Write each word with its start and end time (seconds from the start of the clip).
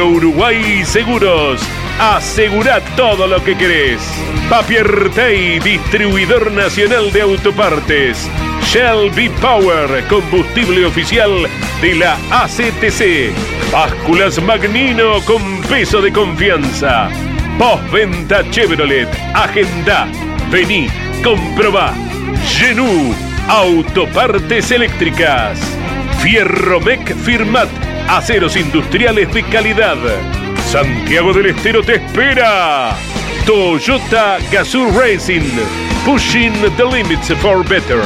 Uruguay 0.00 0.84
Seguros. 0.84 1.60
Asegura 1.98 2.80
todo 2.96 3.26
lo 3.26 3.42
que 3.44 3.56
querés. 3.56 4.00
Papier 4.48 5.10
Tay, 5.14 5.58
distribuidor 5.60 6.50
nacional 6.52 7.12
de 7.12 7.22
autopartes. 7.22 8.28
Shell 8.62 9.10
V-Power, 9.10 10.04
combustible 10.08 10.86
oficial 10.86 11.46
de 11.80 11.94
la 11.94 12.16
ACTC. 12.30 13.32
Básculas 13.70 14.42
Magnino 14.42 15.20
con 15.24 15.60
peso 15.62 16.00
de 16.00 16.12
confianza. 16.12 17.08
Postventa 17.58 18.48
Chevrolet. 18.50 19.08
Agenda. 19.34 20.08
Vení, 20.50 20.88
comprobá. 21.22 21.94
Genú, 22.46 23.14
autopartes 23.48 24.70
eléctricas. 24.70 25.81
Fierromec 26.22 27.16
Firmat, 27.16 27.68
aceros 28.08 28.54
industriales 28.54 29.34
de 29.34 29.42
calidad. 29.42 29.96
Santiago 30.70 31.32
del 31.32 31.46
Estero 31.46 31.82
te 31.82 31.96
espera. 31.96 32.96
Toyota 33.44 34.38
Gazoo 34.52 34.92
Racing, 34.92 35.50
pushing 36.04 36.52
the 36.76 36.84
limits 36.84 37.26
for 37.40 37.68
better. 37.68 38.00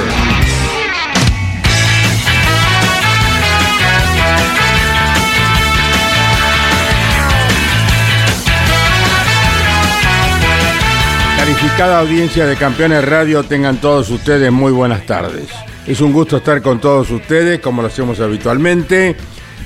Calificada 11.36 11.98
audiencia 12.00 12.46
de 12.46 12.56
Campeones 12.56 13.04
Radio, 13.04 13.42
tengan 13.42 13.76
todos 13.76 14.08
ustedes 14.08 14.50
muy 14.50 14.72
buenas 14.72 15.04
tardes. 15.04 15.50
Es 15.86 16.00
un 16.00 16.12
gusto 16.12 16.38
estar 16.38 16.60
con 16.62 16.80
todos 16.80 17.10
ustedes, 17.10 17.60
como 17.60 17.80
lo 17.80 17.86
hacemos 17.86 18.18
habitualmente. 18.18 19.14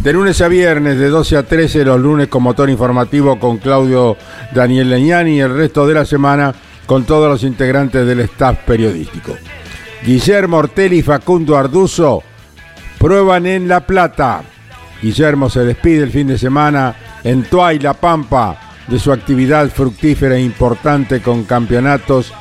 De 0.00 0.12
lunes 0.12 0.40
a 0.42 0.48
viernes, 0.48 0.98
de 0.98 1.08
12 1.08 1.36
a 1.38 1.42
13, 1.44 1.84
los 1.84 1.98
lunes 1.98 2.28
con 2.28 2.42
motor 2.42 2.68
informativo 2.68 3.38
con 3.38 3.56
Claudio 3.56 4.18
Daniel 4.52 4.90
Leñani 4.90 5.36
y 5.36 5.40
el 5.40 5.54
resto 5.54 5.86
de 5.86 5.94
la 5.94 6.04
semana 6.04 6.54
con 6.84 7.04
todos 7.04 7.28
los 7.28 7.42
integrantes 7.42 8.06
del 8.06 8.20
staff 8.20 8.58
periodístico. 8.66 9.34
Guillermo 10.04 10.58
Ortelli 10.58 10.98
y 10.98 11.02
Facundo 11.02 11.56
Arduzo 11.56 12.22
prueban 12.98 13.46
en 13.46 13.66
La 13.66 13.86
Plata. 13.86 14.42
Guillermo 15.00 15.48
se 15.48 15.60
despide 15.60 16.02
el 16.02 16.10
fin 16.10 16.27
de 16.27 16.36
semana 16.36 16.94
en 17.24 17.44
Tuay, 17.44 17.78
La 17.78 17.94
Pampa, 17.94 18.58
de 18.88 18.98
su 18.98 19.10
actividad 19.10 19.70
fructífera 19.70 20.36
e 20.36 20.42
importante 20.42 21.22
con 21.22 21.44
campeonatos. 21.44 22.32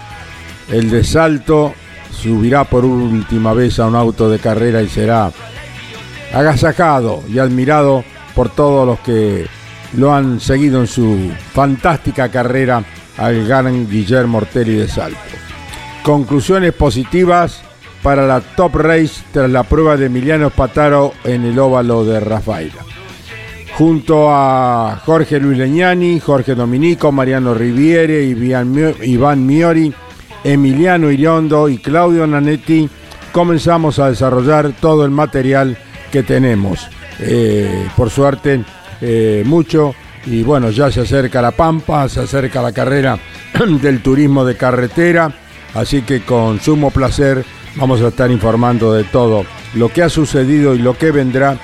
El 0.69 0.89
de 0.89 1.03
salto 1.05 1.73
subirá 2.21 2.65
por 2.65 2.85
última 2.85 3.53
vez 3.53 3.79
a 3.79 3.87
un 3.87 3.95
auto 3.95 4.29
de 4.29 4.39
carrera 4.39 4.81
y 4.81 4.89
será 4.89 5.31
agasajado 6.33 7.23
y 7.27 7.39
admirado 7.39 8.03
por 8.35 8.49
todos 8.49 8.85
los 8.85 8.99
que 8.99 9.47
lo 9.93 10.13
han 10.13 10.39
seguido 10.39 10.81
en 10.81 10.87
su 10.87 11.31
fantástica 11.53 12.29
carrera 12.29 12.83
al 13.17 13.47
gran 13.47 13.89
Guillermo 13.89 14.37
Ortelli 14.37 14.75
de 14.75 14.87
Salto. 14.87 15.17
Conclusiones 16.03 16.73
positivas 16.73 17.61
para 18.01 18.25
la 18.25 18.41
Top 18.41 18.75
Race 18.75 19.21
tras 19.31 19.49
la 19.49 19.63
prueba 19.63 19.97
de 19.97 20.05
Emiliano 20.05 20.49
Pataro 20.49 21.13
en 21.23 21.45
el 21.45 21.59
óvalo 21.59 22.05
de 22.05 22.19
Rafaela. 22.19 22.85
Junto 23.77 24.29
a 24.29 25.01
Jorge 25.05 25.39
Luis 25.39 25.57
Leñani, 25.57 26.19
Jorge 26.19 26.53
Dominico, 26.53 27.11
Mariano 27.11 27.53
Riviere, 27.53 28.23
Iván 28.23 29.45
Miori, 29.45 29.93
Emiliano 30.43 31.11
Iriondo 31.11 31.69
y 31.69 31.77
Claudio 31.77 32.25
Nanetti, 32.25 32.89
comenzamos 33.31 33.99
a 33.99 34.09
desarrollar 34.09 34.71
todo 34.79 35.05
el 35.05 35.11
material 35.11 35.77
que 36.11 36.23
tenemos. 36.23 36.87
Eh, 37.19 37.87
por 37.95 38.09
suerte, 38.09 38.63
eh, 39.01 39.43
mucho. 39.45 39.93
Y 40.25 40.43
bueno, 40.43 40.69
ya 40.69 40.91
se 40.91 41.01
acerca 41.01 41.41
la 41.41 41.51
Pampa, 41.51 42.07
se 42.09 42.21
acerca 42.21 42.61
la 42.61 42.71
carrera 42.71 43.17
del 43.81 44.01
turismo 44.01 44.45
de 44.45 44.55
carretera. 44.55 45.33
Así 45.73 46.01
que 46.01 46.21
con 46.21 46.59
sumo 46.59 46.91
placer 46.91 47.45
vamos 47.75 48.01
a 48.01 48.07
estar 48.07 48.29
informando 48.31 48.93
de 48.93 49.03
todo 49.05 49.45
lo 49.75 49.89
que 49.89 50.03
ha 50.03 50.09
sucedido 50.09 50.73
y 50.73 50.79
lo 50.79 50.97
que 50.97 51.11
vendrá 51.11 51.57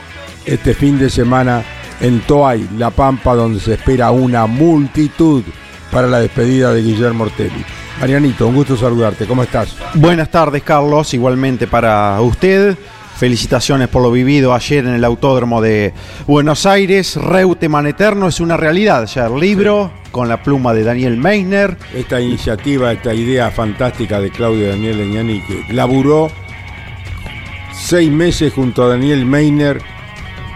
este 0.45 0.73
fin 0.73 0.99
de 0.99 1.09
semana 1.09 1.63
en 2.01 2.19
Toay, 2.21 2.69
La 2.77 2.91
Pampa, 2.91 3.33
donde 3.35 3.59
se 3.59 3.73
espera 3.73 4.11
una 4.11 4.45
multitud 4.45 5.43
para 5.91 6.07
la 6.07 6.19
despedida 6.19 6.73
de 6.73 6.83
Guillermo 6.83 7.23
Ortelli. 7.23 7.65
Marianito, 7.99 8.47
un 8.47 8.55
gusto 8.55 8.75
saludarte. 8.75 9.25
¿Cómo 9.25 9.43
estás? 9.43 9.75
Buenas 9.93 10.29
tardes, 10.29 10.63
Carlos. 10.63 11.13
Igualmente 11.13 11.67
para 11.67 12.19
usted. 12.21 12.77
Felicitaciones 13.17 13.87
por 13.87 14.03
lo 14.03 14.11
vivido 14.11 14.53
ayer 14.53 14.85
en 14.85 14.93
el 14.93 15.05
Autódromo 15.05 15.61
de 15.61 15.93
Buenos 16.27 16.65
Aires. 16.65 17.15
Reutemann 17.15 17.87
Eterno 17.87 18.27
es 18.27 18.41
una 18.41 18.57
realidad. 18.57 19.07
Ya 19.07 19.27
el 19.27 19.39
libro 19.39 19.91
con 20.11 20.27
la 20.27 20.43
pluma 20.43 20.73
de 20.73 20.83
Daniel 20.83 21.15
Meissner. 21.15 21.77
Esta 21.93 22.19
iniciativa, 22.19 22.91
esta 22.91 23.13
idea 23.13 23.49
fantástica 23.51 24.19
de 24.19 24.31
Claudio 24.31 24.67
Daniel 24.67 24.97
Leñani 24.97 25.41
que 25.41 25.73
laburó 25.73 26.29
seis 27.73 28.11
meses 28.11 28.51
junto 28.53 28.83
a 28.83 28.89
Daniel 28.89 29.25
Meissner 29.25 29.81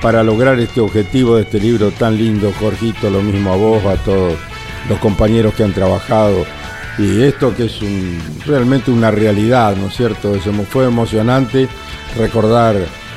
para 0.01 0.21
lograr 0.23 0.59
este 0.59 0.81
objetivo 0.81 1.37
de 1.37 1.43
este 1.43 1.59
libro 1.59 1.91
tan 1.91 2.17
lindo, 2.17 2.51
Jorgito, 2.59 3.09
lo 3.09 3.21
mismo 3.21 3.53
a 3.53 3.55
vos, 3.55 3.85
a 3.85 3.95
todos 4.03 4.37
los 4.89 4.99
compañeros 4.99 5.53
que 5.53 5.63
han 5.63 5.73
trabajado. 5.73 6.45
Y 6.99 7.23
esto 7.23 7.55
que 7.55 7.65
es 7.65 7.79
realmente 8.45 8.91
una 8.91 9.09
realidad, 9.09 9.75
¿no 9.77 9.87
es 9.87 9.95
cierto? 9.95 10.35
Eso 10.35 10.51
fue 10.69 10.85
emocionante 10.85 11.69
recordar 12.17 12.75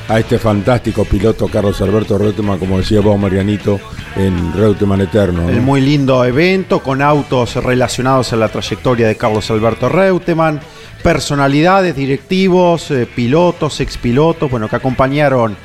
a 0.09 0.19
este 0.20 0.38
fantástico 0.38 1.04
piloto 1.04 1.48
Carlos 1.48 1.81
Alberto 1.81 2.16
Reutemann, 2.16 2.60
como 2.60 2.78
decía 2.78 3.00
vos, 3.00 3.19
Marianito, 3.19 3.81
en 4.15 4.53
Reutemann 4.53 5.00
Eterno. 5.00 5.48
El 5.48 5.62
muy 5.62 5.81
lindo 5.81 6.25
evento 6.25 6.81
con 6.81 7.03
autos 7.03 7.56
relacionados 7.56 8.32
a 8.32 8.37
la 8.37 8.48
trayectoria 8.48 9.09
de 9.09 9.16
Carlos 9.16 9.50
Alberto 9.50 9.88
Reutemann, 9.88 10.60
personalidades, 11.03 11.97
directivos, 11.97 12.91
eh, 12.93 13.09
pilotos, 13.12 13.81
expilotos, 13.81 14.49
bueno, 14.49 14.69
que 14.69 14.76
acompañaron 14.76 15.56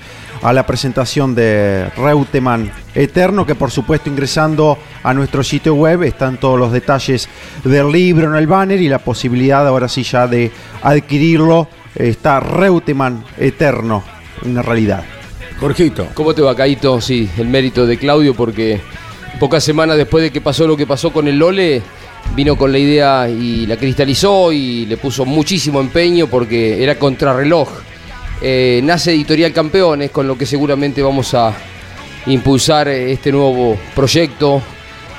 a 0.41 0.53
la 0.53 0.65
presentación 0.65 1.35
de 1.35 1.89
Reutemann 1.97 2.71
Eterno, 2.93 3.45
que 3.45 3.55
por 3.55 3.71
supuesto 3.71 4.09
ingresando 4.09 4.77
a 5.03 5.13
nuestro 5.13 5.43
sitio 5.43 5.75
web 5.75 6.03
están 6.03 6.37
todos 6.37 6.59
los 6.59 6.71
detalles 6.71 7.27
del 7.63 7.91
libro 7.91 8.29
en 8.29 8.35
el 8.35 8.47
banner 8.47 8.81
y 8.81 8.89
la 8.89 8.99
posibilidad 8.99 9.67
ahora 9.67 9.87
sí 9.87 10.03
ya 10.03 10.27
de 10.27 10.51
adquirirlo. 10.81 11.67
Está 11.95 12.39
Reutemann 12.39 13.23
Eterno, 13.37 14.03
una 14.45 14.61
realidad. 14.61 15.03
Jorgito. 15.59 16.07
¿Cómo 16.13 16.35
te 16.35 16.41
va, 16.41 16.55
Caito? 16.55 17.01
Sí, 17.01 17.29
el 17.37 17.47
mérito 17.47 17.87
de 17.87 17.97
Claudio, 17.97 18.35
porque 18.35 18.79
pocas 19.39 19.63
semanas 19.63 19.97
después 19.97 20.23
de 20.23 20.31
que 20.31 20.41
pasó 20.41 20.67
lo 20.67 20.77
que 20.77 20.85
pasó 20.85 21.11
con 21.11 21.27
el 21.27 21.39
Lole, 21.39 21.81
vino 22.35 22.55
con 22.55 22.71
la 22.71 22.77
idea 22.77 23.27
y 23.29 23.65
la 23.65 23.77
cristalizó 23.77 24.51
y 24.51 24.85
le 24.85 24.97
puso 24.97 25.25
muchísimo 25.25 25.79
empeño 25.79 26.27
porque 26.27 26.83
era 26.83 26.99
contrarreloj 26.99 27.69
eh, 28.41 28.81
nace 28.83 29.11
Editorial 29.11 29.53
Campeones, 29.53 30.11
con 30.11 30.27
lo 30.27 30.37
que 30.37 30.45
seguramente 30.45 31.01
vamos 31.01 31.33
a 31.33 31.53
impulsar 32.27 32.87
este 32.89 33.31
nuevo 33.31 33.77
proyecto, 33.95 34.61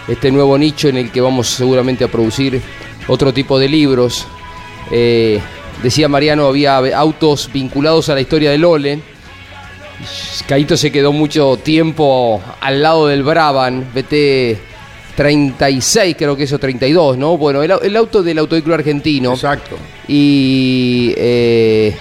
este 0.07 0.31
nuevo 0.31 0.57
nicho 0.57 0.89
en 0.89 0.99
el 0.99 1.11
que 1.11 1.21
vamos 1.21 1.49
seguramente 1.49 2.05
a 2.05 2.09
producir 2.09 2.61
otro 3.09 3.33
tipo 3.33 3.59
de 3.59 3.69
libros. 3.69 4.27
Eh, 4.91 5.41
decía 5.83 6.09
Mariano, 6.09 6.47
había 6.47 6.77
autos 6.77 7.51
vinculados 7.53 8.09
a 8.09 8.15
la 8.15 8.21
historia 8.21 8.51
de 8.51 8.59
Lole. 8.59 9.01
Caito 10.47 10.77
se 10.77 10.93
quedó 10.93 11.13
mucho 11.13 11.57
tiempo 11.57 12.41
al 12.61 12.83
lado 12.83 13.09
del 13.09 13.23
Brabham, 13.23 13.85
BT 13.93 14.69
36, 15.17 16.15
creo 16.17 16.37
que 16.37 16.45
eso 16.45 16.61
32, 16.61 17.19
¿no? 17.19 17.37
Bueno, 17.37 17.61
el, 17.65 17.97
auto 17.97 18.23
del 18.23 18.39
Autovehículo 18.39 18.77
Argentino. 18.77 19.33
Exacto. 19.33 19.77
Y 20.07 21.13
eh, 21.17 21.97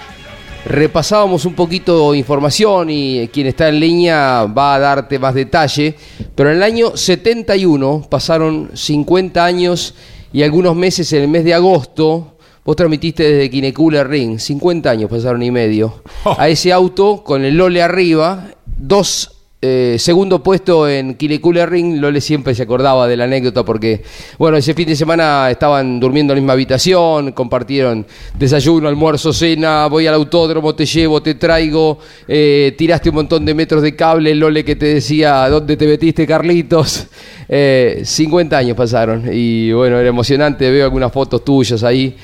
repasábamos 0.68 1.46
un 1.46 1.54
poquito 1.54 2.14
información 2.14 2.90
y 2.90 3.30
quien 3.30 3.48
está 3.48 3.70
en 3.70 3.80
línea 3.80 4.46
va 4.46 4.76
a 4.76 4.80
darte 4.80 5.18
más 5.18 5.34
detalle, 5.34 5.96
pero 6.36 6.50
en 6.52 6.58
el 6.58 6.64
año 6.64 6.96
71 6.96 8.08
pasaron 8.10 8.72
50 8.74 9.44
años 9.44 9.96
y 10.34 10.44
algunos 10.44 10.76
meses 10.76 11.12
en 11.14 11.24
el 11.24 11.28
mes 11.30 11.46
de 11.46 11.54
agosto, 11.54 12.36
vos 12.66 12.76
transmitiste 12.76 13.24
desde 13.24 13.50
Kinecula 13.50 14.04
Ring, 14.04 14.40
50 14.40 14.90
años 14.90 15.10
pasaron 15.10 15.42
y 15.42 15.52
medio, 15.52 16.04
a 16.38 16.50
ese 16.50 16.74
auto 16.74 17.24
con 17.24 17.46
el 17.46 17.56
Lole 17.56 17.82
arriba, 17.82 18.48
dos 18.66 19.37
eh, 19.60 19.96
segundo 19.98 20.44
puesto 20.44 20.88
en 20.88 21.16
Kilikule 21.16 21.66
Ring, 21.66 22.00
Lole 22.00 22.22
siempre 22.22 22.54
se 22.54 22.62
acordaba 22.62 23.08
de 23.08 23.18
la 23.18 23.24
anécdota 23.24 23.66
porque, 23.66 24.04
bueno, 24.38 24.56
ese 24.56 24.76
fin 24.76 24.88
de 24.88 24.96
semana 24.96 25.50
estaban 25.50 26.00
durmiendo 26.00 26.32
en 26.34 26.38
la 26.38 26.42
misma 26.42 26.54
habitación, 26.54 27.32
compartieron 27.32 28.06
desayuno, 28.38 28.88
almuerzo, 28.88 29.34
cena, 29.34 29.88
voy 29.88 30.06
al 30.06 30.14
autódromo, 30.14 30.76
te 30.76 30.86
llevo, 30.86 31.24
te 31.24 31.34
traigo, 31.34 31.98
eh, 32.28 32.76
tiraste 32.78 33.10
un 33.10 33.16
montón 33.16 33.46
de 33.46 33.56
metros 33.56 33.82
de 33.82 33.96
cable, 33.96 34.36
Lole 34.36 34.64
que 34.64 34.76
te 34.76 34.94
decía, 34.94 35.50
¿dónde 35.50 35.76
te 35.76 35.88
metiste, 35.88 36.28
Carlitos? 36.28 37.08
50 37.48 37.50
eh, 37.50 38.60
años 38.60 38.78
pasaron 38.78 39.24
y 39.32 39.72
bueno, 39.72 39.98
era 39.98 40.10
emocionante, 40.10 40.70
veo 40.70 40.84
algunas 40.84 41.12
fotos 41.12 41.44
tuyas 41.44 41.84
ahí 41.84 42.16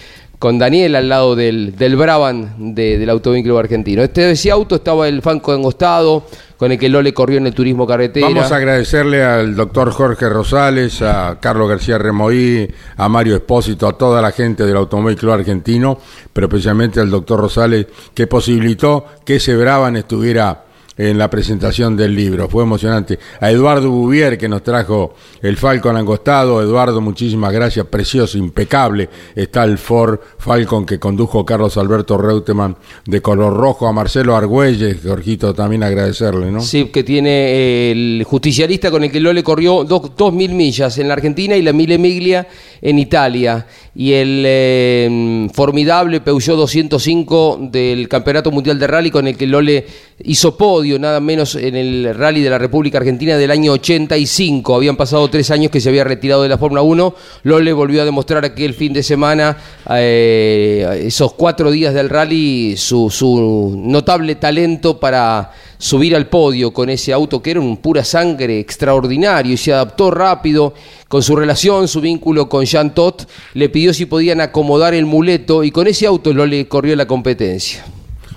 con 0.43 0.59
Daniel 0.59 0.93
al 0.97 1.07
lado 1.07 1.37
del, 1.37 1.73
del 1.77 1.95
Brabant 1.95 2.57
del 2.57 3.09
Automóvil 3.09 3.49
Argentino. 3.55 4.03
Este, 4.03 4.29
ese 4.29 4.51
auto 4.51 4.75
estaba 4.75 5.07
el 5.07 5.21
Fanco 5.21 5.53
Angostado, 5.53 6.25
con 6.57 6.69
el 6.69 6.77
que 6.77 6.89
Lole 6.89 7.13
corrió 7.13 7.37
en 7.37 7.47
el 7.47 7.53
turismo 7.53 7.87
carretera. 7.87 8.27
Vamos 8.27 8.51
a 8.51 8.57
agradecerle 8.57 9.23
al 9.23 9.55
doctor 9.55 9.91
Jorge 9.91 10.27
Rosales, 10.27 11.01
a 11.01 11.37
Carlos 11.39 11.69
García 11.69 11.97
Remoí, 11.97 12.69
a 12.97 13.07
Mario 13.07 13.35
Espósito, 13.35 13.87
a 13.87 13.97
toda 13.97 14.21
la 14.21 14.33
gente 14.33 14.65
del 14.65 14.75
Automóvil 14.75 15.15
Club 15.15 15.31
Argentino, 15.31 15.97
pero 16.33 16.47
especialmente 16.47 16.99
al 16.99 17.09
doctor 17.09 17.39
Rosales, 17.39 17.85
que 18.13 18.27
posibilitó 18.27 19.05
que 19.23 19.37
ese 19.37 19.55
Brabant 19.55 19.95
estuviera 19.95 20.62
en 20.97 21.17
la 21.17 21.29
presentación 21.29 21.97
del 21.97 22.15
libro. 22.15 22.47
Fue 22.47 22.63
emocionante. 22.63 23.19
A 23.39 23.51
Eduardo 23.51 23.89
Bouvier, 23.89 24.37
que 24.37 24.47
nos 24.47 24.63
trajo 24.63 25.15
el 25.41 25.57
Falcon 25.57 25.97
angostado. 25.97 26.61
Eduardo, 26.61 27.01
muchísimas 27.01 27.51
gracias. 27.51 27.85
Precioso, 27.87 28.37
impecable. 28.37 29.09
Está 29.35 29.63
el 29.63 29.77
Ford 29.77 30.19
Falcon 30.37 30.85
que 30.85 30.99
condujo 30.99 31.45
Carlos 31.45 31.77
Alberto 31.77 32.17
Reutemann 32.17 32.75
de 33.05 33.21
color 33.21 33.55
rojo. 33.55 33.87
A 33.87 33.93
Marcelo 33.93 34.35
Argüelles, 34.35 34.97
Jorgito, 35.03 35.53
también 35.53 35.83
agradecerle, 35.83 36.51
¿no? 36.51 36.61
Sí, 36.61 36.85
que 36.85 37.03
tiene 37.03 37.91
el 37.91 38.23
justicialista 38.25 38.91
con 38.91 39.03
el 39.03 39.11
que 39.11 39.19
Lole 39.19 39.43
corrió 39.43 39.83
dos, 39.83 40.11
dos 40.15 40.33
mil 40.33 40.53
millas 40.53 40.97
en 40.97 41.07
la 41.07 41.15
Argentina 41.15 41.55
y 41.55 41.61
la 41.61 41.73
Mille 41.73 41.97
Miglia 41.97 42.47
en 42.81 42.99
Italia. 42.99 43.65
Y 43.95 44.13
el 44.13 44.43
eh, 44.45 45.47
formidable 45.53 46.19
Peugeot 46.19 46.57
205 46.57 47.59
del 47.71 48.09
Campeonato 48.09 48.49
Mundial 48.49 48.79
de 48.79 48.87
Rally 48.87 49.11
con 49.11 49.27
el 49.27 49.37
que 49.37 49.45
Lole 49.45 49.85
hizo 50.23 50.57
podio, 50.57 50.97
nada 50.97 51.19
menos 51.19 51.53
en 51.53 51.75
el 51.75 52.15
Rally 52.15 52.41
de 52.41 52.49
la 52.49 52.57
República 52.57 52.97
Argentina 52.97 53.37
del 53.37 53.51
año 53.51 53.73
85. 53.73 54.75
Habían 54.75 54.95
pasado 54.95 55.29
tres 55.29 55.51
años 55.51 55.69
que 55.69 55.79
se 55.79 55.89
había 55.89 56.03
retirado 56.03 56.41
de 56.41 56.49
la 56.49 56.57
Fórmula 56.57 56.81
1. 56.81 57.15
Lole 57.43 57.71
volvió 57.71 58.01
a 58.01 58.05
demostrar 58.05 58.43
aquel 58.43 58.73
fin 58.73 58.93
de 58.93 59.03
semana, 59.03 59.57
eh, 59.91 61.03
esos 61.05 61.33
cuatro 61.33 61.69
días 61.69 61.93
del 61.93 62.09
rally, 62.09 62.75
su, 62.77 63.11
su 63.11 63.75
notable 63.77 64.33
talento 64.35 64.99
para 64.99 65.51
subir 65.83 66.15
al 66.15 66.27
podio 66.27 66.71
con 66.71 66.89
ese 66.89 67.11
auto 67.11 67.41
que 67.41 67.51
era 67.51 67.59
un 67.59 67.75
pura 67.75 68.05
sangre 68.05 68.57
extraordinario 68.57 69.51
y 69.51 69.57
se 69.57 69.73
adaptó 69.73 70.11
rápido 70.11 70.73
con 71.09 71.21
su 71.21 71.35
relación, 71.35 71.89
su 71.89 71.99
vínculo 71.99 72.47
con 72.47 72.63
Jean 72.63 72.95
Tot, 72.95 73.27
le 73.53 73.67
pidió 73.67 73.93
si 73.93 74.05
podían 74.05 74.39
acomodar 74.39 74.93
el 74.93 75.05
muleto 75.05 75.61
y 75.61 75.71
con 75.71 75.87
ese 75.87 76.07
auto 76.07 76.33
lo 76.33 76.45
le 76.45 76.69
corrió 76.69 76.95
la 76.95 77.05
competencia. 77.05 77.83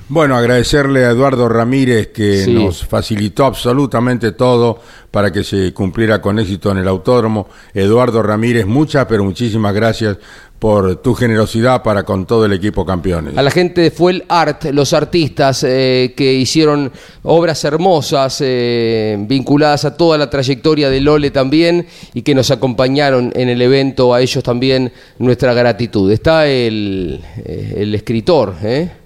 Bueno, 0.08 0.36
agradecerle 0.36 1.04
a 1.04 1.10
Eduardo 1.10 1.48
Ramírez 1.48 2.08
que 2.08 2.46
nos 2.48 2.84
facilitó 2.84 3.44
absolutamente 3.44 4.32
todo 4.32 4.80
para 5.16 5.32
que 5.32 5.44
se 5.44 5.72
cumpliera 5.72 6.20
con 6.20 6.38
éxito 6.38 6.70
en 6.70 6.76
el 6.76 6.86
autódromo. 6.86 7.48
Eduardo 7.72 8.22
Ramírez, 8.22 8.66
muchas, 8.66 9.06
pero 9.06 9.24
muchísimas 9.24 9.72
gracias 9.72 10.18
por 10.58 10.96
tu 10.96 11.14
generosidad 11.14 11.82
para 11.82 12.02
con 12.02 12.26
todo 12.26 12.44
el 12.44 12.52
equipo 12.52 12.84
campeones. 12.84 13.34
A 13.34 13.40
la 13.40 13.50
gente 13.50 13.80
de 13.80 13.90
Fuel 13.90 14.24
Art, 14.28 14.64
los 14.72 14.92
artistas 14.92 15.64
eh, 15.64 16.12
que 16.14 16.34
hicieron 16.34 16.92
obras 17.22 17.64
hermosas 17.64 18.42
eh, 18.42 19.16
vinculadas 19.20 19.86
a 19.86 19.96
toda 19.96 20.18
la 20.18 20.28
trayectoria 20.28 20.90
de 20.90 21.00
Lole 21.00 21.30
también 21.30 21.86
y 22.12 22.20
que 22.20 22.34
nos 22.34 22.50
acompañaron 22.50 23.32
en 23.34 23.48
el 23.48 23.62
evento, 23.62 24.12
a 24.12 24.20
ellos 24.20 24.44
también 24.44 24.92
nuestra 25.18 25.54
gratitud. 25.54 26.12
Está 26.12 26.46
el, 26.46 27.22
eh, 27.42 27.76
el 27.78 27.94
escritor. 27.94 28.54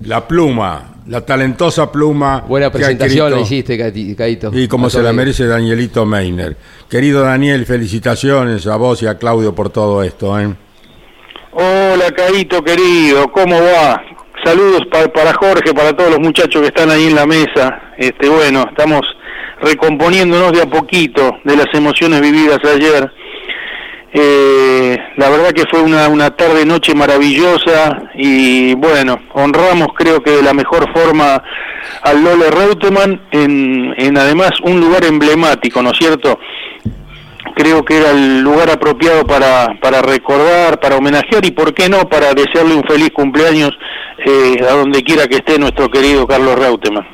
La 0.01 0.27
pluma, 0.27 1.00
la 1.11 1.21
talentosa 1.23 1.91
pluma. 1.91 2.45
Buena 2.47 2.71
presentación 2.71 3.33
la 3.33 3.41
hiciste, 3.41 3.77
Caito. 4.17 4.51
Y 4.53 4.69
como 4.69 4.89
se 4.89 5.03
la 5.03 5.13
merece 5.13 5.45
Danielito 5.45 6.07
Meiner. 6.07 6.57
Querido 6.89 7.23
Daniel, 7.23 7.67
felicitaciones 7.67 8.69
a 8.69 8.77
vos 8.77 9.03
y 9.03 9.09
a 9.09 9.19
Claudio 9.19 9.53
por 9.53 9.71
todo 9.71 10.05
esto. 10.05 10.39
¿eh? 10.39 10.55
Hola, 11.53 12.13
Caito 12.17 12.63
querido, 12.63 13.27
¿cómo 13.33 13.61
va? 13.61 14.01
Saludos 14.45 14.83
para, 15.13 15.35
Jorge, 15.35 15.75
para 15.75 15.93
todos 15.93 16.11
los 16.11 16.21
muchachos 16.21 16.63
que 16.63 16.69
están 16.69 16.91
ahí 16.91 17.09
en 17.09 17.17
la 17.17 17.27
mesa. 17.27 17.93
Este, 17.99 18.29
bueno, 18.29 18.65
estamos 18.71 19.01
recomponiéndonos 19.61 20.53
de 20.53 20.63
a 20.63 20.67
poquito 20.67 21.39
de 21.43 21.57
las 21.57 21.67
emociones 21.75 22.21
vividas 22.21 22.61
ayer. 22.65 23.11
Eh, 24.13 24.99
la 25.17 25.31
verdad 25.31 25.53
que 25.53 25.67
fue 25.71 25.83
una, 25.83 26.09
una 26.09 26.31
tarde 26.35 26.67
noche 26.67 26.95
maravillosa 26.95 28.11
y 28.15 28.75
bueno, 28.75 29.21
honramos 29.35 29.89
creo 29.95 30.21
que 30.21 30.33
de 30.33 30.43
la 30.43 30.53
mejor 30.53 30.93
forma 30.93 31.41
al 32.03 32.25
Lole 32.25 32.51
Reutemann 32.51 33.21
en, 33.31 33.95
en 33.97 34.19
además 34.19 34.51
un 34.65 34.81
lugar 34.81 35.05
emblemático, 35.05 35.81
¿no 35.81 35.93
es 35.93 35.99
cierto? 35.99 36.41
creo 37.55 37.85
que 37.85 37.99
era 37.99 38.11
el 38.11 38.41
lugar 38.41 38.71
apropiado 38.71 39.27
para, 39.27 39.79
para 39.81 40.01
recordar, 40.01 40.81
para 40.81 40.97
homenajear 40.97 41.45
y, 41.45 41.51
por 41.51 41.75
qué 41.75 41.89
no, 41.89 42.09
para 42.09 42.33
desearle 42.33 42.75
un 42.75 42.85
feliz 42.85 43.11
cumpleaños 43.11 43.71
eh, 44.25 44.65
a 44.69 44.73
donde 44.73 45.03
quiera 45.03 45.27
que 45.27 45.37
esté 45.37 45.59
nuestro 45.59 45.91
querido 45.91 46.27
Carlos 46.27 46.59
Reutemann. 46.59 47.07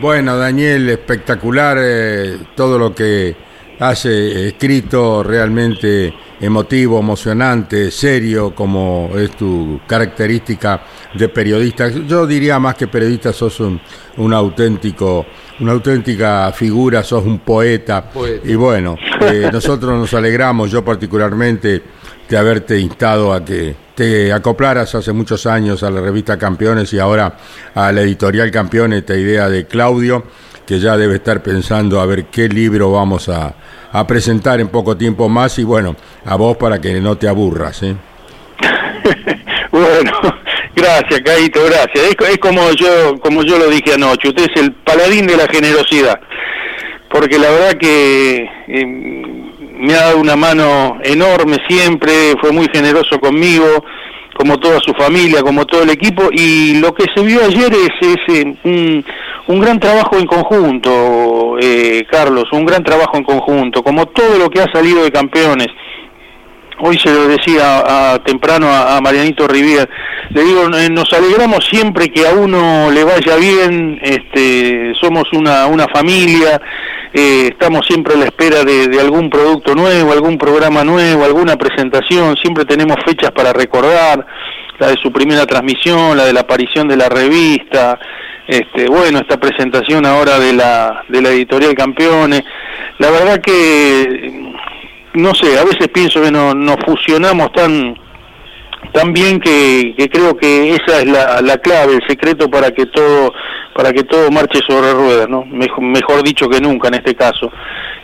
Bueno, 0.00 0.36
Daniel, 0.36 0.88
espectacular 0.88 1.76
eh, 1.80 2.38
todo 2.54 2.78
lo 2.78 2.94
que 2.94 3.34
hace 3.80 4.48
escrito, 4.48 5.22
realmente 5.22 6.14
emotivo, 6.40 7.00
emocionante, 7.00 7.90
serio, 7.90 8.54
como 8.54 9.10
es 9.16 9.36
tu 9.36 9.80
característica 9.86 10.82
de 11.14 11.28
periodista. 11.28 11.88
Yo 11.88 12.26
diría 12.26 12.58
más 12.58 12.76
que 12.76 12.86
periodista, 12.86 13.32
sos 13.32 13.58
un, 13.60 13.80
un 14.18 14.32
auténtico 14.32 15.26
una 15.60 15.72
auténtica 15.72 16.52
figura, 16.52 17.02
sos 17.02 17.24
un 17.24 17.40
poeta. 17.40 18.10
Y 18.44 18.54
bueno, 18.54 18.96
eh, 19.20 19.48
nosotros 19.52 19.98
nos 19.98 20.12
alegramos, 20.14 20.70
yo 20.70 20.84
particularmente, 20.84 21.82
de 22.28 22.36
haberte 22.36 22.78
instado 22.78 23.32
a 23.32 23.44
que 23.44 23.74
te 23.94 24.32
acoplaras 24.32 24.94
hace 24.94 25.12
muchos 25.12 25.46
años 25.46 25.82
a 25.82 25.90
la 25.90 26.00
revista 26.00 26.38
Campeones 26.38 26.92
y 26.92 26.98
ahora 26.98 27.36
a 27.74 27.92
la 27.92 28.00
editorial 28.00 28.50
Campeones, 28.50 29.00
esta 29.00 29.16
idea 29.16 29.48
de 29.48 29.66
Claudio, 29.66 30.24
que 30.70 30.78
ya 30.78 30.96
debe 30.96 31.16
estar 31.16 31.42
pensando 31.42 32.00
a 32.00 32.06
ver 32.06 32.26
qué 32.26 32.48
libro 32.48 32.92
vamos 32.92 33.28
a, 33.28 33.56
a 33.90 34.06
presentar 34.06 34.60
en 34.60 34.68
poco 34.68 34.96
tiempo 34.96 35.28
más 35.28 35.58
y 35.58 35.64
bueno, 35.64 35.96
a 36.24 36.36
vos 36.36 36.56
para 36.58 36.80
que 36.80 37.00
no 37.00 37.16
te 37.16 37.26
aburras. 37.26 37.82
¿eh? 37.82 37.96
bueno, 39.72 40.12
Gracias, 40.76 41.22
Caito, 41.22 41.64
gracias. 41.64 42.14
Es, 42.20 42.38
como 42.38 42.70
yo 42.70 43.18
como 43.20 43.42
yo 43.42 43.58
lo 43.58 43.68
dije 43.68 43.94
anoche, 43.94 44.28
usted 44.28 44.46
es 44.48 44.62
el 44.62 44.72
paladín 44.72 45.26
de 45.26 45.36
la 45.36 45.48
generosidad, 45.48 46.20
porque 47.10 47.36
la 47.36 47.50
verdad 47.50 47.72
que 47.72 48.48
eh, 48.68 48.86
me 48.86 49.92
ha 49.94 50.02
dado 50.02 50.18
una 50.18 50.36
mano 50.36 51.00
enorme 51.02 51.56
siempre, 51.68 52.36
fue 52.40 52.52
muy 52.52 52.68
generoso 52.72 53.18
conmigo, 53.18 53.84
como 54.36 54.58
toda 54.60 54.78
su 54.78 54.94
familia, 54.94 55.42
como 55.42 55.66
todo 55.66 55.82
el 55.82 55.90
equipo, 55.90 56.28
y 56.30 56.78
lo 56.78 56.94
que 56.94 57.06
vio 57.22 57.44
ayer 57.44 57.72
es, 57.74 58.16
eh, 58.28 58.54
un, 58.64 59.04
un, 59.50 59.60
gran 59.60 59.78
trabajo 59.78 60.16
en 60.16 60.26
conjunto, 60.26 61.56
eh, 61.60 62.06
Carlos, 62.10 62.44
un 62.52 62.64
gran 62.64 62.82
trabajo 62.82 63.16
en 63.16 63.24
conjunto, 63.24 63.82
como 63.82 64.06
todo 64.06 64.38
lo 64.38 64.48
que 64.48 64.60
ha 64.60 64.72
salido 64.72 65.02
de 65.02 65.10
campeones. 65.10 65.68
Hoy 66.82 66.98
se 66.98 67.12
lo 67.12 67.28
decía 67.28 68.18
temprano 68.24 68.68
a, 68.72 68.98
Marianito 69.02 69.46
Rivier, 69.46 69.88
le 70.30 70.42
digo, 70.42 70.66
eh, 70.74 70.88
nos 70.90 71.12
alegramos 71.12 71.66
siempre 71.66 72.08
que 72.08 72.26
a 72.26 72.32
uno 72.32 72.90
le 72.90 73.04
vaya 73.04 73.36
bien, 73.36 74.00
este, 74.02 74.94
somos 74.98 75.24
una, 75.32 75.66
una 75.66 75.86
familia, 75.88 76.60
eh, 77.12 77.48
estamos 77.50 77.84
siempre 77.86 78.14
a 78.14 78.18
la 78.18 78.26
espera 78.26 78.64
de, 78.64 78.98
algún 79.00 79.28
producto 79.28 79.74
nuevo, 79.74 80.12
algún 80.12 80.38
programa 80.38 80.84
nuevo, 80.84 81.24
alguna 81.24 81.56
presentación, 81.56 82.36
siempre 82.36 82.64
tenemos 82.64 82.96
fechas 83.04 83.32
para 83.32 83.52
recordar, 83.52 84.24
la 84.78 84.88
de 84.88 84.96
su 84.96 85.12
primera 85.12 85.44
transmisión, 85.44 86.16
la 86.16 86.24
de 86.24 86.32
la 86.32 86.40
aparición 86.40 86.88
de 86.88 86.96
la 86.96 87.08
revista, 87.08 87.98
este, 88.50 88.88
bueno, 88.88 89.20
esta 89.20 89.38
presentación 89.38 90.04
ahora 90.04 90.40
de 90.40 90.52
la, 90.52 91.04
de 91.08 91.22
la 91.22 91.28
editorial 91.28 91.72
Campeones, 91.76 92.42
la 92.98 93.10
verdad 93.10 93.40
que 93.40 94.52
no 95.14 95.34
sé, 95.34 95.56
a 95.56 95.64
veces 95.64 95.86
pienso 95.88 96.20
que 96.20 96.32
no, 96.32 96.52
nos 96.52 96.76
fusionamos 96.84 97.52
tan 97.52 97.96
tan 98.92 99.12
bien 99.12 99.38
que, 99.38 99.94
creo 100.10 100.36
que 100.36 100.74
esa 100.74 100.98
es 101.00 101.06
la, 101.06 101.40
la, 101.42 101.58
clave, 101.58 101.94
el 101.94 102.08
secreto 102.08 102.50
para 102.50 102.72
que 102.72 102.86
todo 102.86 103.32
para 103.72 103.92
que 103.92 104.02
todo 104.02 104.32
marche 104.32 104.58
sobre 104.66 104.92
ruedas, 104.92 105.28
¿no? 105.28 105.44
Mejor, 105.44 106.24
dicho 106.24 106.48
que 106.48 106.60
nunca 106.60 106.88
en 106.88 106.94
este 106.94 107.14
caso, 107.14 107.52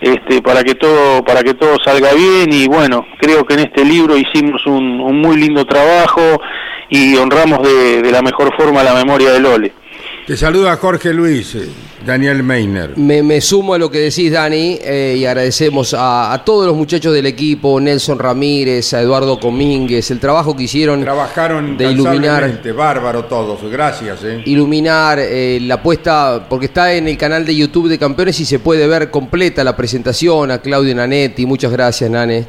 este, 0.01 0.43
para 0.43 0.63
que 0.63 0.77
todo 0.77 1.25
para 1.25 1.43
que 1.43 1.55
todo 1.55 1.77
salga 1.85 2.13
bien 2.13 2.53
y 2.53 2.69
bueno, 2.69 3.05
creo 3.19 3.45
que 3.45 3.55
en 3.55 3.61
este 3.61 3.85
libro 3.85 4.17
hicimos 4.17 4.65
un, 4.67 5.01
un 5.01 5.21
muy 5.21 5.39
lindo 5.39 5.65
trabajo 5.65 6.41
y 6.89 7.17
honramos 7.17 7.67
de, 7.67 8.03
de 8.03 8.13
la 8.13 8.23
mejor 8.23 8.55
forma 8.57 8.85
la 8.85 8.95
memoria 8.95 9.33
de 9.33 9.41
Lole. 9.41 9.73
Te 10.27 10.37
saluda 10.37 10.77
Jorge 10.77 11.13
Luis. 11.13 11.57
Daniel 12.05 12.43
Meiner. 12.43 12.97
Me, 12.97 13.23
me 13.23 13.41
sumo 13.41 13.75
a 13.75 13.79
lo 13.79 13.91
que 13.91 13.99
decís, 13.99 14.31
Dani, 14.31 14.79
eh, 14.83 15.17
y 15.19 15.25
agradecemos 15.25 15.93
a, 15.93 16.33
a 16.33 16.45
todos 16.45 16.67
los 16.67 16.77
muchachos 16.77 17.13
del 17.13 17.27
equipo, 17.27 17.81
Nelson 17.81 18.19
Ramírez, 18.19 18.95
a 18.95 19.01
Eduardo 19.01 19.41
Comínguez, 19.41 20.11
el 20.11 20.21
trabajo 20.21 20.57
que 20.57 20.65
hicieron 20.65 21.03
Trabajaron 21.03 21.77
de 21.77 21.91
iluminar, 21.91 22.61
bárbaro 22.77 23.25
todos. 23.25 23.61
Gracias, 23.71 24.23
¿eh? 24.25 24.43
iluminar 24.47 25.19
eh, 25.21 25.59
la 25.63 25.83
puesta, 25.83 26.47
porque 26.49 26.67
está 26.67 26.93
en 26.93 27.09
el 27.09 27.17
canal 27.17 27.45
de 27.45 27.57
YouTube 27.57 27.89
de 27.89 27.99
Campeones 27.99 28.39
y 28.39 28.45
se 28.45 28.61
puede 28.61 28.87
ver 28.87 29.11
completa 29.11 29.65
la 29.65 29.77
presentación, 29.77 30.51
a 30.53 30.59
Claudio 30.59 30.95
Nanetti, 30.95 31.45
muchas 31.45 31.73
gracias, 31.73 32.09
Nane. 32.09 32.47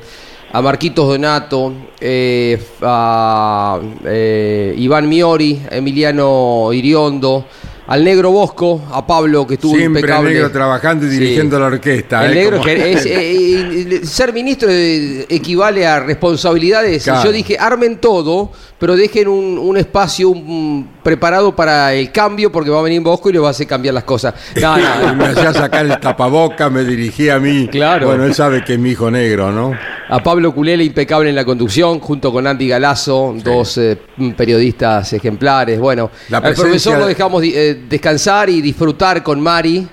A 0.54 0.62
Marquitos 0.62 1.08
Donato, 1.08 1.74
eh, 2.00 2.58
a 2.82 3.80
eh, 4.06 4.74
Iván 4.78 5.08
Miori, 5.10 5.62
a 5.70 5.76
Emiliano 5.76 6.70
Iriondo, 6.72 7.46
al 7.88 8.04
Negro 8.04 8.32
Bosco, 8.32 8.82
a 8.92 9.06
Pablo 9.06 9.46
que 9.46 9.54
estuvo 9.56 9.76
Siempre 9.76 10.00
el 10.02 10.06
impecable. 10.06 10.34
negro 10.34 10.52
trabajando 10.52 11.06
y 11.06 11.10
Sí. 11.10 11.20
dirigiendo 11.20 11.60
la 11.60 11.68
orquesta. 11.68 12.26
El 12.26 12.32
¿eh? 12.32 12.36
negro 12.36 12.58
Como- 12.60 12.70
es, 12.70 13.06
eh, 13.06 13.10
eh, 13.12 14.02
ser 14.06 14.34
ministro 14.34 14.70
equivale 14.72 15.86
a 15.86 16.00
responsabilidades. 16.00 17.04
Claro. 17.04 17.26
Yo 17.26 17.32
dije, 17.32 17.58
armen 17.60 17.98
todo, 17.98 18.52
pero 18.80 18.96
dejen 18.96 19.28
un, 19.28 19.58
un 19.58 19.78
espacio 19.78 20.30
un- 20.30 20.90
preparado 21.04 21.56
para 21.56 21.94
el 21.94 22.12
cambio, 22.12 22.52
porque 22.52 22.70
va 22.70 22.80
a 22.80 22.84
venir 22.84 23.02
Bosco 23.02 23.30
y 23.30 23.34
le 23.34 23.40
va 23.40 23.50
a 23.50 23.52
hacer 23.52 23.68
cambiar 23.68 23.94
las 23.94 24.04
cosas. 24.06 24.34
No, 24.62 24.76
me 25.16 25.26
hacía 25.26 25.54
sacar 25.54 25.86
el 25.86 26.00
tapaboca, 26.00 26.70
me 26.70 26.84
dirigía 26.84 27.36
a 27.36 27.40
mí. 27.40 27.68
Claro. 27.70 28.08
Bueno, 28.08 28.26
él 28.26 28.34
sabe 28.34 28.64
que 28.66 28.74
es 28.74 28.80
mi 28.80 28.92
hijo 28.92 29.12
negro, 29.12 29.52
¿no? 29.52 29.74
A 30.10 30.20
Pablo 30.24 30.54
Culele, 30.54 30.84
impecable 30.86 31.30
en 31.30 31.36
la 31.36 31.44
conducción, 31.44 32.00
junto 32.00 32.32
con 32.32 32.48
Andy 32.48 32.68
Galazo, 32.68 33.36
dos 33.44 33.78
eh, 33.78 33.98
periodistas 34.38 35.12
ejemplares. 35.14 35.80
Bueno, 35.80 36.10
La 36.30 36.38
al 36.38 36.54
profesor 36.54 36.98
lo 36.98 37.06
de- 37.06 37.10
dejamos 37.14 37.44
eh, 37.44 37.82
descansar 37.90 38.50
y 38.50 38.62
disfrutar 38.62 39.22
con 39.22 39.42
Mari. 39.42 39.86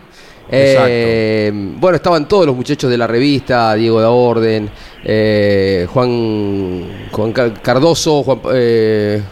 Eh, 0.49 1.51
bueno, 1.53 1.97
estaban 1.97 2.29
todos 2.29 2.47
los 2.47 2.55
muchachos 2.55 2.91
de 2.91 2.97
la 2.99 3.07
revista, 3.07 3.75
Diego 3.75 4.01
da 4.01 4.11
Orden, 4.11 4.71
eh, 5.05 5.87
Juan, 5.91 7.09
Juan 7.11 7.33
Car- 7.33 7.61
Cardoso, 7.63 8.23
Juan, 8.23 8.41
eh, 8.53 9.23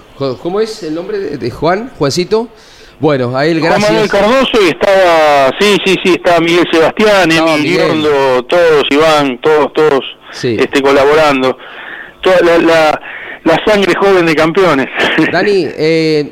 ¿cómo 0.43 0.61
es 0.61 0.83
el 0.83 0.95
nombre 0.95 1.19
de, 1.19 1.39
de 1.39 1.51
Juan? 1.51 1.91
Juancito. 1.99 2.49
Bueno, 2.99 3.37
a 3.37 3.45
él 3.47 3.59
Juan 3.61 3.81
Manuel 3.81 4.09
gracias. 4.09 4.11
Cardoso 4.23 4.63
y 4.65 4.69
estaba, 4.69 5.51
sí, 5.61 5.77
sí, 5.85 5.97
sí, 6.05 6.13
estaba 6.13 6.39
Miguel 6.41 6.65
Sebastián, 6.73 7.31
Estaba 7.31 7.55
Emil 7.55 7.63
Miguel. 7.71 7.87
Guiondo, 7.93 8.45
todos, 8.45 8.85
Iván, 8.91 9.41
todos, 9.41 9.73
todos 9.73 10.01
Sí. 10.33 10.57
este, 10.59 10.83
colaborando. 10.83 11.57
Toda 12.21 12.41
la, 12.41 12.59
la, 12.59 13.01
la 13.45 13.65
sangre 13.65 13.95
joven 13.95 14.27
de 14.27 14.35
campeones. 14.35 14.87
Dani, 15.31 15.67
eh, 15.77 16.31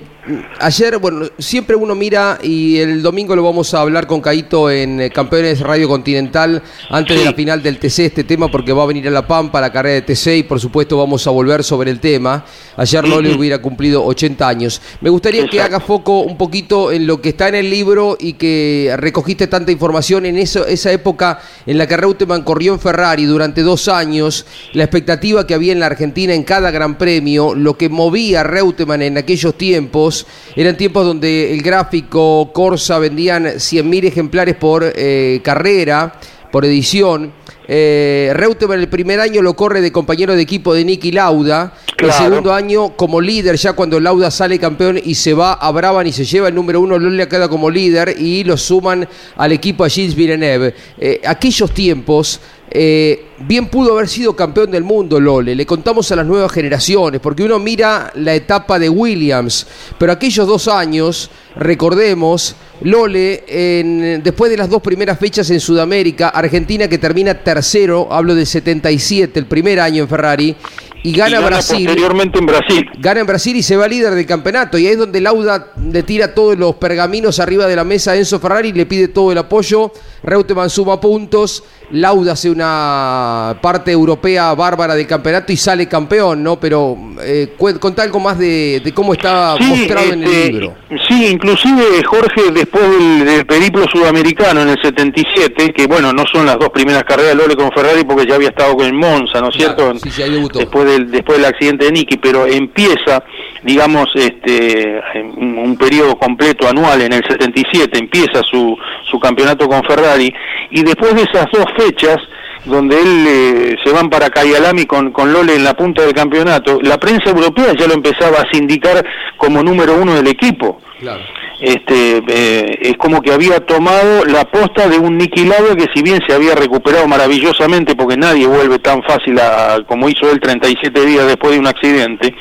ayer, 0.58 0.98
bueno, 0.98 1.26
siempre 1.38 1.76
uno 1.76 1.94
mira 1.94 2.38
y 2.42 2.78
el 2.78 3.02
domingo 3.02 3.34
lo 3.34 3.42
vamos 3.42 3.72
a 3.74 3.80
hablar 3.80 4.06
con 4.06 4.20
Caito 4.20 4.70
en 4.70 5.00
eh, 5.00 5.10
Campeones 5.10 5.60
Radio 5.60 5.88
Continental 5.88 6.62
antes 6.88 7.18
de 7.18 7.24
la 7.24 7.32
final 7.32 7.62
del 7.62 7.78
TC 7.78 8.00
este 8.00 8.24
tema 8.24 8.50
porque 8.50 8.72
va 8.72 8.82
a 8.82 8.86
venir 8.86 9.08
a 9.08 9.10
La 9.10 9.26
Pampa 9.26 9.60
la 9.60 9.72
carrera 9.72 9.94
de 9.94 10.02
TC 10.02 10.38
y 10.38 10.42
por 10.42 10.60
supuesto 10.60 10.96
vamos 10.96 11.26
a 11.26 11.30
volver 11.30 11.64
sobre 11.64 11.90
el 11.90 12.00
tema. 12.00 12.44
Ayer 12.76 13.06
Lole 13.06 13.34
hubiera 13.34 13.58
cumplido 13.58 14.04
80 14.04 14.48
años. 14.48 14.80
Me 15.00 15.10
gustaría 15.10 15.42
que 15.42 15.56
Exacto. 15.56 15.76
haga 15.76 15.84
foco 15.84 16.20
un 16.20 16.36
poquito 16.36 16.92
en 16.92 17.06
lo 17.06 17.20
que 17.20 17.30
está 17.30 17.48
en 17.48 17.54
el 17.56 17.70
libro 17.70 18.16
y 18.18 18.34
que 18.34 18.94
recogiste 18.96 19.46
tanta 19.46 19.72
información 19.72 20.26
en 20.26 20.38
eso, 20.38 20.66
esa 20.66 20.92
época 20.92 21.40
en 21.66 21.78
la 21.78 21.86
que 21.86 21.96
Reutemann 21.96 22.42
corrió 22.42 22.72
en 22.72 22.80
Ferrari 22.80 23.24
durante 23.24 23.62
dos 23.62 23.88
años, 23.88 24.46
la 24.72 24.84
expectativa 24.84 25.46
que 25.46 25.54
había 25.54 25.72
en 25.72 25.80
la 25.80 25.86
Argentina 25.86 26.34
en 26.34 26.44
cada 26.44 26.70
gran 26.70 26.98
premio, 26.98 27.54
lo 27.54 27.76
que 27.76 27.88
movía 27.88 28.40
a 28.40 28.44
Reutemann 28.44 29.02
en 29.02 29.18
aquellos 29.18 29.56
tiempos, 29.56 30.19
eran 30.56 30.76
tiempos 30.76 31.04
donde 31.04 31.52
el 31.52 31.62
gráfico 31.62 32.50
Corsa 32.52 32.98
vendían 32.98 33.44
100.000 33.44 34.04
ejemplares 34.04 34.56
por 34.56 34.84
eh, 34.84 35.40
carrera, 35.42 36.14
por 36.50 36.64
edición. 36.64 37.32
Eh, 37.72 38.32
Reutemann 38.34 38.80
el 38.80 38.88
primer 38.88 39.20
año 39.20 39.42
lo 39.42 39.54
corre 39.54 39.80
de 39.80 39.92
compañero 39.92 40.34
de 40.34 40.42
equipo 40.42 40.74
de 40.74 40.84
Nicky 40.84 41.12
Lauda. 41.12 41.72
Claro. 41.96 42.12
El 42.12 42.24
segundo 42.24 42.52
año 42.52 42.96
como 42.96 43.20
líder, 43.20 43.54
ya 43.56 43.74
cuando 43.74 44.00
Lauda 44.00 44.30
sale 44.32 44.58
campeón 44.58 44.98
y 45.02 45.14
se 45.14 45.34
va 45.34 45.52
a 45.52 45.70
Brabham 45.70 46.04
y 46.06 46.12
se 46.12 46.24
lleva 46.24 46.48
el 46.48 46.54
número 46.56 46.80
uno, 46.80 46.98
Lola 46.98 47.28
queda 47.28 47.48
como 47.48 47.70
líder 47.70 48.16
y 48.18 48.42
lo 48.42 48.56
suman 48.56 49.08
al 49.36 49.52
equipo 49.52 49.84
a 49.84 49.88
Gilles 49.88 50.16
Villeneuve. 50.16 50.74
Eh, 50.98 51.20
aquellos 51.24 51.72
tiempos, 51.72 52.40
eh, 52.70 53.24
bien 53.40 53.66
pudo 53.68 53.92
haber 53.94 54.08
sido 54.08 54.36
campeón 54.36 54.70
del 54.70 54.84
mundo 54.84 55.18
Lole, 55.18 55.54
le 55.54 55.66
contamos 55.66 56.10
a 56.12 56.16
las 56.16 56.26
nuevas 56.26 56.52
generaciones, 56.52 57.20
porque 57.20 57.42
uno 57.42 57.58
mira 57.58 58.12
la 58.14 58.34
etapa 58.34 58.78
de 58.78 58.88
Williams, 58.88 59.66
pero 59.98 60.12
aquellos 60.12 60.46
dos 60.46 60.68
años, 60.68 61.30
recordemos, 61.56 62.54
Lole, 62.82 63.44
en- 63.48 64.22
después 64.22 64.50
de 64.50 64.56
las 64.56 64.68
dos 64.70 64.80
primeras 64.82 65.18
fechas 65.18 65.50
en 65.50 65.60
Sudamérica, 65.60 66.28
Argentina 66.28 66.88
que 66.88 66.98
termina 66.98 67.34
tercero, 67.34 68.08
hablo 68.10 68.34
del 68.34 68.46
77, 68.46 69.38
el 69.38 69.46
primer 69.46 69.80
año 69.80 70.02
en 70.04 70.08
Ferrari, 70.08 70.56
y 71.02 71.10
Y 71.10 71.12
gana, 71.14 71.40
Brasil. 71.40 71.86
posteriormente 71.86 72.38
en 72.38 72.46
Brasil. 72.46 72.84
Gana 72.98 73.20
en 73.20 73.26
Brasil 73.26 73.56
y 73.56 73.62
se 73.62 73.74
va 73.74 73.88
líder 73.88 74.14
del 74.14 74.26
campeonato. 74.26 74.76
Y 74.76 74.86
ahí 74.86 74.92
es 74.92 74.98
donde 74.98 75.18
Lauda 75.22 75.68
le 75.90 76.02
tira 76.02 76.34
todos 76.34 76.58
los 76.58 76.74
pergaminos 76.74 77.40
arriba 77.40 77.66
de 77.66 77.74
la 77.74 77.84
mesa 77.84 78.10
a 78.12 78.16
Enzo 78.16 78.38
Ferrari 78.38 78.68
y 78.68 78.72
le 78.72 78.84
pide 78.84 79.08
todo 79.08 79.32
el 79.32 79.38
apoyo. 79.38 79.92
Reutemann 80.22 80.70
suma 80.70 81.00
puntos. 81.00 81.64
Lauda 81.92 82.32
hace 82.32 82.48
una 82.50 83.56
parte 83.60 83.90
europea 83.90 84.54
bárbara 84.54 84.94
del 84.94 85.06
campeonato 85.06 85.52
y 85.52 85.56
sale 85.56 85.88
campeón, 85.88 86.42
¿no? 86.42 86.58
Pero 86.60 86.96
eh, 87.22 87.54
contá 87.80 88.02
algo 88.04 88.20
más 88.20 88.38
de, 88.38 88.80
de 88.84 88.92
cómo 88.94 89.12
está 89.12 89.56
mostrado 89.58 90.12
en 90.12 90.22
el 90.22 90.30
este, 90.30 90.52
libro. 90.52 90.74
Sí, 91.08 91.26
inclusive 91.26 91.82
Jorge, 92.04 92.52
después 92.52 92.88
del, 92.90 93.24
del 93.24 93.44
periplo 93.46 93.88
sudamericano 93.88 94.62
en 94.62 94.68
el 94.68 94.80
77, 94.80 95.72
que 95.72 95.86
bueno, 95.86 96.12
no 96.12 96.24
son 96.32 96.46
las 96.46 96.58
dos 96.58 96.68
primeras 96.70 97.02
carreras 97.04 97.30
de 97.32 97.42
Lole 97.42 97.56
con 97.56 97.72
Ferrari 97.72 98.04
porque 98.04 98.26
ya 98.26 98.36
había 98.36 98.50
estado 98.50 98.76
con 98.76 98.86
el 98.86 98.92
Monza, 98.92 99.40
¿no 99.40 99.48
es 99.48 99.56
Claro, 99.56 99.74
cierto? 99.76 99.98
sí, 99.98 100.10
sí. 100.10 100.22
Después 100.54 100.86
del, 100.86 101.10
después 101.10 101.38
del 101.38 101.46
accidente 101.46 101.86
de 101.86 101.92
Nicky, 101.92 102.18
pero 102.18 102.46
empieza, 102.46 103.24
digamos, 103.64 104.08
este, 104.14 105.00
un, 105.36 105.58
un 105.58 105.76
periodo 105.76 106.16
completo 106.16 106.68
anual 106.68 107.02
en 107.02 107.12
el 107.14 107.24
77, 107.26 107.98
empieza 107.98 108.42
su, 108.42 108.76
su 109.10 109.18
campeonato 109.18 109.68
con 109.68 109.82
Ferrari, 109.84 110.09
y 110.18 110.82
después 110.82 111.14
de 111.14 111.22
esas 111.22 111.46
dos 111.52 111.66
fechas, 111.76 112.18
donde 112.64 113.00
él 113.00 113.26
eh, 113.26 113.76
se 113.84 113.92
van 113.92 114.10
para 114.10 114.30
Cayalami 114.30 114.86
con, 114.86 115.12
con 115.12 115.32
Lole 115.32 115.54
en 115.54 115.64
la 115.64 115.74
punta 115.74 116.02
del 116.02 116.12
campeonato, 116.12 116.78
la 116.82 116.98
prensa 116.98 117.30
europea 117.30 117.72
ya 117.78 117.86
lo 117.86 117.94
empezaba 117.94 118.38
a 118.38 118.50
sindicar 118.52 119.04
como 119.36 119.62
número 119.62 119.94
uno 119.94 120.14
del 120.14 120.28
equipo. 120.28 120.80
Claro. 120.98 121.22
Este, 121.60 122.22
eh, 122.26 122.78
es 122.80 122.96
como 122.96 123.20
que 123.20 123.32
había 123.32 123.60
tomado 123.60 124.24
la 124.24 124.44
posta 124.44 124.88
de 124.88 124.98
un 124.98 125.18
Nicky 125.18 125.44
Lauda 125.44 125.76
que 125.76 125.88
si 125.94 126.02
bien 126.02 126.18
se 126.26 126.34
había 126.34 126.54
recuperado 126.54 127.06
maravillosamente, 127.06 127.94
porque 127.94 128.16
nadie 128.16 128.46
vuelve 128.46 128.78
tan 128.78 129.02
fácil 129.02 129.38
a, 129.38 129.78
como 129.86 130.08
hizo 130.08 130.30
él 130.30 130.40
37 130.40 131.04
días 131.04 131.26
después 131.26 131.52
de 131.52 131.58
un 131.58 131.66
accidente, 131.66 132.34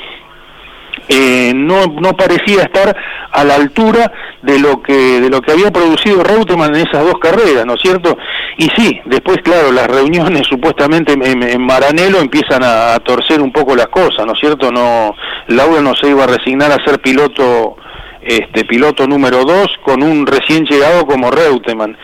eh, 1.09 1.51
no, 1.55 2.13
parecía 2.15 2.61
estar 2.61 2.95
a 3.31 3.43
la 3.43 3.55
altura 3.55 4.11
de 4.43 4.59
lo 4.59 4.81
que 4.81 5.19
de 5.19 5.29
lo 5.29 5.41
que 5.41 5.51
había 5.51 5.71
producido 5.71 6.23
Reutemann 6.23 6.73
en 6.75 6.87
esas 6.87 7.03
dos 7.03 7.15
carreras, 7.19 7.65
¿no 7.65 7.73
es 7.73 7.81
cierto? 7.81 8.15
Y 8.57 8.69
sí, 8.75 9.01
después, 9.05 9.39
claro, 9.43 9.71
las 9.71 9.87
reuniones 9.87 10.47
supuestamente 10.49 11.13
en, 11.13 11.43
en- 11.43 11.65
Maranello 11.65 12.19
empiezan 12.19 12.61
a, 12.63 12.97
torcer 12.99 13.41
un 13.41 13.51
poco 13.51 13.75
las 13.75 13.87
cosas, 13.87 14.25
¿no 14.25 14.33
es 14.33 14.39
cierto? 14.39 14.71
No, 14.71 15.15
Lauda 15.47 15.81
no 15.81 15.95
se 15.95 16.09
iba 16.09 16.23
a 16.25 16.27
resignar 16.27 16.71
a 16.71 16.83
ser 16.85 16.99
piloto 17.01 17.75
este 18.21 18.65
piloto 18.65 19.07
número 19.07 19.45
dos 19.45 19.67
con 19.83 20.03
un 20.03 20.27
recién 20.27 20.65
llegado 20.65 21.05
como 21.05 21.31
Reutemann. 21.31 21.97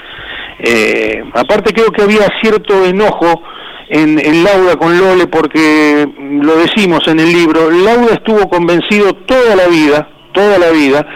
Eh, 0.60 1.24
aparte 1.34 1.74
creo 1.74 1.92
que 1.92 2.02
había 2.02 2.28
cierto 2.42 2.86
enojo 2.86 3.44
en, 3.89 4.44
Lauda 4.44 4.75
con 4.77 4.98
Lole 4.98 5.27
porque 5.27 6.08
lo 6.18 6.56
decimos 6.58 7.08
en 7.08 7.20
el 7.20 7.32
libro, 7.32 7.70
Lauda 7.70 8.13
estuvo 8.13 8.50
convencido 8.50 9.13
toda 9.13 9.56
la 9.56 9.68
vida, 9.68 10.08
toda 10.34 10.58
la 10.58 10.72
vida, 10.72 11.08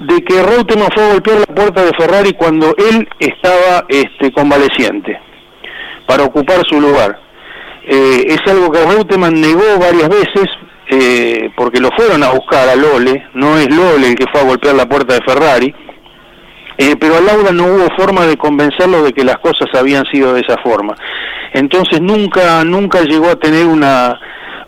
de 0.00 0.22
que 0.22 0.42
Reutemann 0.42 0.88
fue 0.94 1.04
a 1.04 1.12
golpear 1.12 1.38
la 1.40 1.54
puerta 1.54 1.84
de 1.84 1.92
Ferrari 1.92 2.32
cuando 2.32 2.74
él 2.76 3.08
estaba 3.18 3.84
este, 3.88 4.32
convaleciente 4.32 5.18
para 6.06 6.24
ocupar 6.24 6.64
su 6.66 6.80
lugar. 6.80 7.20
Eh, 7.86 8.24
es 8.26 8.52
algo 8.52 8.70
que 8.70 8.84
Reutemann 8.84 9.40
negó 9.40 9.78
varias 9.78 10.08
veces 10.08 10.46
eh, 10.88 11.50
porque 11.56 11.80
lo 11.80 11.90
fueron 11.96 12.22
a 12.24 12.30
buscar 12.30 12.68
a 12.68 12.74
Lole, 12.74 13.26
no 13.34 13.56
es 13.58 13.68
Lole 13.74 14.08
el 14.08 14.14
que 14.16 14.26
fue 14.30 14.40
a 14.40 14.44
golpear 14.44 14.74
la 14.74 14.88
puerta 14.88 15.14
de 15.14 15.20
Ferrari, 15.24 15.72
eh, 16.82 16.96
pero 16.98 17.16
a 17.16 17.20
Laura 17.20 17.52
no 17.52 17.64
hubo 17.66 17.88
forma 17.96 18.26
de 18.26 18.36
convencerlo 18.36 19.02
de 19.02 19.12
que 19.12 19.22
las 19.24 19.38
cosas 19.38 19.68
habían 19.74 20.04
sido 20.06 20.32
de 20.32 20.40
esa 20.40 20.56
forma. 20.58 20.94
Entonces 21.52 22.00
nunca, 22.00 22.64
nunca 22.64 23.02
llegó 23.02 23.28
a 23.28 23.36
tener 23.36 23.66
una, 23.66 24.18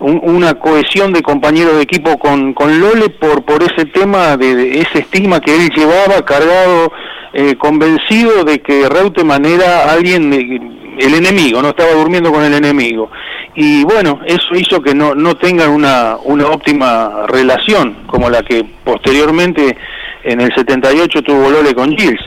un- 0.00 0.20
una 0.22 0.54
cohesión 0.54 1.12
de 1.12 1.22
compañeros 1.22 1.76
de 1.76 1.82
equipo 1.82 2.18
con, 2.18 2.52
con 2.54 2.80
Lole 2.80 3.08
por, 3.10 3.44
por 3.44 3.62
ese 3.62 3.86
tema, 3.86 4.36
de, 4.36 4.80
ese 4.80 4.98
estigma 5.00 5.40
que 5.40 5.54
él 5.54 5.70
llevaba 5.74 6.24
cargado, 6.24 6.92
eh, 7.32 7.54
convencido 7.56 8.44
de 8.44 8.60
que 8.60 8.88
Reutemann 8.88 9.44
era 9.46 9.90
alguien, 9.90 10.30
de- 10.30 10.60
el 10.98 11.14
enemigo, 11.14 11.62
no 11.62 11.70
estaba 11.70 11.92
durmiendo 11.92 12.30
con 12.30 12.44
el 12.44 12.52
enemigo. 12.52 13.10
Y 13.54 13.82
bueno, 13.84 14.20
eso 14.26 14.54
hizo 14.54 14.82
que 14.82 14.94
no, 14.94 15.14
no 15.14 15.36
tengan 15.36 15.70
una, 15.70 16.16
una 16.24 16.46
óptima 16.48 17.24
relación 17.28 17.94
como 18.06 18.28
la 18.28 18.42
que 18.42 18.62
posteriormente 18.84 19.76
en 20.24 20.40
el 20.40 20.52
78 20.54 21.22
tuvo 21.22 21.50
Lole 21.50 21.74
con 21.74 21.90
Gilles. 21.96 22.20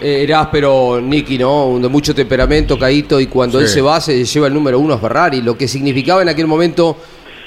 Eh, 0.00 0.22
Era 0.22 0.40
áspero 0.40 1.00
Nicky, 1.00 1.38
¿no? 1.38 1.66
Un 1.66 1.82
De 1.82 1.88
mucho 1.88 2.14
temperamento, 2.14 2.78
Caíto, 2.78 3.18
y 3.20 3.26
cuando 3.26 3.58
Sí. 3.58 3.64
él 3.64 3.70
se 3.70 3.80
va, 3.82 4.00
se 4.00 4.24
lleva 4.24 4.46
el 4.46 4.54
número 4.54 4.78
uno 4.78 4.94
a 4.94 4.98
Ferrari, 4.98 5.42
lo 5.42 5.56
que 5.58 5.66
significaba 5.66 6.22
en 6.22 6.28
aquel 6.28 6.46
momento 6.46 6.96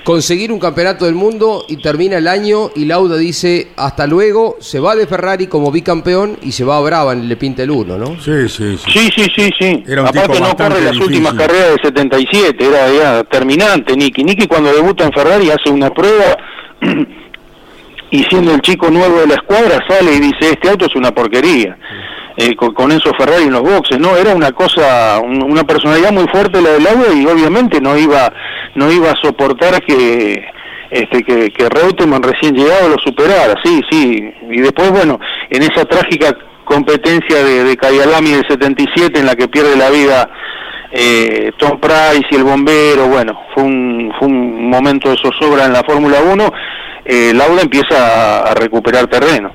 conseguir 0.03 0.51
un 0.51 0.57
campeonato 0.59 1.05
del 1.05 1.13
mundo 1.13 1.63
y 1.69 1.77
termina 1.77 2.17
el 2.17 2.27
año 2.27 2.71
y 2.75 2.85
Lauda 2.85 3.17
dice 3.17 3.67
hasta 3.77 4.07
luego, 4.07 4.57
se 4.59 4.79
va 4.79 4.95
de 4.95 5.05
Ferrari 5.05 5.45
como 5.45 5.71
bicampeón 5.71 6.37
y 6.41 6.51
se 6.53 6.63
va 6.65 6.77
a 6.77 6.81
Brabham 6.81 7.23
y 7.23 7.27
le 7.27 7.37
pinta 7.37 7.61
el 7.61 7.69
uno, 7.69 7.97
¿no? 7.99 8.19
Sí, 8.19 8.49
sí, 8.49 8.77
sí. 8.77 8.91
Sí, 8.91 9.09
sí, 9.15 9.27
sí, 9.35 9.49
sí. 9.59 9.83
Era 9.87 10.01
un 10.01 10.07
Aparte 10.07 10.33
tipo 10.33 10.43
no 10.47 10.55
corre 10.57 10.81
las 10.81 10.93
difícil. 10.93 11.03
últimas 11.03 11.33
carreras 11.35 11.67
del 11.69 11.81
77, 11.83 12.65
era 12.67 12.91
ya 12.91 13.23
terminante 13.25 13.95
Nicky. 13.95 14.23
Nicky 14.23 14.47
cuando 14.47 14.73
debuta 14.73 15.05
en 15.05 15.13
Ferrari 15.13 15.51
hace 15.51 15.69
una 15.69 15.91
prueba 15.91 16.35
y 18.11 18.23
siendo 18.25 18.53
el 18.53 18.61
chico 18.61 18.89
nuevo 18.91 19.19
de 19.21 19.27
la 19.27 19.35
escuadra 19.35 19.79
sale 19.87 20.13
y 20.13 20.19
dice, 20.19 20.51
este 20.51 20.69
auto 20.69 20.85
es 20.85 20.95
una 20.95 21.11
porquería. 21.11 21.77
Eh, 22.37 22.55
con, 22.55 22.73
con 22.73 22.91
Enzo 22.91 23.11
Ferrari 23.17 23.43
en 23.43 23.51
los 23.51 23.61
boxes, 23.61 23.99
no, 23.99 24.15
era 24.15 24.33
una 24.33 24.51
cosa, 24.53 25.19
un- 25.19 25.43
una 25.43 25.63
personalidad 25.65 26.11
muy 26.13 26.25
fuerte 26.29 26.61
la 26.61 26.69
del 26.71 26.87
agua 26.87 27.07
y 27.13 27.25
obviamente 27.25 27.81
no 27.81 27.97
iba, 27.97 28.31
no 28.75 28.89
iba 28.91 29.11
a 29.11 29.15
soportar 29.21 29.81
que, 29.83 30.45
este, 30.91 31.23
que, 31.23 31.49
que 31.51 31.67
Reutemann 31.69 32.23
recién 32.23 32.55
llegado 32.55 32.87
lo 32.89 32.97
superara, 32.99 33.55
sí, 33.63 33.81
sí, 33.91 34.33
y 34.49 34.61
después 34.61 34.91
bueno, 34.91 35.19
en 35.49 35.63
esa 35.63 35.83
trágica 35.83 36.33
competencia 36.63 37.43
de, 37.43 37.65
de 37.65 37.75
Kyalami 37.77 38.31
del 38.31 38.47
77 38.47 39.19
en 39.19 39.25
la 39.25 39.35
que 39.35 39.49
pierde 39.49 39.75
la 39.75 39.89
vida 39.89 40.29
eh, 40.93 41.51
Tom 41.57 41.79
Price 41.81 42.25
y 42.31 42.35
el 42.35 42.43
bombero, 42.45 43.07
bueno, 43.07 43.41
fue 43.53 43.63
un, 43.63 44.11
fue 44.17 44.27
un 44.29 44.69
momento 44.69 45.09
de 45.09 45.17
zozobra 45.17 45.65
en 45.65 45.73
la 45.73 45.83
Fórmula 45.83 46.19
1, 46.21 46.53
eh, 47.05 47.33
Lauda 47.33 47.61
empieza 47.61 47.95
a, 48.39 48.51
a 48.51 48.53
recuperar 48.55 49.07
terreno. 49.07 49.51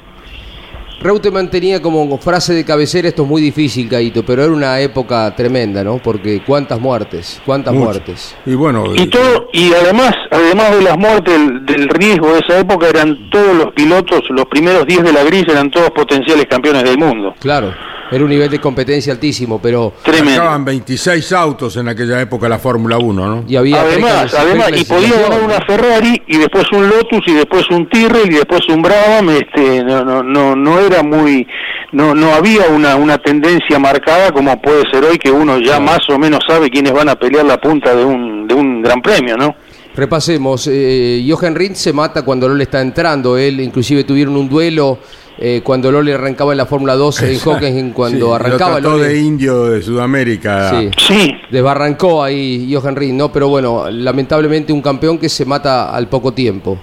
Reutemann 0.98 1.50
tenía 1.50 1.80
como 1.82 2.16
frase 2.18 2.54
de 2.54 2.64
cabecera, 2.64 3.06
esto 3.08 3.22
es 3.24 3.28
muy 3.28 3.42
difícil, 3.42 3.88
Caíto, 3.88 4.24
pero 4.24 4.42
era 4.42 4.52
una 4.52 4.80
época 4.80 5.32
tremenda, 5.36 5.84
¿no? 5.84 5.98
Porque 5.98 6.40
cuántas 6.44 6.80
muertes, 6.80 7.40
cuántas 7.44 7.74
Mucho. 7.74 7.84
muertes. 7.84 8.34
Y 8.46 8.54
bueno, 8.54 8.84
Y 8.94 9.06
todo 9.06 9.48
y 9.52 9.72
además 9.74 10.12
además 10.30 10.70
de 10.74 10.82
las 10.82 10.96
muertes 10.96 11.34
del, 11.38 11.66
del 11.66 11.88
riesgo 11.90 12.32
de 12.32 12.38
esa 12.40 12.58
época 12.58 12.88
eran 12.88 13.28
todos 13.30 13.54
los 13.54 13.72
pilotos 13.74 14.22
los 14.30 14.46
primeros 14.46 14.86
10 14.86 15.02
de 15.04 15.12
la 15.12 15.22
gris 15.22 15.44
eran 15.48 15.70
todos 15.70 15.90
potenciales 15.90 16.46
campeones 16.46 16.82
del 16.84 16.98
mundo 16.98 17.34
Claro, 17.40 17.72
era 18.10 18.24
un 18.24 18.30
nivel 18.30 18.50
de 18.50 18.60
competencia 18.60 19.12
altísimo, 19.12 19.60
pero... 19.60 19.94
tremendo. 20.02 20.36
Sacaban 20.36 20.64
26 20.64 21.32
autos 21.32 21.76
en 21.76 21.88
aquella 21.88 22.20
época 22.20 22.48
la 22.48 22.58
Fórmula 22.58 22.98
1, 22.98 23.26
¿no? 23.26 23.44
Y 23.48 23.56
había 23.56 23.80
además 23.80 24.34
además 24.34 24.70
y 24.76 24.84
podía 24.84 25.20
ganar 25.20 25.42
una 25.42 25.60
Ferrari 25.66 26.22
y 26.26 26.38
después 26.38 26.64
un 26.72 26.88
Lotus 26.88 27.22
y 27.26 27.34
después 27.34 27.68
un 27.70 27.88
Tyrrell 27.88 28.30
y 28.30 28.36
después 28.36 28.68
un 28.68 28.82
Brabham 28.82 29.30
este 29.30 29.84
no 29.84 30.04
no 30.04 30.22
no 30.22 30.56
no 30.56 30.78
era 30.78 31.02
muy 31.02 31.46
no 31.92 32.14
no 32.14 32.32
había 32.34 32.68
una 32.68 32.96
una 32.96 33.18
tendencia 33.18 33.78
marcada 33.78 34.32
como 34.32 34.60
puede 34.60 34.82
ser 34.90 35.04
hoy 35.04 35.18
que 35.18 35.30
uno 35.30 35.58
ya 35.58 35.80
más 35.80 36.08
o 36.08 36.18
menos 36.18 36.40
sabe 36.46 36.70
quiénes 36.70 36.92
van 36.92 37.08
a 37.08 37.16
pelear 37.16 37.44
la 37.44 37.60
punta 37.60 37.94
de 37.94 38.04
un 38.04 38.46
de 38.46 38.54
un 38.54 38.82
gran 38.82 39.00
premio 39.02 39.36
no 39.36 39.54
Repasemos, 39.96 40.68
eh, 40.70 41.26
Johan 41.26 41.54
Rindt 41.54 41.76
se 41.76 41.90
mata 41.90 42.22
cuando 42.22 42.46
Lole 42.46 42.64
está 42.64 42.82
entrando, 42.82 43.38
él 43.38 43.60
inclusive 43.60 44.04
tuvieron 44.04 44.36
un 44.36 44.46
duelo 44.46 44.98
eh, 45.38 45.60
cuando 45.62 45.90
Lole 45.92 46.14
arrancaba 46.14 46.52
en 46.52 46.58
la 46.58 46.66
Fórmula 46.66 46.94
2 46.94 47.22
en 47.22 47.38
Hockenheim, 47.44 47.92
cuando 47.92 48.26
Sí, 48.28 48.32
arrancaba 48.34 48.74
Lo 48.76 48.80
trató 48.80 48.96
Lole. 48.98 49.08
de 49.08 49.18
indio 49.20 49.64
de 49.66 49.82
Sudamérica. 49.82 50.70
Sí. 50.80 50.90
sí 51.08 51.32
Desbarrancó 51.50 52.22
ahí 52.22 52.72
Johan 52.72 52.96
Rindt, 52.96 53.18
¿no? 53.18 53.32
Pero 53.32 53.48
bueno, 53.48 53.90
lamentablemente 53.90 54.72
un 54.72 54.82
campeón 54.82 55.18
que 55.18 55.28
se 55.28 55.44
mata 55.44 55.94
al 55.94 56.08
poco 56.08 56.32
tiempo. 56.32 56.78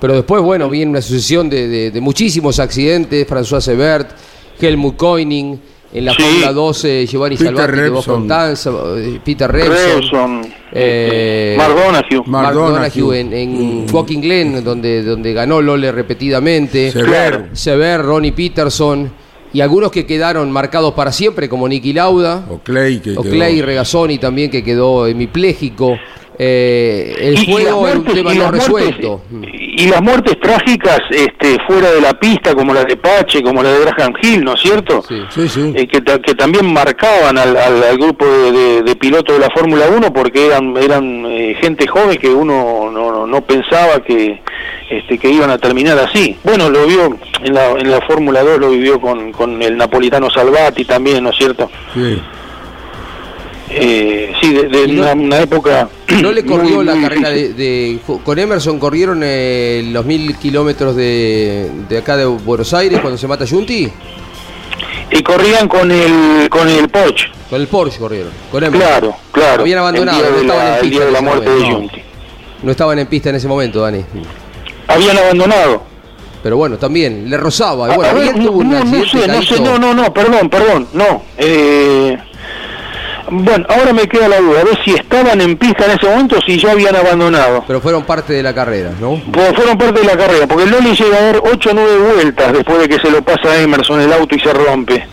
Pero 0.00 0.14
después, 0.14 0.42
bueno, 0.42 0.70
viene 0.70 0.90
una 0.90 1.02
sucesión 1.02 1.50
de, 1.50 1.68
de- 1.68 1.90
de 1.90 2.00
muchísimos 2.00 2.58
accidentes, 2.58 3.26
François 3.28 3.60
Sebert, 3.60 4.10
Helmut 4.58 4.96
Koenig, 4.96 5.58
en 5.92 6.04
la 6.04 6.12
Sí. 6.14 6.22
Fórmula 6.22 6.52
2 6.52 6.84
eh, 6.84 7.06
Revson. 7.66 8.14
con 8.14 8.28
Tanza, 8.28 8.70
eh, 8.96 9.20
Peter 9.24 9.50
eh, 10.72 11.56
este, 12.24 12.26
Mark. 12.26 12.54
Donoghue 12.54 13.20
en, 13.20 13.32
en 13.32 13.86
Walking 13.92 14.20
Glen, 14.20 14.62
donde, 14.64 15.02
donde 15.02 15.32
ganó 15.32 15.60
Lole 15.60 15.90
repetidamente, 15.92 16.92
Sever. 16.92 17.48
Sever, 17.52 18.02
Ronnie 18.02 18.32
Peterson, 18.32 19.10
y 19.52 19.60
algunos 19.60 19.90
que 19.90 20.06
quedaron 20.06 20.50
marcados 20.52 20.94
para 20.94 21.10
siempre, 21.10 21.48
como 21.48 21.66
Nicky 21.68 21.92
Lauda. 21.92 22.44
O 22.48 22.58
Clay, 22.60 23.00
que 23.00 23.16
O 23.18 23.22
quedó- 23.22 23.32
Clay 23.32 23.60
Regazzoni 23.62 24.18
también 24.18 24.48
que 24.50 24.62
quedó 24.62 25.08
hemipléjico. 25.08 25.96
Eh, 26.42 27.14
el 27.18 27.38
Y- 27.38 27.42
y 27.42 27.52
juego 27.52 27.80
un 27.80 27.86
muertes- 27.86 28.14
tema 28.14 28.32
y 28.34 28.38
no 28.38 28.50
las 28.50 28.66
muertes- 28.70 28.96
resuelto. 28.96 29.20
y 29.76 29.86
las 29.88 30.00
muertes 30.00 30.40
trágicas 30.40 31.00
este, 31.10 31.58
fuera 31.66 31.90
de 31.92 32.00
la 32.00 32.14
pista, 32.18 32.54
como 32.54 32.72
la 32.72 32.82
de 32.84 32.96
Pache, 32.96 33.42
como 33.42 33.62
la 33.62 33.70
de 33.70 33.80
Graham 33.84 34.14
Hill, 34.22 34.42
¿no 34.42 34.54
es 34.54 34.60
cierto? 34.62 35.02
Sí. 35.06 35.20
Sí, 35.28 35.48
sí. 35.50 35.72
Eh, 35.76 35.86
que, 35.86 36.00
ta- 36.00 36.18
que 36.18 36.34
también 36.34 36.72
marcaban 36.72 37.36
al, 37.36 37.54
al- 37.58 37.82
al 37.84 37.98
grupo 37.98 38.24
de, 38.26 38.52
de- 38.52 38.82
de 38.82 38.96
pilotos 38.96 39.34
de 39.38 39.40
la 39.46 39.50
Fórmula 39.50 39.84
1 39.94 40.12
porque 40.14 40.46
eran 40.46 40.74
eran 40.78 41.26
eh, 41.26 41.56
gente 41.60 41.86
joven 41.86 42.16
que 42.18 42.30
uno 42.30 42.88
no, 42.90 43.10
no- 43.12 43.26
no 43.26 43.40
pensaba 43.42 44.00
que 44.02 44.40
este, 44.88 45.18
que 45.18 45.28
iban 45.30 45.50
a 45.50 45.58
terminar 45.58 45.98
así. 45.98 46.36
Bueno, 46.42 46.70
lo 46.70 46.86
vio 46.86 47.18
en 47.44 47.52
la, 47.54 47.70
en 47.72 47.90
la 47.90 48.00
Fórmula 48.00 48.42
2, 48.42 48.58
lo 48.58 48.70
vivió 48.70 48.98
con, 48.98 49.30
con 49.32 49.60
el 49.62 49.76
napolitano 49.76 50.30
Salvati 50.30 50.86
también, 50.86 51.22
¿no 51.22 51.30
es 51.30 51.36
cierto? 51.36 51.70
sí. 51.94 52.18
Eh, 53.72 54.32
sí, 54.40 54.52
de, 54.52 54.88
no- 54.88 55.02
una, 55.02 55.12
una 55.12 55.38
época... 55.40 55.88
No 56.22 56.32
le 56.32 56.42
muy, 56.44 56.52
corrió 56.56 56.82
la 56.82 56.94
muy 56.94 57.02
carrera 57.04 57.30
de, 57.30 57.52
de- 57.54 57.98
Con 58.24 58.38
Emerson 58.38 58.78
corrieron 58.78 59.20
eh, 59.22 59.88
los 59.92 60.04
mil 60.04 60.34
kilómetros 60.36 60.96
de, 60.96 61.70
de 61.88 61.98
acá 61.98 62.16
de 62.16 62.24
Buenos 62.24 62.74
Aires 62.74 63.00
cuando 63.00 63.16
se 63.16 63.28
mata 63.28 63.46
Junti. 63.48 63.88
Y 65.12 65.22
corrían 65.22 65.68
con 65.68 65.90
el, 65.90 66.48
con 66.48 66.68
el 66.68 66.88
Porsche. 66.88 67.26
Con 67.48 67.60
el 67.60 67.66
Porsche 67.68 67.98
corrieron. 67.98 68.32
Con 68.50 68.62
Emerson. 68.64 68.88
Claro, 68.88 69.16
claro. 69.32 69.62
Habían 69.62 69.78
abandonado, 69.80 70.20
no 70.30 70.36
estaban 70.40 70.64
la, 70.64 70.68
en 70.68 70.74
el 70.74 70.80
pista 70.80 70.90
día 70.90 71.00
de 71.00 71.06
en 71.06 71.12
la 71.12 71.18
ese 71.18 71.26
muerte 71.28 71.50
de. 71.50 72.02
No 72.62 72.70
estaban 72.70 72.98
en 72.98 73.06
pista 73.06 73.30
en 73.30 73.36
ese 73.36 73.48
momento, 73.48 73.80
Dani. 73.80 74.04
Habían 74.86 75.18
abandonado. 75.18 75.82
Pero 76.42 76.56
bueno, 76.56 76.78
también 76.78 77.28
le 77.28 77.36
rozaba. 77.36 77.88
Bueno, 77.94 78.02
a 78.10 78.12
ver, 78.14 78.28
ayer 78.30 78.44
tuvo 78.46 78.58
un 78.58 78.70
no, 78.70 78.84
no 78.84 78.98
accidente, 78.98 79.20
sé, 79.20 79.28
no 79.28 79.42
sé, 79.42 79.60
no, 79.60 79.78
no, 79.78 79.94
no, 79.94 80.14
perdón, 80.14 80.48
perdón, 80.48 80.88
no. 80.94 81.22
Eh, 81.36 82.16
bueno, 83.30 83.64
ahora 83.68 83.92
me 83.92 84.06
queda 84.06 84.28
la 84.28 84.40
duda, 84.40 84.60
a 84.60 84.64
ver 84.64 84.78
si 84.84 84.92
estaban 84.92 85.40
en 85.40 85.56
pista 85.56 85.84
en 85.86 85.92
ese 85.92 86.06
momento 86.08 86.36
o 86.38 86.40
si 86.42 86.58
ya 86.58 86.72
habían 86.72 86.94
abandonado. 86.96 87.64
Pero 87.66 87.80
fueron 87.80 88.04
parte 88.04 88.32
de 88.32 88.42
la 88.42 88.54
carrera, 88.54 88.92
¿no? 89.00 89.20
Pues 89.32 89.52
fueron 89.54 89.78
parte 89.78 90.00
de 90.00 90.06
la 90.06 90.16
carrera, 90.16 90.46
porque 90.46 90.64
el 90.64 90.70
Loli 90.70 90.94
llega 90.94 91.16
a 91.16 91.22
dar 91.22 91.40
8 91.42 91.70
o 91.70 91.74
9 91.74 91.98
vueltas 92.14 92.52
después 92.52 92.78
de 92.80 92.88
que 92.88 92.98
se 93.00 93.10
lo 93.10 93.22
pasa 93.22 93.48
a 93.50 93.60
Emerson 93.60 94.00
el 94.00 94.12
auto 94.12 94.34
y 94.34 94.40
se 94.40 94.52
rompe. 94.52 95.06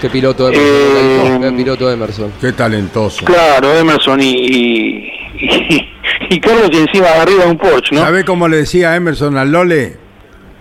Qué 0.00 0.10
piloto 0.10 0.48
Emerson. 0.48 0.66
Eh, 0.66 1.38
Qué 1.40 1.52
piloto 1.56 1.90
Emerson. 1.90 2.32
Qué 2.40 2.52
talentoso. 2.52 3.24
Claro, 3.24 3.74
Emerson 3.74 4.20
y, 4.20 4.26
y, 4.26 5.12
y, 5.40 5.88
y 6.30 6.40
Carlos 6.40 6.68
y 6.72 6.76
encima 6.76 7.08
arriba 7.20 7.44
de 7.44 7.50
un 7.50 7.56
Porsche, 7.58 7.94
¿no? 7.94 8.02
¿Sabe 8.02 8.24
cómo 8.24 8.46
le 8.48 8.58
decía 8.58 8.92
a 8.92 8.96
Emerson 8.96 9.36
al 9.38 9.50
Lole? 9.50 9.96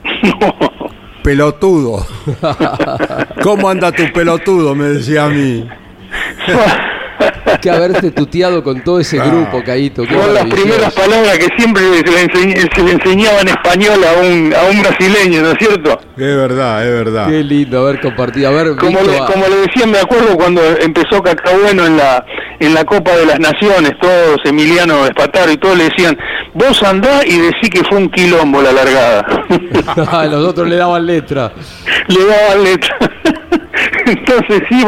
Pelotudo. 1.23 2.05
¿Cómo 3.41 3.67
anda 3.67 3.91
tu 3.91 4.03
pelotudo? 4.13 4.75
Me 4.75 4.85
decía 4.85 5.25
a 5.25 5.29
mí. 5.29 5.67
que 7.61 7.69
haberte 7.69 8.11
tuteado 8.11 8.63
con 8.63 8.83
todo 8.83 8.99
ese 8.99 9.19
Ah. 9.19 9.25
grupo, 9.25 9.63
Caíto. 9.63 10.03
Son 10.05 10.33
las 10.33 10.45
primeras 10.45 10.93
palabras 10.93 11.37
que 11.37 11.47
siempre 11.57 11.81
se 11.83 12.11
le, 12.11 12.25
enseñ- 12.27 12.75
se 12.75 12.83
le 12.83 12.91
enseñaba 12.91 13.39
en 13.41 13.47
español 13.49 13.99
a 14.03 14.21
un, 14.21 14.53
a 14.53 14.69
un 14.69 14.81
brasileño, 14.81 15.41
¿no 15.41 15.51
es 15.51 15.57
cierto? 15.59 15.91
Es 16.17 16.35
verdad, 16.35 16.85
es 16.85 16.91
verdad. 16.91 17.27
Qué 17.27 17.43
lindo 17.43 17.79
haber 17.81 18.01
compartido, 18.01 18.49
haber 18.49 18.75
Como 18.75 18.99
visto 18.99 19.11
le, 19.11 19.17
a- 19.19 19.25
como 19.25 19.47
le 19.47 19.55
decía, 19.57 19.85
me 19.87 19.99
acuerdo 19.99 20.35
cuando 20.35 20.61
empezó 20.81 21.21
Cacabueno 21.21 21.85
en 21.85 21.97
la 21.97 22.25
en 22.57 22.73
la 22.73 22.85
Copa 22.85 23.11
de 23.17 23.25
las 23.25 23.37
Naciones, 23.37 23.91
todos, 24.01 24.37
Emiliano 24.45 25.05
Espataro 25.05 25.51
y 25.51 25.57
todos 25.57 25.77
le 25.77 25.89
decían, 25.89 26.17
vos 26.53 26.81
andá 26.83 27.19
y 27.25 27.37
decí 27.37 27.69
que 27.69 27.83
fue 27.83 27.97
un 27.97 28.09
quilombo 28.09 28.61
la 28.61 28.71
largada. 28.71 29.25
los 30.29 30.47
otros 30.47 30.69
le 30.69 30.77
daban 30.77 31.05
letra. 31.05 31.51
le 32.07 32.25
daban 32.25 32.63
letra. 32.63 32.97
Entonces 34.11 34.61
sí, 34.69 34.83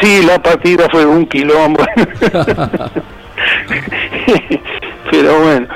sí, 0.00 0.22
la 0.26 0.40
partida 0.40 0.88
fue 0.90 1.04
un 1.04 1.26
quilombo. 1.26 1.84
Pero 5.10 5.40
bueno, 5.40 5.66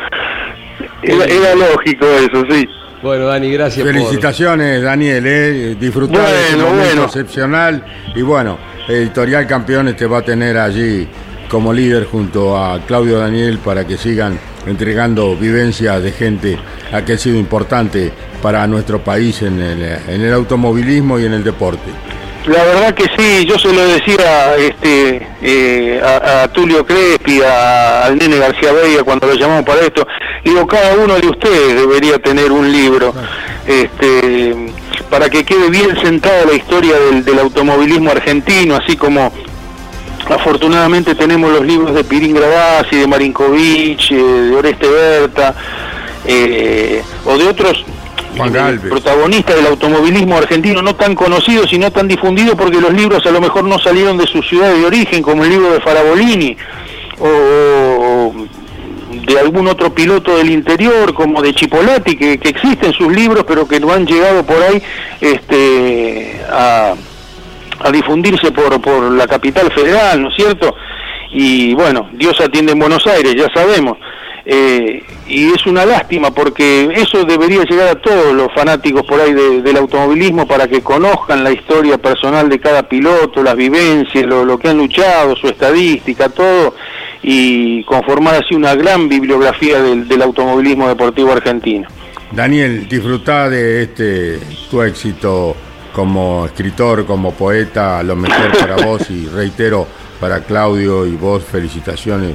era, 1.03 1.25
era 1.25 1.55
lógico 1.55 2.07
eso, 2.07 2.45
sí. 2.49 2.69
Bueno, 3.03 3.27
Dani, 3.27 3.51
gracias 3.53 3.87
Felicitaciones, 3.87 4.83
Daniel, 4.83 5.25
eh. 5.27 5.77
disfrutar 5.79 6.27
de 6.27 6.41
este 6.41 6.55
Bueno, 6.55 6.71
momento 6.71 6.89
bueno. 6.89 7.05
excepcional. 7.05 7.85
Y 8.15 8.23
bueno, 8.23 8.57
Editorial 8.89 9.47
Campeones 9.47 9.97
te 9.97 10.07
va 10.07 10.19
a 10.19 10.23
tener 10.23 10.57
allí 10.57 11.07
como 11.49 11.73
líder 11.73 12.07
junto 12.07 12.57
a 12.57 12.81
Claudio 12.87 13.19
Daniel 13.19 13.59
para 13.59 13.87
que 13.87 13.99
sigan 13.99 14.39
entregando 14.67 15.37
vivencias 15.37 16.03
de 16.03 16.13
gente 16.13 16.59
a 16.93 17.05
que 17.05 17.13
ha 17.13 17.19
sido 17.19 17.37
importante 17.37 18.11
para 18.41 18.67
nuestro 18.67 19.01
país 19.05 19.43
en 19.43 19.61
el, 19.61 19.83
en 19.83 20.23
el 20.23 20.33
automovilismo 20.33 21.19
y 21.19 21.27
en 21.27 21.35
el 21.35 21.45
deporte. 21.45 21.91
La 22.47 22.63
verdad 22.63 22.95
que 22.95 23.05
sí, 23.17 23.47
yo 23.47 23.59
se 23.59 23.73
lo 23.73 23.87
decía 23.87 24.55
este, 24.59 25.27
eh, 25.41 26.01
a, 26.05 26.43
a 26.43 26.49
Tulio 26.53 26.85
Crespi, 26.85 27.41
a- 27.41 28.05
al 28.05 28.19
nene 28.19 28.37
García 28.37 28.71
Vega 28.73 29.03
cuando 29.03 29.27
lo 29.29 29.35
llamamos 29.35 29.65
para 29.65 29.81
esto. 29.81 30.07
Digo, 30.45 30.67
cada 30.67 30.95
uno 30.95 31.15
de 31.15 31.27
ustedes 31.27 31.75
debería 31.75 32.19
tener 32.19 32.53
un 32.53 32.71
libro. 32.71 33.15
Este, 33.67 34.55
para 35.09 35.31
que 35.31 35.43
quede 35.45 35.71
bien 35.71 35.97
sentada 36.03 36.45
la 36.45 36.53
historia 36.53 36.95
del, 36.99 37.25
del 37.25 37.39
automovilismo 37.39 38.11
argentino, 38.11 38.77
así 38.77 38.95
como 38.95 39.33
afortunadamente 40.29 41.15
tenemos 41.15 41.51
los 41.51 41.65
libros 41.65 41.95
de 41.95 42.05
Pirín 42.05 42.35
Gradasi, 42.35 42.97
de 42.97 43.07
Marinkovic, 43.07 44.11
eh, 44.11 44.15
de 44.17 44.55
Oreste 44.57 44.87
Berta, 44.89 45.55
eh, 46.27 47.03
o 47.25 47.39
de 47.39 47.49
otros 47.49 47.85
Juan 48.37 48.53
Galvez. 48.53 48.91
protagonistas 48.91 49.57
del 49.57 49.67
automovilismo 49.67 50.37
argentino 50.37 50.83
no 50.83 50.95
tan 50.95 51.15
conocidos 51.15 51.73
y 51.73 51.79
no 51.79 51.91
tan 51.91 52.09
difundidos 52.09 52.55
porque 52.57 52.81
los 52.81 52.93
libros 52.93 53.25
a 53.27 53.31
lo 53.31 53.41
mejor 53.41 53.65
no 53.65 53.79
salieron 53.79 54.19
de 54.19 54.27
su 54.27 54.43
ciudad 54.43 54.73
de 54.73 54.85
origen, 54.85 55.23
como 55.23 55.45
el 55.45 55.51
libro 55.51 55.73
de 55.73 55.81
Farabolini, 55.81 56.57
o, 57.21 57.29
o 57.29 58.35
de 59.27 59.39
algún 59.39 59.69
otro 59.69 59.95
piloto 59.95 60.37
del 60.37 60.51
interior, 60.51 61.15
como 61.15 61.41
de 61.41 61.55
Chipolati, 61.55 62.17
que, 62.17 62.39
que 62.39 62.49
existen 62.49 62.93
sus 62.93 63.13
libros, 63.13 63.45
pero 63.47 63.67
que 63.67 63.79
no 63.81 63.93
han 63.93 64.07
llegado 64.07 64.45
por 64.45 64.61
ahí 64.63 64.83
este, 65.21 66.41
a, 66.51 66.95
a 67.81 67.91
difundirse 67.93 68.51
por, 68.51 68.81
por 68.81 69.13
la 69.13 69.27
capital 69.27 69.71
federal, 69.73 70.23
¿no 70.23 70.29
es 70.29 70.35
cierto? 70.35 70.75
Y 71.31 71.75
bueno, 71.75 72.09
Dios 72.13 72.41
atiende 72.41 72.73
en 72.73 72.79
Buenos 72.79 73.07
Aires, 73.07 73.35
ya 73.37 73.49
sabemos. 73.53 73.99
Eh, 74.47 75.03
y 75.27 75.47
es 75.53 75.65
una 75.67 75.87
lástima 75.87 76.31
porque 76.31 76.91
eso 76.95 77.25
debería 77.25 77.65
llegar 77.65 77.89
a 77.89 77.95
todos 77.95 78.35
los 78.35 78.49
fanáticos 78.55 79.03
por 79.07 79.19
ahí 79.19 79.33
de- 79.33 79.63
del 79.63 79.77
automovilismo 79.79 80.47
para 80.47 80.69
que 80.69 80.83
conozcan 80.83 81.43
la 81.43 81.51
historia 81.51 81.97
personal 81.97 82.51
de 82.51 82.59
cada 82.61 82.83
piloto, 82.87 83.43
las 83.43 83.57
vivencias, 83.57 84.25
lo, 84.27 84.45
lo 84.45 84.59
que 84.59 84.69
han 84.69 84.77
luchado, 84.77 85.35
su 85.35 85.47
estadística, 85.49 86.29
todo, 86.29 86.75
y 87.23 87.83
conformar 87.85 88.35
así 88.35 88.55
una 88.55 88.75
gran 88.75 89.09
bibliografía 89.09 89.81
del, 89.81 90.07
del 90.07 90.21
automovilismo 90.21 90.89
deportivo 90.89 91.33
argentino. 91.33 91.89
Daniel, 92.31 92.87
disfrutá 92.87 93.49
de 93.49 93.85
este 93.85 94.41
tu 94.71 94.83
éxito 94.83 95.57
como 95.95 96.45
escritor, 96.45 97.07
como 97.07 97.33
poeta, 97.33 98.03
lo 98.03 98.15
mejor 98.17 98.51
para 98.59 98.77
vos 98.85 99.09
y 99.11 99.27
reitero 99.29 99.87
para 100.21 100.41
Claudio 100.41 101.07
y 101.07 101.13
vos 101.13 101.45
felicitaciones 101.45 102.35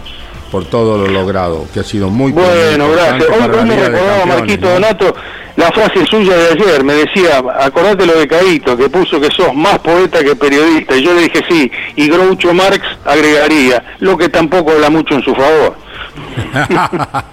por 0.51 0.65
todo 0.65 0.97
lo 0.97 1.07
logrado, 1.07 1.65
que 1.73 1.79
ha 1.81 1.83
sido 1.83 2.09
muy 2.09 2.31
Bueno, 2.31 2.91
gracias. 2.91 3.29
Hoy, 3.29 3.57
hoy 3.57 3.65
me 3.65 3.75
recordaba 3.75 4.25
Marquito 4.25 4.67
¿no? 4.67 4.73
Donato 4.73 5.15
la 5.59 5.71
frase 5.71 6.05
suya 6.05 6.38
de 6.38 6.47
ayer. 6.51 6.83
Me 6.83 6.93
decía, 6.93 7.43
acordate 7.59 8.05
lo 8.05 8.17
de 8.17 8.27
Caíto, 8.27 8.77
que 8.77 8.89
puso 8.89 9.19
que 9.19 9.29
sos 9.29 9.53
más 9.53 9.79
poeta 9.79 10.23
que 10.23 10.35
periodista. 10.35 10.95
Y 10.95 11.03
yo 11.03 11.13
le 11.13 11.23
dije 11.23 11.43
sí. 11.49 11.71
Y 11.97 12.07
Groucho 12.09 12.53
Marx 12.53 12.81
agregaría, 13.05 13.83
lo 13.99 14.17
que 14.17 14.29
tampoco 14.29 14.71
habla 14.71 14.89
mucho 14.89 15.15
en 15.15 15.21
su 15.21 15.35
favor. 15.35 15.75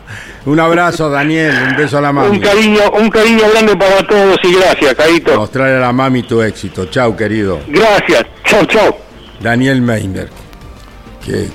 un 0.47 0.59
abrazo, 0.59 1.09
Daniel, 1.09 1.55
un 1.71 1.77
beso 1.77 1.99
a 1.99 2.01
la 2.01 2.13
mami. 2.13 2.37
Un 2.37 2.41
cariño, 2.41 2.81
un 2.99 3.09
cariño 3.09 3.45
grande 3.53 3.77
para 3.77 4.05
todos 4.07 4.39
y 4.43 4.55
gracias, 4.55 4.95
Caíto. 4.95 5.37
Mostrarle 5.37 5.77
a 5.77 5.81
la 5.81 5.93
mami 5.93 6.25
tu 6.25 6.43
éxito. 6.43 6.87
Chau, 6.87 7.17
querido. 7.17 7.61
Gracias. 7.69 8.27
Chau, 8.45 8.65
chau. 8.67 8.97
Daniel 9.41 9.81
Meiner. 9.81 10.46
Que, 11.27 11.49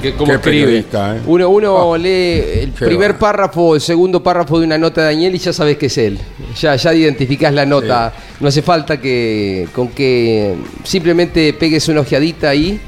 que, 0.00 0.14
como 0.14 0.32
escribe. 0.32 0.78
¿eh? 0.78 1.20
Uno, 1.26 1.48
uno 1.50 1.74
Oh, 1.74 1.96
lee 1.98 2.42
el 2.62 2.70
primer 2.72 3.14
va. 3.14 3.18
párrafo, 3.18 3.74
el 3.74 3.80
segundo 3.82 4.22
párrafo 4.22 4.58
de 4.58 4.64
una 4.66 4.78
nota 4.78 5.02
de 5.02 5.08
Daniel 5.08 5.34
y 5.34 5.38
ya 5.38 5.52
sabes 5.52 5.76
que 5.76 5.86
es 5.86 5.98
él. 5.98 6.18
Ya, 6.58 6.74
ya 6.76 6.94
identificás 6.94 7.52
la 7.52 7.66
nota. 7.66 8.12
No 8.40 8.48
hace 8.48 8.62
falta 8.62 8.98
que 9.00 9.68
con 9.74 9.88
que 9.88 10.54
simplemente 10.84 11.52
pegues 11.52 11.86
una 11.88 12.00
ojeadita 12.00 12.48
ahí. 12.48 12.80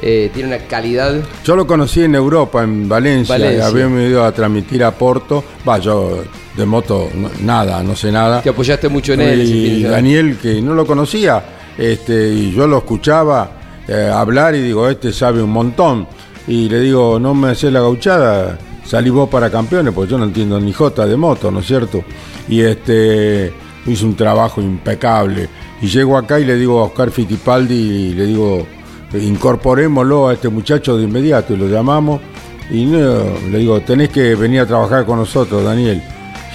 eh, 0.00 0.30
tiene 0.32 0.48
una 0.54 0.58
calidad. 0.58 1.16
Yo 1.44 1.56
lo 1.56 1.66
conocí 1.66 2.02
en 2.04 2.14
Europa, 2.14 2.62
en 2.62 2.88
Valencia, 2.88 3.34
Valencia. 3.36 3.66
habíamos 3.66 4.00
ido 4.02 4.24
a 4.24 4.30
transmitir 4.30 4.84
a 4.84 4.92
Porto. 4.92 5.42
Va, 5.68 5.78
yo 5.78 6.22
de 6.56 6.64
moto 6.64 7.08
no- 7.16 7.30
nada, 7.42 7.82
no 7.82 7.96
sé 7.96 8.12
nada. 8.12 8.40
Te 8.40 8.50
apoyaste 8.50 8.88
mucho 8.88 9.14
en 9.14 9.22
él. 9.22 9.42
Y. 9.42 9.82
Daniel, 9.82 10.38
que 10.40 10.62
no 10.62 10.74
lo 10.74 10.86
conocía, 10.86 11.42
este, 11.76 12.28
y 12.28 12.52
yo 12.52 12.68
lo 12.68 12.78
escuchaba 12.78 13.57
eh, 13.88 14.10
hablar 14.12 14.54
y 14.54 14.62
digo, 14.62 14.88
este 14.88 15.12
sabe 15.12 15.42
un 15.42 15.50
montón. 15.50 16.06
Y 16.46 16.68
le 16.68 16.80
digo, 16.80 17.18
no 17.18 17.34
me 17.34 17.50
haces 17.50 17.72
la 17.72 17.80
gauchada, 17.80 18.58
salí 18.84 19.10
vos 19.10 19.28
para 19.28 19.50
campeones, 19.50 19.92
porque 19.92 20.10
yo 20.12 20.18
no 20.18 20.24
entiendo 20.24 20.60
ni 20.60 20.72
jota 20.72 21.06
de 21.06 21.16
moto, 21.16 21.50
¿no 21.50 21.60
es 21.60 21.66
cierto? 21.66 22.04
Y 22.48 22.60
este 22.60 23.52
hizo 23.86 24.06
un 24.06 24.14
trabajo 24.14 24.60
impecable. 24.60 25.48
Y 25.80 25.88
llego 25.88 26.16
acá 26.16 26.40
y 26.40 26.44
le 26.44 26.56
digo 26.56 26.80
a 26.80 26.84
Oscar 26.84 27.10
Fittipaldi, 27.10 28.14
le 28.14 28.26
digo, 28.26 28.66
incorporémoslo 29.12 30.28
a 30.28 30.34
este 30.34 30.48
muchacho 30.48 30.96
de 30.96 31.04
inmediato, 31.04 31.54
y 31.54 31.56
lo 31.56 31.68
llamamos. 31.68 32.20
Y 32.70 32.84
le 32.86 33.58
digo, 33.58 33.80
tenés 33.80 34.10
que 34.10 34.34
venir 34.34 34.60
a 34.60 34.66
trabajar 34.66 35.06
con 35.06 35.18
nosotros, 35.18 35.64
Daniel. 35.64 36.02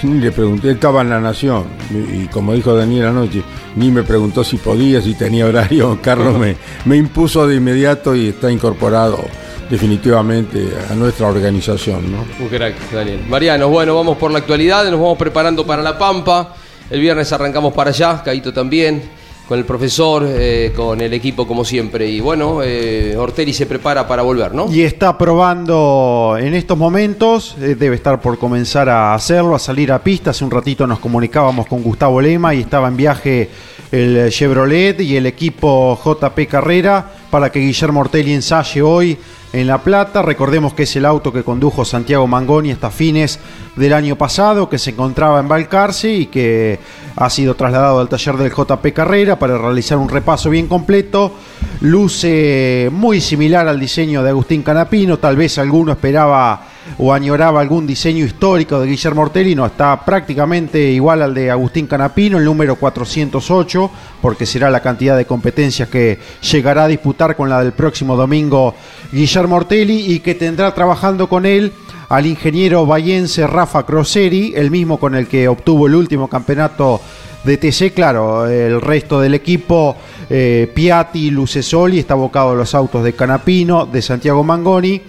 Ni 0.02 0.20
le 0.20 0.32
pregunté, 0.32 0.72
estaba 0.72 1.00
en 1.00 1.10
la 1.10 1.20
Nación, 1.20 1.64
y, 1.90 2.26
como 2.26 2.52
dijo 2.52 2.74
Daniel 2.74 3.06
anoche, 3.06 3.42
ni 3.76 3.90
me 3.90 4.02
preguntó 4.02 4.44
si 4.44 4.58
podía, 4.58 5.00
si 5.00 5.14
tenía 5.14 5.46
horario. 5.46 5.98
Carlos 6.02 6.38
me, 6.38 6.56
me 6.84 6.96
impuso 6.96 7.46
de 7.46 7.56
inmediato 7.56 8.14
y 8.14 8.28
está 8.28 8.50
incorporado 8.50 9.24
definitivamente 9.70 10.68
a 10.90 10.94
nuestra 10.94 11.28
organización. 11.28 12.12
¿no? 12.12 12.18
Un 12.38 12.50
Daniel. 12.92 13.24
Mariano, 13.28 13.68
bueno, 13.68 13.94
vamos 13.94 14.18
por 14.18 14.30
la 14.30 14.38
actualidad, 14.38 14.84
nos 14.84 15.00
vamos 15.00 15.18
preparando 15.18 15.66
para 15.66 15.82
La 15.82 15.98
Pampa. 15.98 16.54
El 16.90 17.00
viernes 17.00 17.32
arrancamos 17.32 17.72
para 17.72 17.90
allá, 17.90 18.22
Caito 18.22 18.52
también, 18.52 19.02
con 19.48 19.58
el 19.58 19.64
profesor, 19.64 20.26
eh, 20.26 20.72
con 20.74 21.00
el 21.00 21.12
equipo 21.12 21.46
como 21.46 21.64
siempre. 21.64 22.08
Y 22.08 22.20
bueno, 22.20 22.62
eh, 22.62 23.14
Ortelli 23.16 23.52
se 23.52 23.66
prepara 23.66 24.06
para 24.06 24.22
volver, 24.22 24.54
¿no? 24.54 24.72
Y 24.72 24.82
está 24.82 25.18
probando 25.18 26.36
en 26.38 26.54
estos 26.54 26.78
momentos, 26.78 27.56
eh, 27.60 27.74
debe 27.74 27.96
estar 27.96 28.20
por 28.20 28.38
comenzar 28.38 28.88
a 28.88 29.14
hacerlo, 29.14 29.54
a 29.54 29.58
salir 29.58 29.92
a 29.92 29.98
pista. 30.02 30.30
Hace 30.30 30.44
un 30.44 30.50
ratito 30.50 30.86
nos 30.86 30.98
comunicábamos 30.98 31.66
con 31.66 31.82
Gustavo 31.82 32.20
Lema 32.20 32.54
y 32.54 32.60
estaba 32.60 32.88
en 32.88 32.96
viaje 32.96 33.50
el 33.92 34.30
Chevrolet 34.30 35.00
y 35.00 35.16
el 35.16 35.26
equipo 35.26 35.98
JP 36.02 36.48
Carrera 36.48 37.12
para 37.34 37.50
que 37.50 37.58
Guillermo 37.58 37.98
Ortelli 37.98 38.32
ensaye 38.32 38.80
hoy 38.80 39.18
en 39.52 39.66
La 39.66 39.78
Plata. 39.78 40.22
Recordemos 40.22 40.72
que 40.72 40.84
es 40.84 40.94
el 40.94 41.04
auto 41.04 41.32
que 41.32 41.42
condujo 41.42 41.84
Santiago 41.84 42.28
Mangoni 42.28 42.70
hasta 42.70 42.92
fines 42.92 43.40
del 43.74 43.92
año 43.92 44.14
pasado, 44.14 44.68
que 44.68 44.78
se 44.78 44.90
encontraba 44.90 45.40
en 45.40 45.48
Balcarce 45.48 46.14
y 46.14 46.26
que 46.26 46.78
ha 47.16 47.28
sido 47.28 47.56
trasladado 47.56 47.98
al 47.98 48.08
taller 48.08 48.36
del 48.36 48.52
JP 48.52 48.86
Carrera 48.94 49.36
para 49.36 49.58
realizar 49.58 49.98
un 49.98 50.08
repaso 50.08 50.48
bien 50.48 50.68
completo. 50.68 51.34
Luce 51.80 52.88
muy 52.92 53.20
similar 53.20 53.66
al 53.66 53.80
diseño 53.80 54.22
de 54.22 54.30
Agustín 54.30 54.62
Canapino, 54.62 55.18
tal 55.18 55.34
vez 55.34 55.58
alguno 55.58 55.90
esperaba 55.90 56.68
o 56.98 57.12
añoraba 57.12 57.60
algún 57.60 57.86
diseño 57.86 58.24
histórico 58.24 58.80
de 58.80 58.88
Guillermo 58.88 59.22
Ortelli, 59.22 59.54
no, 59.54 59.66
está 59.66 60.04
prácticamente 60.04 60.80
igual 60.90 61.22
al 61.22 61.34
de 61.34 61.50
Agustín 61.50 61.86
Canapino, 61.86 62.38
el 62.38 62.44
número 62.44 62.76
408, 62.76 63.90
porque 64.20 64.46
será 64.46 64.70
la 64.70 64.80
cantidad 64.80 65.16
de 65.16 65.26
competencias 65.26 65.88
que 65.88 66.18
llegará 66.52 66.84
a 66.84 66.88
disputar 66.88 67.36
con 67.36 67.48
la 67.48 67.62
del 67.62 67.72
próximo 67.72 68.16
domingo 68.16 68.74
Guillermo 69.12 69.56
Ortelli 69.56 70.12
y 70.12 70.20
que 70.20 70.34
tendrá 70.34 70.74
trabajando 70.74 71.28
con 71.28 71.46
él 71.46 71.72
al 72.08 72.26
ingeniero 72.26 72.86
bayense 72.86 73.46
Rafa 73.46 73.84
Croseri, 73.84 74.52
el 74.54 74.70
mismo 74.70 74.98
con 74.98 75.14
el 75.14 75.26
que 75.26 75.48
obtuvo 75.48 75.86
el 75.86 75.94
último 75.94 76.28
campeonato 76.28 77.00
de 77.44 77.58
TC, 77.58 77.92
claro, 77.92 78.46
el 78.46 78.80
resto 78.80 79.20
del 79.20 79.34
equipo, 79.34 79.96
eh, 80.30 80.70
Piatti, 80.74 81.30
Lucesoli, 81.30 81.98
está 81.98 82.14
abocado 82.14 82.52
a 82.52 82.54
los 82.54 82.74
autos 82.74 83.04
de 83.04 83.12
Canapino, 83.12 83.86
de 83.86 84.00
Santiago 84.00 84.42
Mangoni. 84.42 85.00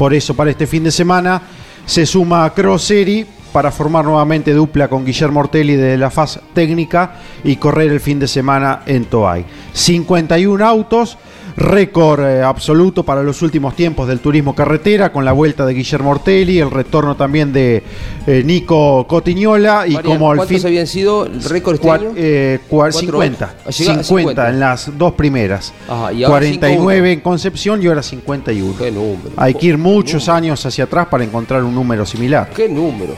Por 0.00 0.14
eso, 0.14 0.32
para 0.32 0.50
este 0.50 0.66
fin 0.66 0.82
de 0.82 0.90
semana, 0.90 1.42
se 1.84 2.06
suma 2.06 2.46
a 2.46 2.54
Croseri 2.54 3.26
para 3.52 3.70
formar 3.70 4.02
nuevamente 4.06 4.54
dupla 4.54 4.88
con 4.88 5.04
Guillermo 5.04 5.40
Ortelli 5.40 5.76
de 5.76 5.98
la 5.98 6.10
faz 6.10 6.40
técnica 6.54 7.16
y 7.44 7.56
correr 7.56 7.92
el 7.92 8.00
fin 8.00 8.18
de 8.18 8.26
semana 8.26 8.80
en 8.86 9.04
Toay. 9.04 9.44
51 9.74 10.66
autos, 10.66 11.18
récord 11.60 12.24
eh, 12.24 12.42
absoluto 12.42 13.04
para 13.04 13.22
los 13.22 13.42
últimos 13.42 13.76
tiempos 13.76 14.08
del 14.08 14.18
turismo 14.20 14.54
carretera, 14.54 15.12
con 15.12 15.24
la 15.24 15.32
vuelta 15.32 15.64
de 15.66 15.74
Guillermo 15.74 16.10
Ortelli, 16.10 16.58
el 16.58 16.70
retorno 16.70 17.16
también 17.16 17.52
de 17.52 17.82
eh, 18.26 18.42
Nico 18.44 19.06
Cotiñola 19.06 19.86
y 19.86 19.92
Mariano, 19.92 20.02
como 20.18 20.30
al 20.30 20.38
¿Cuántos 20.38 20.56
fin... 20.58 20.66
habían 20.66 20.86
sido 20.86 21.28
récord 21.48 21.74
este 21.76 21.90
año? 21.90 22.12
eh, 22.16 22.58
cua- 22.68 22.90
Cuatro 22.90 23.00
50, 23.00 23.44
autos. 23.44 23.66
Ha 23.66 23.70
llegado 23.70 24.00
a 24.00 24.04
50, 24.04 24.04
50. 24.04 24.48
en 24.50 24.60
las 24.60 24.98
dos 24.98 25.12
primeras. 25.14 25.72
Ajá, 25.88 26.12
y 26.12 26.24
ahora 26.24 26.38
49 26.38 27.12
en 27.12 27.20
Concepción 27.20 27.82
y 27.82 27.86
ahora 27.86 28.02
51. 28.02 28.74
Qué 28.78 28.90
número. 28.90 29.30
Hay 29.36 29.54
que 29.54 29.66
ir 29.66 29.78
muchos 29.78 30.22
número. 30.26 30.32
años 30.34 30.66
hacia 30.66 30.84
atrás 30.84 31.06
para 31.08 31.22
encontrar 31.24 31.62
un 31.62 31.74
número 31.74 32.06
similar. 32.06 32.50
Qué 32.56 32.68
número. 32.68 33.14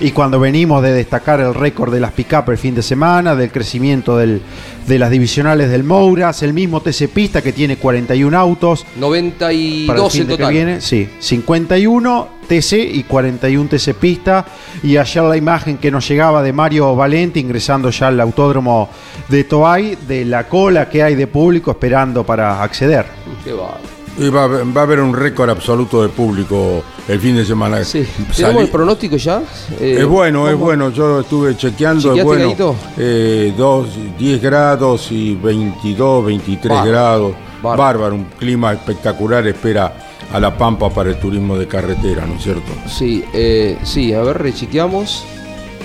Y 0.00 0.10
cuando 0.10 0.40
venimos 0.40 0.82
de 0.82 0.92
destacar 0.92 1.40
el 1.40 1.54
récord 1.54 1.92
de 1.94 2.00
las 2.00 2.12
pick-up 2.12 2.50
el 2.50 2.58
fin 2.58 2.74
de 2.74 2.82
semana, 2.82 3.34
del 3.36 3.50
crecimiento 3.52 4.16
del- 4.18 4.42
de 4.88 4.98
las 4.98 5.08
divisionales 5.10 5.70
del 5.70 5.84
Mouras, 5.84 6.42
el 6.42 6.52
mismo 6.52 6.80
TC 6.80 7.08
Pista 7.08 7.40
que 7.40 7.52
tiene 7.52 7.76
41 7.76 8.34
autos 8.36 8.80
para 8.82 8.90
el 8.90 9.00
92 9.00 10.12
fin 10.12 10.20
en 10.22 10.26
de 10.28 10.36
que 10.36 10.42
viene, 10.50 10.80
sí, 10.80 11.08
51 11.20 12.28
TC 12.48 12.72
y 12.92 13.04
41 13.04 13.68
TC 13.70 13.94
Pista. 13.94 14.44
Y 14.82 14.96
ayer 14.96 15.22
la 15.22 15.36
imagen 15.36 15.78
que 15.78 15.90
nos 15.90 16.06
llegaba 16.08 16.42
de 16.42 16.52
Mario 16.52 16.94
Valente 16.96 17.38
ingresando 17.38 17.88
ya 17.90 18.08
al 18.08 18.20
autódromo 18.20 18.90
de 19.28 19.44
Toay, 19.44 19.96
de 20.06 20.24
la 20.24 20.48
cola 20.48 20.90
que 20.90 21.02
hay 21.02 21.14
de 21.14 21.28
público 21.28 21.70
esperando 21.70 22.24
para 22.26 22.62
acceder. 22.62 23.06
Qué 23.44 23.52
va. 23.52 23.78
Y 24.16 24.28
va, 24.28 24.42
a 24.42 24.44
haber- 24.44 24.76
va 24.76 24.80
a 24.82 24.84
haber 24.84 25.00
un 25.00 25.12
récord 25.14 25.50
absoluto 25.50 26.00
de 26.02 26.08
público 26.08 26.84
el 27.08 27.18
fin 27.20 27.34
de 27.34 27.44
semana. 27.44 27.82
Sí. 27.84 28.06
¿Tenemos 28.36 28.62
el 28.62 28.68
pronóstico 28.70 29.16
ya? 29.16 29.42
Eh, 29.80 29.96
es 30.00 30.06
bueno, 30.06 30.48
es 30.48 30.56
bueno. 30.56 30.90
Yo 30.90 31.20
estuve 31.20 31.56
chequeando. 31.56 32.12
Es 32.14 32.18
¿Chequeaste, 32.24 32.62
bueno. 32.62 32.76
Eh, 32.96 33.52
dos, 33.56 33.88
10 34.16 34.40
grados 34.40 35.10
y 35.10 35.34
22, 35.34 36.24
23 36.26 36.70
Bárbaro. 36.70 36.90
grados. 36.90 37.32
Bárbaro. 37.62 37.82
Bárbaro. 37.82 38.14
Un 38.14 38.24
clima 38.38 38.72
espectacular 38.72 39.44
espera 39.48 39.92
a 40.32 40.38
La 40.40 40.56
Pampa 40.56 40.90
para 40.90 41.10
el 41.10 41.16
turismo 41.18 41.56
de 41.58 41.66
carretera, 41.66 42.24
¿no 42.26 42.34
es 42.36 42.42
cierto? 42.44 42.70
Sí, 42.86 43.24
eh, 43.32 43.78
sí, 43.82 44.12
a 44.12 44.20
ver, 44.22 44.38
rechequeamos. 44.40 45.24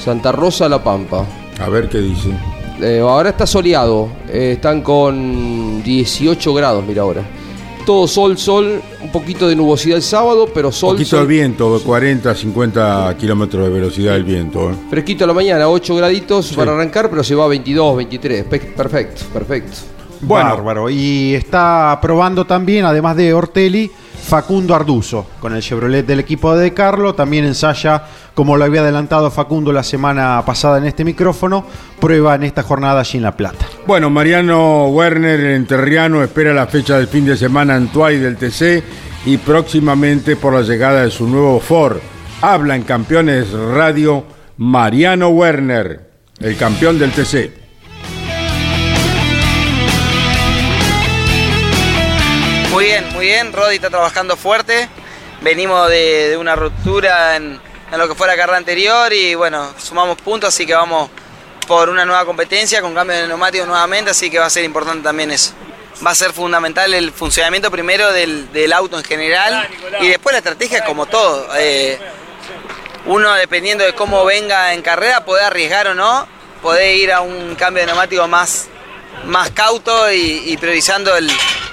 Santa 0.04 0.32
Rosa, 0.32 0.70
La 0.70 0.84
Pampa. 0.84 1.26
A 1.60 1.68
ver 1.70 1.90
qué 1.90 1.98
dice. 1.98 2.30
Eh, 2.82 3.00
ahora 3.02 3.30
está 3.32 3.46
soleado. 3.48 4.08
eh, 4.30 4.52
están 4.54 4.82
con 4.82 5.82
18 5.84 6.54
grados, 6.54 6.84
mira 6.88 7.02
ahora. 7.02 7.24
Todo 7.90 8.08
sol, 8.08 8.38
sol, 8.38 8.80
un 9.02 9.12
poquito 9.12 9.48
de 9.48 9.56
nubosidad 9.56 9.98
el 9.98 10.04
sábado, 10.04 10.48
pero 10.54 10.72
sol. 10.72 10.92
Un 10.92 10.96
poquito 10.98 11.18
sol. 11.18 11.28
de 11.28 11.34
viento, 11.34 11.76
de 11.80 11.84
40 11.84 12.30
a 12.30 12.36
50 12.36 13.18
kilómetros 13.20 13.64
de 13.64 13.70
velocidad 13.74 14.16
el 14.16 14.24
viento. 14.24 14.70
¿eh? 14.70 14.76
Fresquito 14.92 15.24
a 15.24 15.28
la 15.28 15.34
mañana, 15.34 15.68
8 15.68 15.96
graditos 15.96 16.54
para 16.54 16.74
arrancar, 16.74 17.10
pero 17.10 17.24
se 17.24 17.34
va 17.34 17.46
a 17.46 17.48
22, 17.48 17.98
23. 17.98 18.44
Pe- 18.44 18.60
Perfecto, 18.60 19.24
perfecto. 19.34 19.72
Bueno. 20.22 20.52
Bárbaro. 20.52 20.88
Y 20.92 21.34
está 21.34 21.98
probando 22.00 22.46
también, 22.46 22.86
además 22.86 23.16
de 23.16 23.34
Ortelli, 23.34 23.90
Facundo 24.22 24.76
Arduzo 24.76 25.26
con 25.40 25.56
el 25.56 25.62
Chevrolet 25.62 26.06
del 26.06 26.20
equipo 26.20 26.56
de 26.56 26.74
Carlo. 26.74 27.16
También 27.16 27.46
ensaya, 27.46 28.04
como 28.34 28.58
lo 28.58 28.66
había 28.66 28.82
adelantado 28.82 29.32
Facundo 29.32 29.72
la 29.72 29.84
semana 29.84 30.42
pasada 30.46 30.78
en 30.78 30.86
este 30.86 31.04
micrófono, 31.04 31.66
prueba 32.00 32.36
en 32.36 32.44
esta 32.44 32.64
jornada 32.64 33.02
allí 33.02 33.18
en 33.18 33.24
La 33.24 33.36
Plata. 33.36 33.66
Bueno, 33.88 34.10
Mariano 34.10 34.88
Werner, 34.88 35.40
el 35.40 35.56
enterriano, 35.56 36.24
espera 36.24 36.54
la 36.54 36.68
fecha 36.68 36.98
del 36.98 37.08
fin 37.08 37.26
de 37.26 37.38
semana 37.38 37.76
en 37.76 37.88
Tuay 37.88 38.18
del 38.18 38.38
TC 38.38 38.84
y 39.26 39.38
próximamente 39.38 40.36
por 40.36 40.54
la 40.54 40.62
llegada 40.62 41.04
de 41.04 41.12
su 41.12 41.28
nuevo 41.28 41.60
Ford. 41.60 41.98
Habla 42.42 42.76
en 42.76 42.84
Campeones 42.84 43.52
Radio 43.52 44.24
Mariano 44.58 45.30
Werner, 45.30 46.10
el 46.40 46.56
campeón 46.58 47.00
del 47.00 47.12
TC. 47.12 47.59
Muy 53.20 53.26
bien. 53.26 53.52
Rodi 53.52 53.76
está 53.76 53.90
trabajando 53.90 54.38
fuerte. 54.38 54.88
Venimos 55.42 55.90
de, 55.90 56.30
de 56.30 56.38
una 56.38 56.56
ruptura 56.56 57.36
en, 57.36 57.60
en 57.92 58.00
lo 58.00 58.08
que 58.08 58.16
fue 58.16 58.28
la 58.28 58.38
carrera 58.38 58.58
anterior 58.58 59.12
y 59.12 59.36
bueno, 59.36 59.74
sumamos 59.78 60.22
puntos, 60.22 60.48
así 60.48 60.66
que 60.66 60.74
vamos 60.74 61.10
por 61.68 61.90
una 61.90 62.06
nueva 62.06 62.24
competencia 62.24 62.82
con 62.82 62.96
cambio 62.96 63.18
de 63.18 63.28
neumáticos 63.28 63.68
nuevamente, 63.68 64.12
así 64.12 64.30
que 64.30 64.40
va 64.40 64.46
a 64.46 64.50
ser 64.50 64.64
importante 64.64 65.04
también 65.04 65.32
eso. 65.32 65.52
Va 66.06 66.12
a 66.12 66.16
ser 66.16 66.32
fundamental 66.32 66.94
el 66.94 67.12
funcionamiento 67.12 67.70
primero 67.70 68.10
del, 68.14 68.54
del 68.54 68.72
auto 68.72 68.98
en 68.98 69.04
general 69.04 69.68
y 70.00 70.08
después 70.08 70.32
la 70.32 70.38
estrategia 70.38 70.86
como 70.86 71.06
todo. 71.06 71.46
Eh, 71.58 72.00
uno 73.06 73.34
dependiendo 73.34 73.84
de 73.84 73.94
cómo 73.96 74.24
venga 74.24 74.74
en 74.74 74.82
carrera 74.82 75.26
puede 75.26 75.44
arriesgar 75.44 75.88
o 75.88 75.94
no, 75.94 76.26
puede 76.62 76.96
ir 76.96 77.12
a 77.12 77.20
un 77.20 77.56
cambio 77.56 77.82
de 77.82 77.88
neumático 77.88 78.26
más, 78.30 78.70
más 79.26 79.52
cauto 79.52 80.12
y, 80.12 80.44
y 80.46 80.58
priorizando 80.58 81.16
el, 81.16 81.30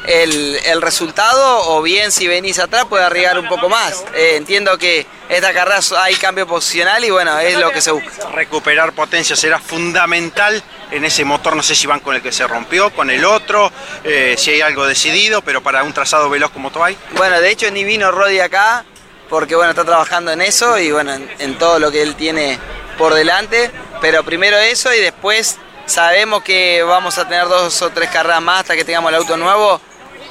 el- 0.07 0.57
el 0.67 0.83
resultado 0.83 1.69
o 1.71 1.83
bien 1.83 2.13
si 2.13 2.27
venís 2.29 2.59
atrás 2.59 2.85
puede 2.87 3.05
arriesgar 3.05 3.39
un 3.39 3.49
poco 3.49 3.69
más. 3.69 4.05
Eh, 4.15 4.35
entiendo 4.37 4.77
que 4.79 5.07
esta 5.29 5.53
carrera 5.53 5.81
hay 5.99 6.15
cambio 6.17 6.47
posicional 6.47 7.05
y 7.05 7.11
bueno, 7.11 7.39
es 7.39 7.59
lo 7.59 7.71
que 7.73 7.81
se 7.81 7.91
busca. 7.91 8.29
recuperar 8.33 8.93
potencia 8.93 9.35
será 9.37 9.59
fundamental 9.59 10.63
en 10.93 11.05
ese 11.05 11.25
motor, 11.25 11.57
no 11.57 11.63
sé 11.65 11.75
si 11.75 11.87
van 11.89 11.99
con 12.01 12.15
el 12.15 12.23
que 12.23 12.31
se 12.31 12.47
rompió, 12.47 12.91
con 12.95 13.11
el 13.11 13.25
otro, 13.25 13.73
eh, 14.05 14.37
si 14.39 14.53
hay 14.53 14.61
algo 14.61 14.87
decidido, 14.87 15.43
pero 15.43 15.61
para 15.63 15.83
un 15.83 15.93
trazado 15.93 16.31
veloz 16.31 16.51
como 16.53 16.71
Toay. 16.71 16.97
Bueno, 17.17 17.41
de 17.41 17.51
hecho 17.51 17.69
ni 17.73 17.83
vino 17.83 18.13
Rodi 18.13 18.39
acá 18.39 18.85
porque 19.29 19.57
bueno, 19.57 19.71
está 19.71 19.85
trabajando 19.85 20.31
en 20.31 20.41
eso 20.41 20.79
y 20.79 20.93
bueno, 20.93 21.13
en, 21.15 21.29
en 21.41 21.59
todo 21.59 21.81
lo 21.81 21.91
que 21.91 22.03
él 22.03 22.15
tiene 22.15 22.59
por 22.97 23.13
delante, 23.15 23.73
pero 24.01 24.23
primero 24.23 24.57
eso 24.57 24.95
y 24.95 25.01
después 25.01 25.57
sabemos 25.87 26.43
que 26.43 26.83
vamos 26.83 27.17
a 27.19 27.27
tener 27.29 27.49
dos 27.49 27.81
o 27.83 27.91
tres 27.91 28.11
carreras 28.11 28.43
más 28.43 28.61
hasta 28.61 28.77
que 28.77 28.85
tengamos 28.85 29.11
el 29.11 29.17
auto 29.17 29.37
nuevo 29.37 29.81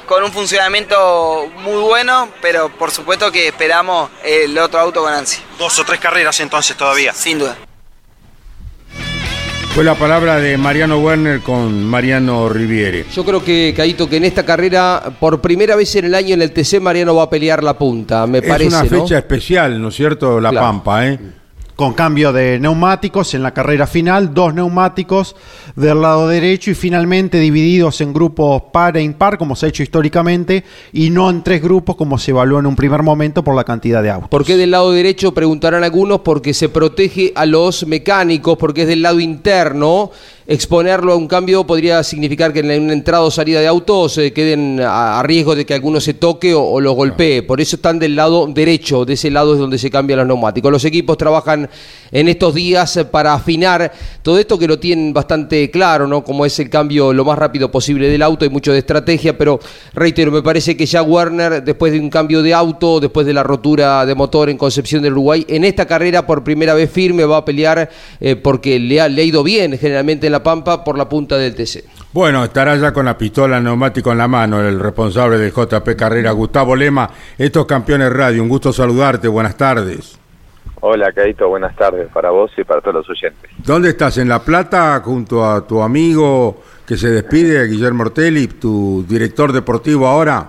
con 0.05 0.23
un 0.23 0.31
funcionamiento 0.31 1.47
muy 1.63 1.81
bueno, 1.81 2.29
pero 2.41 2.69
por 2.69 2.91
supuesto 2.91 3.31
que 3.31 3.47
esperamos 3.47 4.09
el 4.23 4.55
otro 4.59 4.79
auto 4.79 5.01
con 5.01 5.11
ansia, 5.11 5.39
Dos 5.57 5.79
o 5.79 5.83
tres 5.83 5.99
carreras 5.99 6.39
entonces 6.41 6.77
todavía. 6.77 7.11
sin 7.13 7.39
duda. 7.39 7.57
Fue 9.73 9.83
la 9.83 9.95
palabra 9.95 10.37
de 10.37 10.57
Mariano 10.57 10.99
Werner 10.99 11.41
con 11.41 11.83
Mariano 11.83 12.47
Riviere. 12.47 13.05
Yo 13.13 13.25
creo 13.25 13.43
que, 13.43 13.73
Caito, 13.75 14.07
que 14.07 14.15
en 14.17 14.23
esta 14.23 14.45
carrera, 14.45 15.03
por 15.19 15.41
primera 15.41 15.75
vez 15.75 15.93
en 15.97 16.05
el 16.05 16.15
año 16.15 16.33
en 16.33 16.41
el 16.41 16.53
TC, 16.53 16.79
Mariano 16.79 17.13
va 17.13 17.23
a 17.23 17.29
pelear 17.29 17.61
la 17.61 17.77
punta, 17.77 18.25
me 18.25 18.37
Es 18.37 18.47
parece, 18.47 18.69
una 18.69 18.83
¿no? 18.83 18.89
fecha 19.01 19.17
especial, 19.17 19.81
¿no 19.81 19.89
es 19.89 19.95
cierto? 19.95 20.39
La 20.39 20.51
Claro. 20.51 20.65
Pampa, 20.67 21.07
¿eh? 21.07 21.19
Con 21.75 21.91
cambio 21.91 22.31
de 22.31 22.57
neumáticos 22.57 23.33
en 23.33 23.43
la 23.43 23.53
carrera 23.53 23.85
final, 23.85 24.33
dos 24.33 24.53
neumáticos 24.53 25.35
del 25.75 26.01
lado 26.01 26.29
derecho 26.29 26.71
y 26.71 26.73
finalmente 26.73 27.37
divididos 27.37 27.99
en 27.99 28.13
grupos 28.13 28.63
par 28.71 28.95
e 28.95 29.03
impar, 29.03 29.37
como 29.37 29.57
se 29.57 29.65
ha 29.65 29.69
hecho 29.69 29.83
históricamente, 29.83 30.63
y 30.93 31.09
no 31.09 31.29
en 31.29 31.43
tres 31.43 31.61
grupos 31.61 31.97
como 31.97 32.17
se 32.17 32.31
evaluó 32.31 32.59
en 32.59 32.65
un 32.65 32.77
primer 32.77 33.03
momento 33.03 33.43
por 33.43 33.55
la 33.55 33.65
cantidad 33.65 34.01
de 34.01 34.09
autos. 34.09 34.29
¿Por 34.29 34.45
qué 34.45 34.55
del 34.55 34.71
lado 34.71 34.93
derecho? 34.93 35.33
Preguntarán 35.33 35.83
algunos, 35.83 36.21
porque 36.21 36.53
se 36.53 36.69
protege 36.69 37.33
a 37.35 37.45
los 37.45 37.85
mecánicos, 37.85 38.57
porque 38.57 38.83
es 38.83 38.87
del 38.87 39.01
lado 39.01 39.19
interno. 39.19 40.11
Exponerlo 40.47 41.13
a 41.13 41.15
un 41.15 41.27
cambio 41.27 41.65
podría 41.65 42.03
significar 42.03 42.53
que 42.53 42.59
en 42.59 42.83
una 42.83 42.93
entrada 42.93 43.23
o 43.23 43.31
salida 43.31 43.61
de 43.61 43.65
autos 43.65 44.13
se 44.13 44.31
queden 44.31 44.79
a, 44.79 45.19
a 45.19 45.23
riesgo 45.23 45.55
de 45.55 45.65
que 45.65 45.73
alguno 45.73 45.99
se 45.99 46.13
toque 46.13 46.53
o, 46.53 46.61
o 46.61 46.79
lo 46.79 46.91
golpee. 46.91 47.41
Por 47.41 47.61
eso 47.61 47.77
están 47.77 47.97
del 47.97 48.15
lado 48.15 48.45
derecho, 48.45 49.05
de 49.05 49.13
ese 49.13 49.31
lado 49.31 49.53
es 49.53 49.59
donde 49.59 49.79
se 49.79 49.89
cambian 49.89 50.19
los 50.19 50.27
neumáticos. 50.27 50.71
Los 50.71 50.85
equipos 50.85 51.17
trabajan 51.17 51.67
en 52.11 52.27
estos 52.27 52.53
días 52.53 52.95
eh, 52.97 53.05
para 53.05 53.33
afinar 53.33 53.91
todo 54.21 54.37
esto 54.37 54.59
que 54.59 54.67
lo 54.67 54.77
tienen 54.77 55.13
bastante 55.13 55.71
claro, 55.71 56.05
¿no? 56.05 56.23
Como 56.23 56.45
es 56.45 56.59
el 56.59 56.69
cambio 56.69 57.11
lo 57.11 57.25
más 57.25 57.39
rápido 57.39 57.71
posible 57.71 58.07
del 58.07 58.21
auto, 58.21 58.45
hay 58.45 58.51
mucho 58.51 58.71
de 58.71 58.77
estrategia, 58.77 59.35
pero 59.35 59.59
reitero, 59.95 60.31
me 60.31 60.43
parece 60.43 60.77
que 60.77 60.85
ya 60.85 61.01
Werner, 61.01 61.63
después 61.63 61.91
de 61.91 61.99
un 61.99 62.11
cambio 62.11 62.43
de 62.43 62.53
auto, 62.53 62.99
después 62.99 63.25
de 63.25 63.33
la 63.33 63.41
rotura 63.41 64.05
de 64.05 64.13
motor 64.13 64.51
en 64.51 64.57
Concepción 64.57 65.01
del 65.01 65.13
Uruguay, 65.13 65.43
en 65.47 65.65
esta 65.65 65.87
carrera 65.87 66.27
por 66.27 66.43
primera 66.43 66.75
vez 66.75 66.91
firme 66.91 67.25
va 67.25 67.37
a 67.37 67.45
pelear 67.45 67.89
eh, 68.19 68.35
porque 68.35 68.77
le 68.77 69.01
ha, 69.01 69.09
le 69.09 69.23
ha 69.23 69.25
ido 69.25 69.41
bien 69.41 69.75
generalmente 69.79 70.27
en 70.27 70.34
La 70.35 70.43
Pampa 70.43 70.83
por 70.83 70.97
la 70.97 71.07
punta 71.07 71.37
del 71.37 71.55
TC. 71.55 71.85
Bueno, 72.11 72.43
estará 72.43 72.75
ya 72.75 72.91
con 72.91 73.05
la 73.05 73.17
pistola 73.17 73.61
neumático 73.61 74.11
en 74.11 74.17
la 74.17 74.27
mano 74.27 74.59
el 74.59 74.81
responsable 74.81 75.37
del 75.37 75.53
JP 75.53 75.95
Carrera, 75.97 76.31
Gustavo 76.31 76.75
Lema. 76.75 77.09
Estos 77.37 77.65
campeones 77.65 78.11
radio, 78.11 78.43
un 78.43 78.49
gusto 78.49 78.73
saludarte, 78.73 79.29
buenas 79.29 79.55
tardes. 79.55 80.19
Hola, 80.81 81.13
Caito, 81.13 81.47
buenas 81.47 81.73
tardes 81.77 82.09
para 82.11 82.31
vos 82.31 82.51
y 82.57 82.65
para 82.65 82.81
todos 82.81 82.95
los 82.95 83.09
oyentes. 83.09 83.49
¿Dónde 83.59 83.91
estás? 83.91 84.17
¿En 84.17 84.27
La 84.27 84.39
Plata 84.39 85.01
junto 85.05 85.49
a 85.49 85.65
tu 85.65 85.81
amigo 85.81 86.57
que 86.85 86.97
se 86.97 87.07
despide, 87.07 87.65
Guillermo 87.67 88.03
Ortelli, 88.03 88.47
tu 88.47 89.05
director 89.07 89.53
deportivo 89.53 90.05
ahora? 90.05 90.47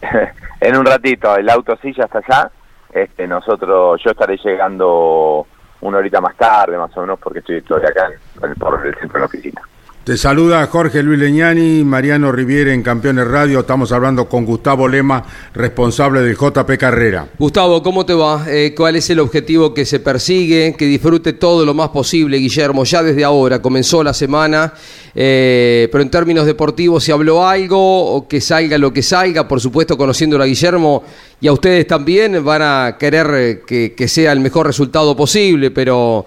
en 0.62 0.74
un 0.74 0.86
ratito, 0.86 1.36
el 1.36 1.50
auto 1.50 1.76
sí 1.82 1.92
ya 1.94 2.04
está 2.04 2.20
allá. 2.26 2.50
Este, 2.94 3.26
nosotros, 3.26 4.00
yo 4.02 4.10
estaré 4.10 4.38
llegando 4.42 5.46
una 5.80 5.98
horita 5.98 6.20
más 6.20 6.36
tarde, 6.36 6.76
más 6.76 6.96
o 6.96 7.00
menos, 7.00 7.18
porque 7.20 7.38
estoy, 7.40 7.56
estoy 7.58 7.82
acá 7.84 8.06
en, 8.42 8.50
en- 8.50 8.56
por 8.56 8.84
el 8.86 8.94
centro 8.94 9.14
de 9.14 9.20
la 9.20 9.26
oficina. 9.26 9.62
Te 10.08 10.16
saluda 10.16 10.66
Jorge 10.68 11.02
Luis 11.02 11.18
Leñani, 11.18 11.84
Mariano 11.84 12.32
Riviere 12.32 12.72
en 12.72 12.82
Campeones 12.82 13.28
Radio. 13.28 13.60
Estamos 13.60 13.92
hablando 13.92 14.26
con 14.26 14.46
Gustavo 14.46 14.88
Lema, 14.88 15.22
responsable 15.52 16.22
del 16.22 16.34
JP 16.34 16.78
Carrera. 16.78 17.28
Gustavo, 17.38 17.82
¿cómo 17.82 18.06
te 18.06 18.14
va? 18.14 18.46
Eh, 18.48 18.72
¿Cuál 18.74 18.96
es 18.96 19.10
el 19.10 19.20
objetivo 19.20 19.74
que 19.74 19.84
se 19.84 20.00
persigue? 20.00 20.74
Que 20.78 20.86
disfrute 20.86 21.34
todo 21.34 21.66
lo 21.66 21.74
más 21.74 21.90
posible, 21.90 22.38
Guillermo. 22.38 22.84
Ya 22.84 23.02
desde 23.02 23.22
ahora 23.22 23.60
comenzó 23.60 24.02
la 24.02 24.14
semana, 24.14 24.72
eh, 25.14 25.90
pero 25.92 26.00
en 26.00 26.08
términos 26.08 26.46
deportivos, 26.46 27.04
¿se 27.04 27.12
habló 27.12 27.46
algo 27.46 28.14
o 28.14 28.26
que 28.26 28.40
salga 28.40 28.78
lo 28.78 28.94
que 28.94 29.02
salga? 29.02 29.46
Por 29.46 29.60
supuesto, 29.60 29.98
conociéndolo 29.98 30.42
a 30.42 30.46
Guillermo 30.46 31.04
y 31.38 31.48
a 31.48 31.52
ustedes 31.52 31.86
también, 31.86 32.42
van 32.42 32.62
a 32.62 32.96
querer 32.98 33.26
eh, 33.68 33.92
que, 33.94 34.08
sea 34.08 34.32
el 34.32 34.40
mejor 34.40 34.66
resultado 34.66 35.14
posible, 35.14 35.70
pero 35.70 36.24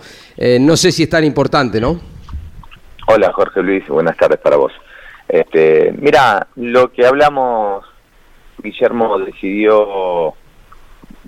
no 0.60 0.78
sé 0.78 0.91
si 0.91 1.02
es 1.02 1.10
tan 1.10 1.24
importante, 1.24 1.82
¿no? 1.82 2.12
Hola, 3.08 3.34
Jorge 3.34 3.64
Luis, 3.64 3.88
buenas 3.88 4.16
tardes 4.16 4.40
para 4.40 4.58
vos. 4.58 4.72
Este, 5.28 5.92
mira, 5.98 6.48
lo 6.56 6.92
que 6.92 7.06
hablamos, 7.06 7.84
Guillermo 8.60 9.18
decidió 9.20 10.34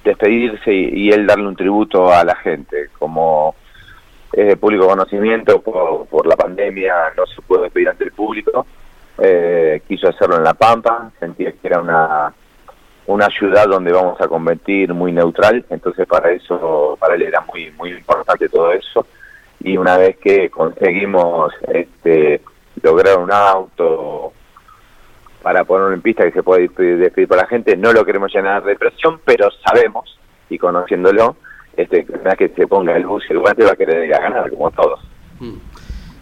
despedirse 0.03 0.71
y, 0.71 1.09
él 1.09 1.25
darle 1.25 1.47
un 1.47 1.55
tributo 1.55 2.13
a 2.13 2.23
la 2.23 2.35
gente, 2.35 2.89
como 2.99 3.55
es 4.31 4.47
de 4.47 4.57
público 4.57 4.87
conocimiento 4.87 5.61
por, 5.61 6.05
por 6.07 6.27
la 6.27 6.35
pandemia, 6.35 6.93
no 7.17 7.25
se 7.25 7.41
pudo 7.41 7.63
despedir 7.63 7.89
ante 7.89 8.03
el 8.03 8.11
público, 8.11 8.65
eh, 9.17 9.81
quiso 9.87 10.09
hacerlo 10.09 10.37
en 10.37 10.43
La 10.43 10.53
Pampa, 10.53 11.11
sentía 11.19 11.51
que 11.51 11.67
era 11.67 11.81
una 11.81 12.33
una 13.05 13.27
ciudad 13.27 13.67
donde 13.67 13.91
vamos 13.91 14.19
a 14.21 14.29
competir 14.29 14.93
muy 14.93 15.11
neutral, 15.11 15.65
entonces 15.69 16.07
para 16.07 16.31
eso, 16.31 16.97
para 16.97 17.15
él 17.15 17.23
era 17.23 17.41
muy 17.41 17.69
muy 17.71 17.91
importante 17.91 18.47
todo 18.47 18.71
eso 18.71 19.05
y 19.63 19.77
una 19.77 19.97
vez 19.97 20.17
que 20.17 20.49
conseguimos 20.49 21.53
este 21.67 22.41
lograr 22.81 23.17
un 23.17 23.31
auto 23.31 24.33
para 25.41 25.63
ponerlo 25.63 25.93
en 25.93 26.01
pista 26.01 26.23
que 26.23 26.31
se 26.31 26.43
puede 26.43 26.69
despedir, 26.69 27.27
por 27.27 27.37
la 27.37 27.47
gente. 27.47 27.75
No 27.75 27.91
lo 27.91 28.05
queremos 28.05 28.33
llenar 28.33 28.63
de 28.63 28.75
presión, 28.75 29.19
pero 29.25 29.49
sabemos, 29.65 30.17
y 30.49 30.57
conociéndolo, 30.57 31.35
este, 31.75 32.05
que 32.05 32.49
se 32.49 32.67
ponga 32.67 32.95
el 32.95 33.05
bus 33.05 33.23
y 33.29 33.33
el 33.33 33.39
guante 33.39 33.63
va 33.63 33.71
a 33.71 33.75
querer 33.75 34.05
ir 34.05 34.15
a 34.15 34.21
ganar, 34.21 34.49
como 34.49 34.71
todos. 34.71 34.99
Mm. 35.39 35.55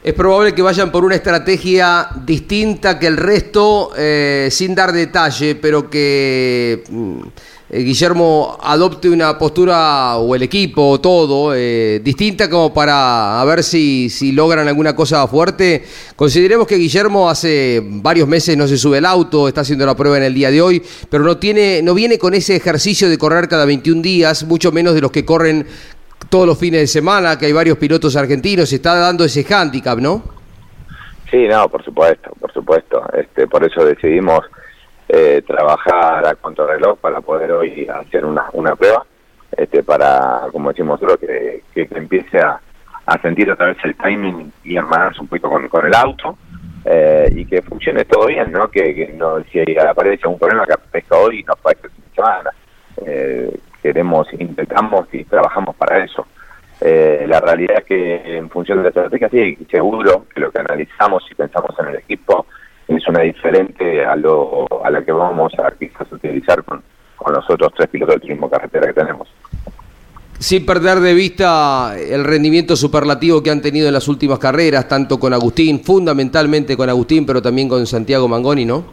Es 0.04 0.14
probable 0.16 0.56
que 0.56 0.64
vayan 0.64 0.92
por 0.92 1.06
una 1.06 1.14
estrategia 1.14 2.08
distinta 2.26 2.98
que 2.98 3.06
el 3.06 3.18
resto, 3.18 3.92
eh, 3.96 4.48
sin 4.50 4.74
dar 4.74 4.92
detalle, 4.92 5.54
pero 5.54 5.92
que 5.92 6.84
mm, 6.90 7.22
Guillermo 7.74 8.58
adopte 8.62 9.10
una 9.10 9.38
postura, 9.38 10.18
o 10.18 10.36
el 10.36 10.44
equipo, 10.44 10.90
o 10.90 11.00
todo, 11.00 11.54
eh, 11.56 12.02
distinta 12.04 12.50
como 12.50 12.74
para 12.74 13.40
a 13.40 13.46
ver 13.46 13.64
si, 13.64 14.10
si 14.10 14.34
logran 14.34 14.68
alguna 14.68 14.94
cosa 14.94 15.26
fuerte. 15.26 15.82
Consideremos 16.18 16.68
que 16.68 16.76
Guillermo 16.76 17.30
hace 17.30 17.82
varios 17.82 18.28
meses 18.28 18.58
no 18.58 18.68
se 18.68 18.78
sube 18.78 18.98
el 18.98 19.06
auto, 19.06 19.48
está 19.48 19.62
haciendo 19.62 19.86
la 19.86 19.96
prueba 19.96 20.18
en 20.18 20.24
el 20.24 20.34
día 20.34 20.52
de 20.52 20.62
hoy, 20.62 20.84
pero 21.10 21.24
no, 21.24 21.38
tiene, 21.38 21.82
no 21.82 21.94
viene 21.94 22.18
con 22.18 22.34
ese 22.34 22.58
ejercicio 22.58 23.10
de 23.10 23.18
correr 23.18 23.48
cada 23.48 23.64
21 23.64 24.02
días, 24.02 24.44
mucho 24.44 24.74
menos 24.74 24.94
de 24.94 25.00
los 25.00 25.12
que 25.12 25.24
corren 25.24 25.66
todos 26.30 26.46
los 26.46 26.58
fines 26.58 26.82
de 26.82 26.88
semana, 26.88 27.38
que 27.38 27.46
hay 27.46 27.54
varios 27.54 27.78
pilotos 27.78 28.18
argentinos, 28.18 28.68
se 28.68 28.76
está 28.76 28.96
dando 28.96 29.24
ese 29.24 29.46
hándicap, 29.46 29.98
¿no? 29.98 30.24
Sí, 31.30 31.48
no, 31.48 31.70
por 31.70 31.82
supuesto, 31.86 32.32
por 32.38 32.52
supuesto. 32.52 33.02
Este, 33.14 33.48
por 33.48 33.64
eso 33.64 33.86
decidimos 33.86 34.42
eh, 35.14 35.42
trabajar 35.46 36.26
a 36.26 36.36
contrarreloj 36.36 36.98
para 37.00 37.20
poder 37.20 37.52
hoy 37.52 37.86
hacer 37.86 38.24
una, 38.26 38.46
una 38.54 38.78
prueba, 38.78 39.06
este, 39.58 39.84
para, 39.84 40.44
como 40.54 40.70
decimos 40.70 41.02
nosotros, 41.02 41.20
que, 41.20 41.64
que, 41.74 41.86
empiece 41.98 42.40
a, 42.40 42.62
sentir 43.22 43.52
otra 43.52 43.66
vez 43.66 43.78
el 43.84 43.94
timing 43.96 44.54
y 44.64 44.78
hermanarse 44.78 45.20
un 45.20 45.28
poquito 45.28 45.50
con, 45.50 45.68
con 45.68 45.86
el 45.86 45.94
auto 45.94 46.38
eh, 46.86 47.30
y 47.36 47.44
que 47.44 47.62
funcione 47.62 48.06
todo 48.06 48.28
bien, 48.28 48.54
¿no? 48.54 48.72
Que, 48.72 49.14
no, 49.18 49.44
si 49.52 49.60
aparece 49.78 50.30
un 50.30 50.40
problema 50.40 50.66
que 50.66 50.74
aparezca 50.74 51.18
hoy 51.18 51.40
y 51.40 51.44
no 51.44 51.54
aparezca 51.54 51.90
esta 51.90 52.16
semana. 52.16 52.52
Eh, 53.06 53.54
queremos, 53.84 54.28
intentamos 54.40 55.08
y 55.12 55.26
trabajamos 55.26 55.76
para 55.76 56.06
eso. 56.06 56.26
Eh, 56.80 57.26
la 57.28 57.42
realidad 57.42 57.80
es 57.80 57.84
que 57.84 58.38
en 58.38 58.50
función 58.50 58.78
de 58.78 58.84
la 58.84 58.90
estrategia, 58.90 59.28
sí, 59.30 59.58
seguro 59.70 60.26
que 60.34 60.40
lo 60.40 60.52
que 60.52 60.60
analizamos 60.60 61.30
y 61.30 61.36
pensamos 61.36 61.78
en 61.80 61.88
el 61.88 61.96
equipo 61.98 62.46
es 62.88 63.08
una 63.08 63.22
diferente 63.22 64.06
a, 64.06 64.16
lo, 64.16 64.68
a 64.84 64.90
la 64.90 65.04
que 65.04 65.12
vamos 65.12 65.54
a 65.60 65.72
quizás 65.72 66.12
utilizar 66.12 66.64
con, 66.64 66.82
con 67.16 67.34
los 67.34 67.50
otros 67.50 67.72
tres 67.76 67.90
pilotos 67.90 68.16
de 68.16 68.22
turismo 68.22 68.50
carretera 68.50 68.88
que 68.88 68.94
tenemos. 68.94 69.28
Sin 70.40 70.66
perder 70.66 71.00
de 71.00 71.14
vista 71.14 71.96
el 71.98 72.24
rendimiento 72.24 72.76
superlativo 72.76 73.44
que 73.44 73.52
han 73.52 73.62
tenido 73.62 73.88
en 73.88 73.94
las 73.94 74.08
últimas 74.08 74.40
carreras, 74.40 74.88
tanto 74.88 75.20
con 75.20 75.34
Agustín, 75.34 75.84
fundamentalmente 75.84 76.76
con 76.76 76.90
Agustín, 76.90 77.28
pero 77.28 77.42
también 77.44 77.70
con 77.70 77.86
Santiago 77.86 78.28
Mangoni, 78.28 78.66
¿no? 78.66 78.86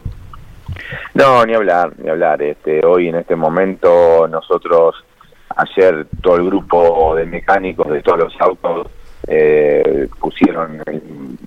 No, 1.15 1.43
ni 1.45 1.55
hablar, 1.55 1.91
ni 1.97 2.07
hablar. 2.07 2.41
Este, 2.43 2.85
hoy 2.85 3.09
en 3.09 3.15
este 3.15 3.35
momento 3.35 4.27
nosotros, 4.27 4.95
ayer 5.55 6.05
todo 6.21 6.35
el 6.35 6.45
grupo 6.45 7.15
de 7.15 7.25
mecánicos 7.25 7.89
de 7.89 8.03
todos 8.03 8.19
los 8.19 8.41
autos 8.41 8.87
eh, 9.27 10.07
pusieron 10.19 10.83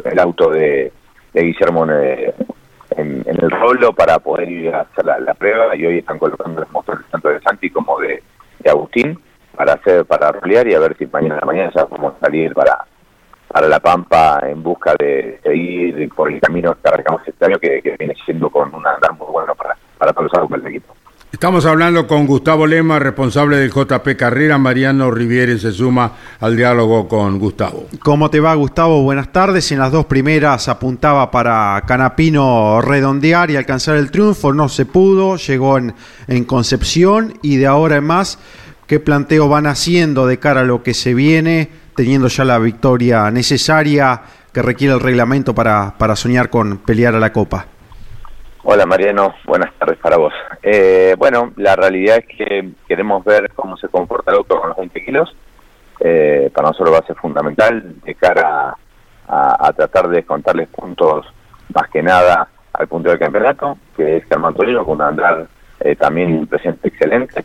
el 0.05 0.19
auto 0.19 0.51
de, 0.51 0.93
de 1.33 1.43
Guillermo 1.43 1.85
en, 1.85 3.25
el 3.27 3.51
rolo 3.51 3.93
para 3.93 4.19
poder 4.19 4.51
ir 4.51 4.75
a 4.75 4.83
hacer 4.83 5.05
la, 5.05 5.35
prueba 5.35 5.75
y 5.75 5.87
hoy 5.87 5.99
están 5.99 6.19
colocando 6.19 6.61
los 6.61 6.71
motores 6.71 7.07
tanto 7.11 7.29
de 7.29 7.41
Santi 7.41 7.71
como 7.71 7.99
de, 8.01 8.23
Agustín 8.69 9.19
para 9.57 9.73
hacer 9.73 10.05
para 10.05 10.31
rolear 10.31 10.69
y 10.69 10.75
a 10.75 10.79
ver 10.79 10.97
si 10.97 11.07
mañana 11.07 11.37
la 11.41 11.47
mañana 11.47 11.73
ya 11.75 11.85
podemos 11.87 12.15
salir 12.21 12.55
para 12.55 12.85
para 13.49 13.69
La 13.69 13.81
Pampa 13.81 14.41
en 14.45 14.63
busca 14.63 14.95
de 14.99 15.39
seguir 15.43 16.09
por 16.15 16.33
el 16.33 16.41
camino 16.41 16.75
que 16.75 16.89
arrancamos 16.89 17.23
este 17.27 17.45
año 17.45 17.59
que, 17.59 17.81
viene 17.99 18.15
siendo 18.25 18.49
con 18.49 18.75
un 18.75 18.87
andar 18.87 19.13
muy 19.19 19.27
bueno 19.27 19.55
para, 19.55 19.77
para 19.99 20.13
todos 20.13 20.31
los 20.33 20.49
del 20.49 20.67
equipo. 20.69 20.95
Estamos 21.43 21.67
hablando 21.67 22.07
con 22.07 22.25
Gustavo 22.25 22.69
Lema, 22.69 23.01
responsable 23.01 23.57
del 23.57 23.73
JP 23.73 24.17
Carrera. 24.17 24.59
Mariano 24.59 25.11
Riviere 25.11 25.59
se 25.59 25.73
suma 25.73 26.13
al 26.39 26.57
diálogo 26.57 27.09
con 27.09 27.41
Gustavo. 27.41 27.89
¿Cómo 27.99 28.31
te 28.31 28.39
va, 28.39 28.55
Gustavo? 28.55 29.03
Buenas 29.03 29.33
tardes. 29.33 29.73
En 29.73 29.81
las 29.81 29.91
dos 29.91 30.07
primeras 30.07 30.69
apuntaba 30.69 31.33
para 31.33 31.83
Canapino 31.85 32.81
redondear 32.81 33.51
y 33.51 33.57
alcanzar 33.57 33.97
el 33.97 34.13
triunfo. 34.13 34.53
No 34.53 34.69
se 34.69 34.87
pudo, 34.87 35.35
llegó 35.35 35.79
en, 35.79 36.45
Concepción 36.45 37.37
y 37.43 37.57
de 37.57 37.67
ahora 37.67 37.97
en 37.97 38.05
más, 38.05 38.39
¿qué 38.87 39.01
planteo 39.01 39.49
van 39.49 39.67
haciendo 39.67 40.29
de 40.29 40.39
cara 40.39 40.61
a 40.61 40.65
lo 40.65 40.85
que 40.85 40.95
se 40.95 41.13
viene, 41.13 41.71
teniendo 41.97 42.29
ya 42.29 42.45
la 42.45 42.61
victoria 42.61 43.33
necesaria 43.33 44.23
que 44.53 44.63
requiere 44.63 44.95
el 44.95 45.01
reglamento 45.01 45.57
para, 45.57 45.99
para 45.99 46.15
soñar 46.15 46.51
con 46.51 46.79
pelear 46.79 47.17
a 47.17 47.19
la 47.19 47.33
Copa? 47.33 47.72
Hola 48.65 48.87
Mariano, 48.87 49.35
buenas 49.45 49.75
tardes 49.75 49.99
para 49.99 50.19
vos. 50.19 50.33
Eh, 50.63 51.17
bueno, 51.19 51.53
la 51.57 51.75
realidad 51.75 52.19
es 52.19 52.27
que 52.27 52.71
queremos 52.87 53.25
ver 53.25 53.51
cómo 53.57 53.77
se 53.77 53.89
comporta 53.89 54.31
el 54.31 54.37
auto 54.37 54.61
con 54.61 54.69
los 54.69 54.79
20 54.79 55.05
kilos. 55.05 55.35
Eh, 55.99 56.49
para 56.55 56.69
nosotros 56.69 56.95
va 56.95 56.99
a 56.99 57.07
ser 57.07 57.17
fundamental 57.17 58.01
de 58.03 58.15
cara 58.15 58.77
a, 59.27 59.73
tratar 59.73 60.09
de 60.09 60.19
descontarles 60.19 60.69
puntos 60.69 61.27
más 61.75 61.89
que 61.91 62.05
nada 62.05 62.47
al 62.75 62.87
punto 62.87 63.11
del 63.11 63.19
campeonato, 63.19 63.79
que 63.97 64.19
es 64.19 64.25
Germán 64.27 64.55
Torino, 64.55 64.85
con 64.85 65.01
un 65.01 65.49
eh, 65.81 65.97
también 65.97 66.47
presente 66.47 66.87
excelente, 66.87 67.45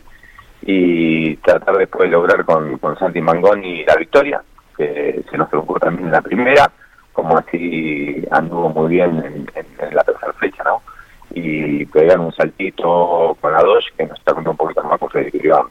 y 0.62 1.34
tratar 1.38 1.78
después 1.78 2.08
de 2.08 2.14
lograr 2.14 2.44
con, 2.44 2.78
con 2.78 2.96
Santi 2.96 3.20
Mangoni 3.20 3.84
la 3.84 3.96
victoria, 3.96 4.40
que 4.76 5.24
se 5.28 5.36
nos 5.36 5.48
preocupó 5.48 5.80
también 5.80 6.06
en 6.06 6.12
la 6.12 6.22
primera, 6.22 6.70
como 7.12 7.36
así 7.36 8.24
anduvo 8.30 8.68
muy 8.68 8.90
bien 8.90 9.46
en 9.52 9.94
la 9.96 10.04
tercera 10.04 10.32
fecha, 10.34 10.62
¿no? 10.62 10.80
Y 11.38 11.84
pegan 11.86 12.20
un 12.20 12.32
saltito 12.32 13.36
con 13.40 13.52
la 13.52 13.62
dos 13.62 13.84
que 13.96 14.06
nos 14.06 14.18
está 14.18 14.34
contando 14.34 14.50
un 14.50 14.56
poquito 14.56 14.82
más 14.84 14.98
con 14.98 15.70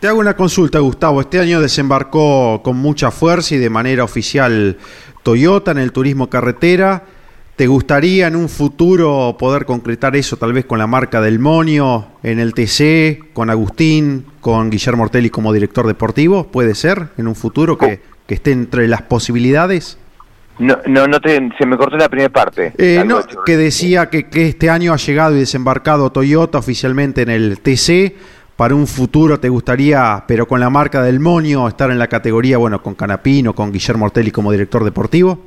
Te 0.00 0.08
hago 0.08 0.20
una 0.20 0.36
consulta, 0.36 0.78
Gustavo. 0.78 1.20
Este 1.20 1.40
año 1.40 1.60
desembarcó 1.60 2.62
con 2.62 2.76
mucha 2.76 3.10
fuerza 3.10 3.54
y 3.54 3.58
de 3.58 3.70
manera 3.70 4.04
oficial 4.04 4.76
Toyota 5.22 5.70
en 5.70 5.78
el 5.78 5.92
turismo 5.92 6.28
carretera. 6.28 7.04
¿Te 7.56 7.68
gustaría 7.68 8.26
en 8.26 8.34
un 8.34 8.48
futuro 8.48 9.36
poder 9.38 9.64
concretar 9.64 10.16
eso 10.16 10.36
tal 10.36 10.52
vez 10.52 10.64
con 10.64 10.78
la 10.78 10.88
marca 10.88 11.20
del 11.20 11.38
Monio, 11.38 12.08
en 12.24 12.40
el 12.40 12.52
TC, 12.52 13.32
con 13.32 13.48
Agustín, 13.48 14.26
con 14.40 14.70
Guillermo 14.70 15.04
Ortelli 15.04 15.30
como 15.30 15.52
director 15.52 15.86
deportivo? 15.86 16.48
¿Puede 16.48 16.74
ser 16.74 17.10
en 17.16 17.28
un 17.28 17.36
futuro 17.36 17.78
que, 17.78 18.00
que 18.26 18.34
esté 18.34 18.50
entre 18.50 18.88
las 18.88 19.02
posibilidades? 19.02 19.98
No, 20.58 20.78
no, 20.86 21.08
no 21.08 21.20
te, 21.20 21.50
se 21.58 21.66
me 21.66 21.76
cortó 21.76 21.96
la 21.96 22.08
primera 22.08 22.30
parte. 22.30 22.72
Eh, 22.78 23.02
no, 23.04 23.18
que 23.44 23.56
decía 23.56 24.08
que, 24.08 24.28
que, 24.28 24.48
este 24.48 24.70
año 24.70 24.92
ha 24.92 24.96
llegado 24.96 25.34
y 25.34 25.40
desembarcado 25.40 26.10
Toyota 26.10 26.58
oficialmente 26.58 27.22
en 27.22 27.30
el 27.30 27.60
TC. 27.60 28.14
Para 28.56 28.76
un 28.76 28.86
futuro 28.86 29.40
te 29.40 29.48
gustaría, 29.48 30.22
pero 30.28 30.46
con 30.46 30.60
la 30.60 30.70
marca 30.70 31.02
del 31.02 31.18
Monio, 31.18 31.66
estar 31.66 31.90
en 31.90 31.98
la 31.98 32.06
categoría, 32.06 32.56
bueno, 32.56 32.80
con 32.80 32.94
Canapino, 32.94 33.52
con 33.52 33.72
Guillermo 33.72 34.04
Ortelli 34.04 34.30
como 34.30 34.52
director 34.52 34.84
deportivo. 34.84 35.40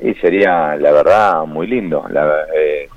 Y 0.00 0.14
sería, 0.14 0.74
la 0.74 0.90
verdad, 0.90 1.44
muy 1.46 1.68
lindo. 1.68 2.04
Eh, 2.56 2.88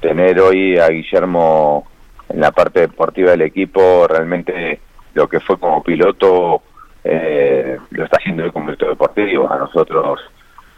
tener 0.00 0.40
hoy 0.40 0.78
a 0.78 0.88
Guillermo 0.88 1.84
en 2.28 2.40
la 2.40 2.52
parte 2.52 2.80
deportiva 2.80 3.32
del 3.32 3.42
equipo, 3.42 4.06
realmente 4.08 4.78
lo 5.14 5.28
que 5.28 5.40
fue 5.40 5.58
como 5.58 5.82
piloto, 5.82 6.62
eh, 7.02 7.78
lo 7.90 8.04
está 8.04 8.18
haciendo 8.18 8.44
hoy 8.44 8.52
como 8.52 8.66
director 8.66 8.90
deportivo. 8.90 9.50
A 9.50 9.58
nosotros 9.58 10.20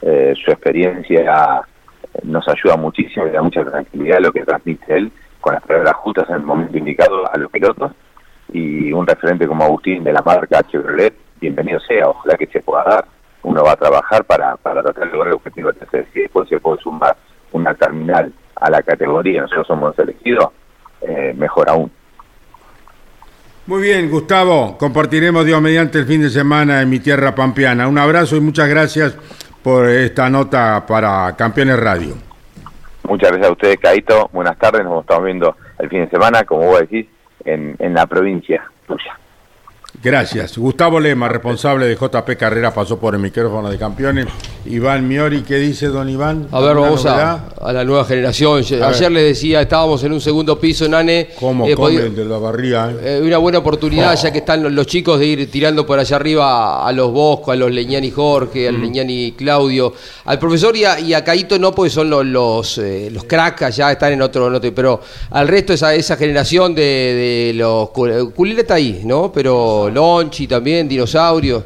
eh, 0.02 0.34
su 0.42 0.50
experiencia 0.50 1.62
nos 2.22 2.46
ayuda 2.48 2.76
muchísimo 2.76 3.26
y 3.26 3.30
da 3.30 3.42
mucha 3.42 3.64
tranquilidad 3.64 4.20
lo 4.20 4.32
que 4.32 4.44
transmite 4.44 4.96
él 4.96 5.12
con 5.40 5.54
las 5.54 5.62
palabras 5.62 5.94
justas 5.96 6.28
en 6.28 6.36
el 6.36 6.42
momento 6.42 6.76
indicado 6.76 7.30
a 7.32 7.36
los 7.38 7.50
pilotos 7.50 7.92
y 8.52 8.92
un 8.92 9.06
referente 9.06 9.46
como 9.46 9.64
Agustín 9.64 10.04
de 10.04 10.12
la 10.12 10.22
marca 10.22 10.62
Chevrolet, 10.62 11.14
bienvenido 11.40 11.80
sea, 11.80 12.08
ojalá 12.08 12.36
que 12.36 12.46
se 12.46 12.60
pueda 12.60 12.84
dar. 12.84 13.04
Uno 13.42 13.62
va 13.62 13.72
a 13.72 13.76
trabajar 13.76 14.24
para, 14.24 14.56
para 14.56 14.82
tratar 14.82 15.04
de 15.04 15.12
lograr 15.12 15.28
el 15.28 15.34
objetivo 15.34 15.70
de 15.70 16.06
Si 16.12 16.20
después 16.20 16.48
se 16.48 16.58
puede 16.58 16.80
sumar 16.82 17.16
una 17.52 17.74
terminal 17.74 18.32
a 18.56 18.70
la 18.70 18.82
categoría, 18.82 19.42
nosotros 19.42 19.66
somos 19.66 19.98
elegidos, 19.98 20.48
eh, 21.02 21.34
mejor 21.36 21.68
aún. 21.68 21.90
Muy 23.66 23.82
bien, 23.82 24.10
Gustavo, 24.10 24.76
compartiremos 24.78 25.44
Dios 25.44 25.60
mediante 25.60 25.98
el 25.98 26.06
fin 26.06 26.22
de 26.22 26.30
semana 26.30 26.80
en 26.80 26.88
mi 26.88 27.00
tierra 27.00 27.34
pampeana. 27.34 27.86
Un 27.86 27.98
abrazo 27.98 28.36
y 28.36 28.40
muchas 28.40 28.68
gracias 28.68 29.16
por 29.62 29.88
esta 29.88 30.28
nota 30.30 30.84
para 30.86 31.34
Campeones 31.36 31.78
Radio. 31.78 32.14
Muchas 33.04 33.30
gracias 33.30 33.48
a 33.48 33.52
ustedes, 33.52 33.78
Caito. 33.78 34.28
Buenas 34.32 34.58
tardes, 34.58 34.84
nos 34.84 35.00
estamos 35.00 35.24
viendo 35.24 35.56
el 35.78 35.88
fin 35.88 36.00
de 36.04 36.10
semana, 36.10 36.44
como 36.44 36.66
vos 36.66 36.80
decís, 36.80 37.06
en, 37.44 37.74
en 37.78 37.94
la 37.94 38.06
provincia 38.06 38.62
tuya. 38.86 39.18
Gracias. 40.02 40.56
Gustavo 40.56 41.00
Lema, 41.00 41.28
responsable 41.28 41.86
de 41.86 41.96
JP 41.96 42.36
Carrera, 42.38 42.72
pasó 42.72 42.98
por 43.00 43.14
el 43.16 43.20
micrófono 43.20 43.68
de 43.68 43.76
campeones. 43.78 44.26
Iván 44.66 45.08
Miori, 45.08 45.42
¿qué 45.42 45.56
dice 45.56 45.86
don 45.88 46.08
Iván? 46.08 46.46
A 46.52 46.60
ver, 46.60 46.70
¿Alguna 46.70 46.86
vamos 46.88 47.06
a, 47.06 47.46
a 47.60 47.72
la 47.72 47.84
nueva 47.84 48.04
generación. 48.04 48.62
Ayer 48.82 49.10
les 49.10 49.24
decía, 49.24 49.60
estábamos 49.62 50.04
en 50.04 50.12
un 50.12 50.20
segundo 50.20 50.60
piso, 50.60 50.88
Nane. 50.88 51.30
¿Cómo 51.40 51.66
Eh, 51.66 51.74
comen 51.74 52.14
de 52.14 52.24
la 52.24 52.38
barriga? 52.38 52.92
eh? 52.92 53.18
Eh, 53.18 53.26
una 53.26 53.38
buena 53.38 53.58
oportunidad, 53.58 54.14
ya 54.16 54.30
que 54.30 54.38
están 54.38 54.62
los, 54.62 54.70
los 54.72 54.86
chicos 54.86 55.18
de 55.18 55.26
ir 55.26 55.50
tirando 55.50 55.84
por 55.84 55.98
allá 55.98 56.14
arriba 56.16 56.86
a 56.86 56.92
los 56.92 57.10
Bosco, 57.10 57.50
a 57.50 57.56
los 57.56 57.70
Leñani 57.72 58.10
Jorge, 58.12 58.68
al 58.68 58.80
Leñani 58.80 59.32
Claudio, 59.32 59.92
al 60.26 60.38
profesor 60.38 60.76
y 60.76 60.84
a, 60.84 61.00
y 61.00 61.12
a 61.14 61.24
Caito 61.24 61.58
no, 61.58 61.74
porque 61.74 61.90
son 61.90 62.08
los, 62.10 62.24
los, 62.24 62.78
eh, 62.78 63.08
los 63.10 63.24
cracks, 63.24 63.74
ya 63.76 63.90
están 63.90 64.12
en 64.12 64.22
otro, 64.22 64.60
pero 64.74 65.00
al 65.30 65.48
resto 65.48 65.72
esa, 65.72 65.92
esa 65.94 66.16
generación 66.16 66.74
de, 66.74 66.82
de 66.82 67.52
los 67.56 67.88
Cul- 67.88 68.32
Culera 68.32 68.60
está 68.60 68.74
ahí, 68.74 69.00
¿no? 69.04 69.32
Pero 69.32 69.87
Lonchi 69.90 70.46
también, 70.46 70.88
Dinosaurio. 70.88 71.64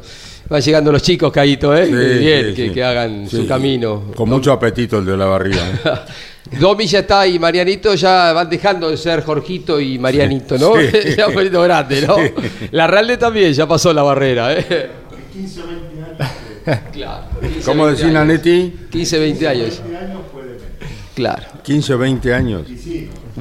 Van 0.49 0.61
llegando 0.61 0.91
los 0.91 1.01
chicos, 1.01 1.31
Caito, 1.31 1.75
¿eh? 1.75 1.85
Sí, 1.87 2.19
Bien, 2.19 2.45
sí, 2.49 2.53
que, 2.53 2.67
sí. 2.67 2.73
que 2.73 2.83
hagan 2.83 3.27
Sí. 3.29 3.37
su 3.37 3.47
camino. 3.47 4.03
Con 4.15 4.29
mucho 4.29 4.51
apetito 4.51 4.99
el 4.99 5.05
de 5.05 5.17
la 5.17 5.25
barriga. 5.25 5.61
¿eh? 5.69 5.79
Domi 6.59 6.85
ya 6.85 6.99
está 6.99 7.25
y 7.25 7.39
Marianito 7.39 7.95
ya 7.95 8.33
van 8.33 8.49
dejando 8.49 8.89
de 8.91 8.97
ser 8.97 9.23
Jorgito 9.23 9.79
y 9.79 9.97
Marianito, 9.97 10.57
¿no? 10.57 10.73
Sí. 10.75 11.15
ya 11.17 11.27
poquito 11.29 11.61
grande, 11.63 12.05
¿no? 12.05 12.17
Sí. 12.17 12.31
La 12.71 12.85
Ralde 12.87 13.17
también 13.17 13.53
ya 13.53 13.65
pasó 13.67 13.93
la 13.93 14.03
barrera, 14.03 14.53
¿eh? 14.53 14.91
Claro. 16.91 17.23
15, 17.41 17.61
¿Cómo 17.65 17.85
20 17.85 17.89
decís, 18.01 18.03
años. 18.03 18.13
Nanetti? 18.13 18.73
15, 18.91 19.19
20 19.19 19.47
años. 19.47 19.81
Claro. 21.15 21.43
15 21.63 21.93
o 21.93 21.97
20 21.97 22.33
años. 22.33 22.67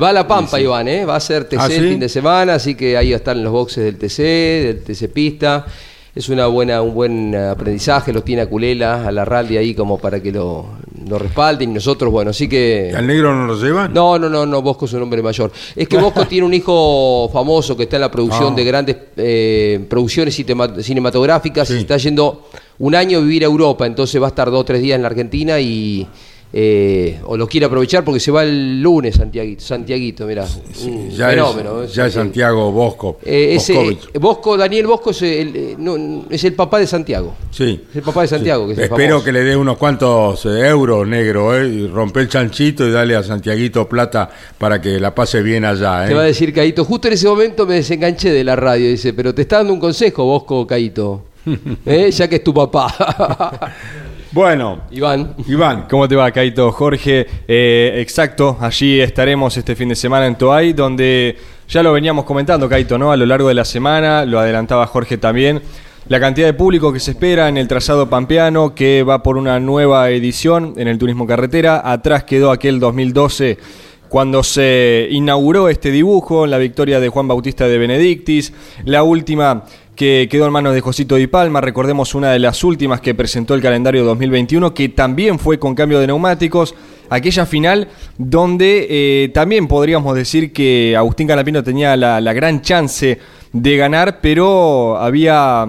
Va 0.01 0.09
a 0.11 0.13
La 0.13 0.27
Pampa, 0.27 0.61
Iván, 0.61 0.89
¿eh? 0.89 1.05
Va 1.05 1.17
a 1.17 1.21
ser 1.21 1.45
TC 1.45 1.57
¿Ah, 1.59 1.67
sí? 1.69 1.75
el 1.75 1.89
fin 1.91 2.01
de 2.01 2.09
semana, 2.09 2.55
así 2.55 2.75
que 2.75 2.97
ahí 2.97 3.13
están 3.13 3.43
los 3.43 3.53
boxes 3.53 3.85
del 3.85 3.97
TC, 3.99 4.19
del 4.67 4.83
TC 4.83 5.09
Pista. 5.13 5.67
Es 6.15 6.29
una 6.29 6.47
buena, 6.47 6.83
un 6.83 6.93
buen 6.93 7.35
aprendizaje, 7.35 8.13
los 8.13 8.23
tiene 8.23 8.43
a 8.43 8.47
Culela, 8.47 9.07
a 9.09 9.11
la 9.13 9.25
Ralde 9.25 9.57
ahí 9.57 9.75
como 9.75 9.97
para 9.99 10.21
que 10.23 10.31
lo, 10.31 10.67
lo 11.09 11.19
respalden 11.19 11.71
y 11.71 11.75
nosotros, 11.75 12.13
bueno, 12.13 12.33
así 12.33 12.51
que... 12.51 12.93
¿Al 12.95 13.07
negro 13.07 13.35
no 13.35 13.47
lo 13.47 13.59
llevan? 13.59 13.95
No, 13.95 14.19
no, 14.19 14.29
no, 14.29 14.45
no, 14.45 14.61
Bosco 14.61 14.85
es 14.85 14.93
un 14.93 15.03
hombre 15.05 15.23
mayor. 15.23 15.51
Es 15.75 15.89
que 15.89 15.97
Bosco 15.97 16.27
tiene 16.29 16.47
un 16.47 16.53
hijo 16.53 17.31
famoso 17.33 17.75
que 17.75 17.85
está 17.85 17.97
en 17.97 18.03
la 18.03 18.11
producción 18.11 18.53
Ah. 18.53 18.57
de 18.57 18.65
grandes 18.65 18.97
eh, 19.17 19.87
producciones 19.89 20.35
cinematográficas 20.83 21.71
y 21.71 21.75
Sí. 21.75 21.79
está 21.81 21.97
yendo 21.97 22.47
un 22.79 22.95
año 22.95 23.17
a 23.17 23.21
vivir 23.23 23.43
a 23.45 23.47
Europa, 23.47 23.87
entonces 23.87 24.21
va 24.21 24.27
a 24.27 24.29
estar 24.31 24.51
dos 24.51 24.61
o 24.61 24.65
tres 24.67 24.83
días 24.83 24.97
en 24.97 25.03
la 25.03 25.09
Argentina 25.09 25.59
y 25.61 26.07
eh, 26.55 27.19
o 27.25 27.37
lo 27.37 27.47
quiere 27.49 27.65
aprovechar 27.67 28.05
porque 28.05 28.21
se 28.21 28.31
va 28.31 28.43
el 28.45 28.83
lunes 28.83 29.17
Santiaguito, 29.17 29.63
Santiaguito, 29.65 30.27
mira, 30.27 30.45
un 30.85 31.11
Ya, 31.11 31.31
fenómeno. 31.31 31.83
es, 31.83 31.95
ya 31.95 32.07
es 32.07 32.13
Santiago 32.13 32.71
Bosco. 32.73 33.19
Eh, 33.25 33.55
ese, 33.57 33.73
Boscovich. 33.75 34.13
Bosco, 34.21 34.57
Daniel 34.59 34.87
Bosco 34.87 35.11
es 35.11 35.23
el, 35.23 35.57
eh, 35.57 35.75
no, 35.79 36.25
es 36.29 36.45
el 36.45 36.53
papá 36.55 36.79
de 36.79 36.87
Santiago. 36.87 37.35
Sí. 37.51 37.81
Es 37.91 37.97
el 37.97 38.03
papá 38.03 38.23
de 38.23 38.29
Santiago, 38.29 38.67
que 38.67 38.73
es 38.73 38.79
el 38.79 38.85
Espero 38.85 39.09
famoso. 39.15 39.25
que 39.25 39.33
le 39.33 39.45
dé 39.45 39.57
unos 39.57 39.77
cuantos 39.79 40.45
eh, 40.47 40.67
euros, 40.69 41.07
negro, 41.09 41.57
¿eh? 41.59 41.67
Y 41.69 41.87
rompe 41.87 42.21
el 42.21 42.29
chanchito 42.29 42.87
y 42.87 42.91
dale 42.91 43.17
a 43.17 43.23
Santiaguito 43.23 43.89
plata 43.89 44.29
para 44.59 44.81
que 44.81 45.01
la 45.01 45.15
pase 45.15 45.43
bien 45.43 45.65
allá, 45.65 46.05
¿eh? 46.05 46.09
Te 46.09 46.15
va 46.15 46.23
a 46.23 46.27
decir 46.27 46.53
Caito, 46.53 46.85
justo 46.85 47.09
en 47.09 47.15
ese 47.15 47.27
momento 47.29 47.67
me 47.67 47.75
desenganché 47.77 48.31
de 48.31 48.45
la 48.45 48.57
radio, 48.57 48.89
dice, 48.91 49.13
pero 49.15 49.35
te 49.35 49.43
está 49.43 49.57
dando 49.59 49.73
un 49.73 49.81
consejo, 49.81 50.25
Bosco 50.25 50.67
Caito, 50.67 51.23
¿Eh? 51.87 52.11
ya 52.11 52.29
que 52.29 52.37
es 52.37 52.45
tu 52.45 52.53
papá. 52.53 53.75
Bueno, 54.33 54.81
Iván. 54.91 55.35
Iván, 55.47 55.87
¿Cómo 55.91 56.09
te 56.09 56.17
va, 56.17 56.31
Caito? 56.31 56.73
Jorge, 56.73 57.27
Eh, 57.47 57.99
exacto, 57.99 58.57
allí 58.61 58.99
estaremos 58.99 59.55
este 59.59 59.77
fin 59.77 59.91
de 59.91 59.95
semana 59.95 60.27
en 60.27 60.37
Toay, 60.37 60.73
donde 60.73 61.37
ya 61.69 61.83
lo 61.83 61.93
veníamos 61.93 62.25
comentando, 62.25 62.67
Caito, 62.67 62.97
¿no? 62.97 63.13
A 63.13 63.17
lo 63.19 63.27
largo 63.27 63.49
de 63.49 63.55
la 63.55 63.67
semana, 63.67 64.25
lo 64.25 64.41
adelantaba 64.41 64.87
Jorge 64.87 65.19
también. 65.19 65.61
La 66.09 66.19
cantidad 66.19 66.47
de 66.47 66.55
público 66.55 66.95
que 66.95 66.99
se 66.99 67.11
espera 67.11 67.51
en 67.51 67.59
el 67.59 67.69
trazado 67.69 68.09
pampeano, 68.09 68.75
que 68.75 69.03
va 69.03 69.23
por 69.23 69.37
una 69.37 69.61
nueva 69.61 70.09
edición 70.09 70.73
en 70.79 70.89
el 70.89 70.97
turismo 70.97 71.27
carretera. 71.27 71.83
Atrás 71.85 72.25
quedó 72.25 72.53
aquel 72.53 72.81
2012 72.81 73.59
cuando 74.13 74.43
se 74.43 75.09
inauguró 75.11 75.71
este 75.71 75.91
dibujo, 75.91 76.47
la 76.47 76.59
victoria 76.59 77.01
de 77.01 77.09
Juan 77.09 77.29
Bautista 77.29 77.67
de 77.67 77.79
Benedictis, 77.79 78.53
la 78.85 79.05
última 79.05 79.65
que 79.95 80.29
quedó 80.31 80.47
en 80.47 80.53
manos 80.53 80.75
de 80.75 80.81
Josito 80.81 81.17
Di 81.17 81.27
Palma, 81.27 81.61
recordemos 81.61 82.15
una 82.15 82.33
de 82.33 82.39
las 82.39 82.65
últimas 82.65 83.01
que 83.01 83.15
presentó 83.15 83.55
el 83.55 83.61
calendario 83.61 84.05
2021, 84.05 84.73
que 84.73 84.89
también 84.89 85.39
fue 85.39 85.59
con 85.59 85.75
cambio 85.75 86.01
de 86.01 86.07
neumáticos, 86.07 86.75
aquella 87.11 87.45
final 87.45 87.89
donde 88.17 88.87
eh, 88.89 89.29
también 89.35 89.69
podríamos 89.69 90.15
decir 90.17 90.53
que 90.53 90.97
Agustín 90.97 91.29
Canapino 91.29 91.63
tenía 91.63 91.97
la, 91.97 92.21
la 92.21 92.33
gran 92.33 92.63
chance 92.63 93.19
de 93.53 93.77
ganar, 93.77 94.21
pero 94.23 94.97
había 94.97 95.67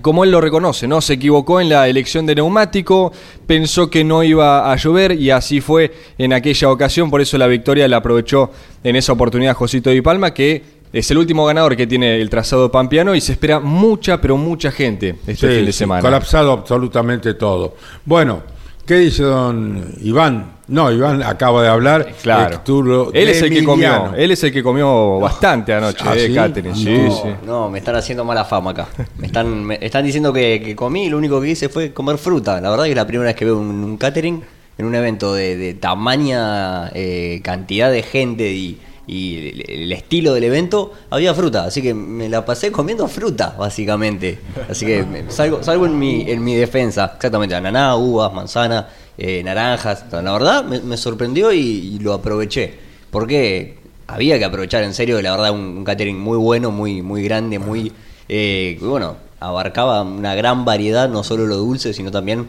como 0.00 0.24
él 0.24 0.30
lo 0.30 0.40
reconoce, 0.40 0.88
¿no? 0.88 1.02
Se 1.02 1.14
equivocó 1.14 1.60
en 1.60 1.68
la 1.68 1.86
elección 1.86 2.24
de 2.24 2.34
neumático, 2.34 3.12
pensó 3.46 3.90
que 3.90 4.04
no 4.04 4.22
iba 4.22 4.72
a 4.72 4.76
llover 4.76 5.12
y 5.12 5.28
así 5.28 5.60
fue 5.60 5.92
en 6.16 6.32
aquella 6.32 6.70
ocasión, 6.70 7.10
por 7.10 7.20
eso 7.20 7.36
la 7.36 7.46
victoria 7.46 7.86
la 7.88 7.98
aprovechó 7.98 8.50
en 8.82 8.96
esa 8.96 9.12
oportunidad 9.12 9.54
Josito 9.54 9.90
Di 9.90 10.00
Palma, 10.00 10.32
que 10.32 10.81
es 10.92 11.10
el 11.10 11.18
último 11.18 11.46
ganador 11.46 11.76
que 11.76 11.86
tiene 11.86 12.20
el 12.20 12.28
trazado 12.28 12.70
pampeano 12.70 13.14
y 13.14 13.20
se 13.20 13.32
espera 13.32 13.60
mucha, 13.60 14.20
pero 14.20 14.36
mucha 14.36 14.70
gente 14.70 15.16
este 15.26 15.48
Sí, 15.48 15.56
fin 15.56 15.66
de 15.66 15.72
sí, 15.72 15.78
semana. 15.78 16.02
colapsado 16.02 16.52
absolutamente 16.52 17.34
todo. 17.34 17.74
Bueno, 18.04 18.42
¿qué 18.86 18.96
dice 18.96 19.22
don 19.22 19.94
Iván? 20.02 20.52
No, 20.68 20.90
Iván 20.90 21.22
acaba 21.22 21.62
de 21.62 21.68
hablar. 21.68 22.12
Claro. 22.22 22.54
Estuvo 22.56 23.10
Él 23.12 23.28
es 23.28 23.42
el 23.42 23.50
que 23.50 23.64
comió, 23.64 24.14
él 24.16 24.30
es 24.30 24.42
el 24.44 24.52
que 24.52 24.62
comió 24.62 25.18
bastante 25.18 25.74
anoche, 25.74 26.04
¿Ah, 26.06 26.14
eh, 26.16 26.28
sí? 26.28 26.34
Catherine. 26.34 26.70
No. 26.70 26.76
sí. 27.14 27.28
No, 27.44 27.68
me 27.70 27.78
están 27.80 27.96
haciendo 27.96 28.24
mala 28.24 28.44
fama 28.44 28.70
acá. 28.70 28.88
Me 29.18 29.26
están, 29.26 29.64
me 29.64 29.78
están 29.80 30.04
diciendo 30.04 30.32
que, 30.32 30.62
que 30.64 30.74
comí 30.76 31.06
y 31.06 31.08
lo 31.10 31.18
único 31.18 31.40
que 31.40 31.48
hice 31.50 31.68
fue 31.68 31.92
comer 31.92 32.16
fruta. 32.16 32.60
La 32.60 32.70
verdad 32.70 32.84
que 32.84 32.90
es 32.90 32.96
la 32.96 33.06
primera 33.06 33.28
vez 33.28 33.36
que 33.36 33.44
veo 33.44 33.58
un, 33.58 33.84
un 33.84 33.96
catering 33.98 34.42
en 34.78 34.86
un 34.86 34.94
evento 34.94 35.34
de, 35.34 35.56
de 35.56 35.74
tamaña 35.74 36.88
eh, 36.94 37.40
cantidad 37.44 37.90
de 37.90 38.02
gente 38.02 38.50
y, 38.52 38.78
y 39.06 39.60
el, 39.68 39.92
estilo 39.92 40.34
del 40.34 40.44
evento, 40.44 40.92
había 41.10 41.34
fruta. 41.34 41.64
Así 41.64 41.82
que 41.82 41.94
me 41.94 42.28
la 42.28 42.44
pasé 42.44 42.70
comiendo 42.70 43.08
fruta, 43.08 43.54
básicamente. 43.58 44.38
Así 44.68 44.86
que 44.86 45.24
salgo, 45.28 45.62
salgo 45.62 45.86
en, 45.86 45.98
mi, 45.98 46.30
en 46.30 46.42
mi 46.42 46.54
defensa. 46.54 47.12
Exactamente, 47.16 47.54
ananá, 47.54 47.96
uvas, 47.96 48.32
manzana, 48.32 48.88
eh, 49.18 49.42
naranjas. 49.42 50.04
La 50.10 50.32
verdad 50.32 50.64
me, 50.64 50.80
me 50.80 50.96
sorprendió 50.96 51.52
y, 51.52 51.98
lo 51.98 52.12
aproveché. 52.12 52.74
Porque 53.10 53.76
había 54.06 54.38
que 54.38 54.44
aprovechar 54.44 54.84
en 54.84 54.94
serio, 54.94 55.20
la 55.20 55.32
verdad, 55.32 55.50
un, 55.50 55.60
un 55.60 55.84
catering 55.84 56.18
muy 56.18 56.38
bueno, 56.38 56.70
muy, 56.70 57.02
muy 57.02 57.22
grande, 57.24 57.58
muy. 57.58 57.92
eh, 58.28 58.78
bueno, 58.80 59.16
abarcaba 59.40 60.02
una 60.02 60.34
gran 60.34 60.64
variedad, 60.64 61.08
no 61.08 61.24
solo 61.24 61.46
lo 61.46 61.56
dulce, 61.56 61.92
sino 61.92 62.10
también. 62.10 62.48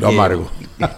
Lo 0.00 0.08
amargo. 0.08 0.50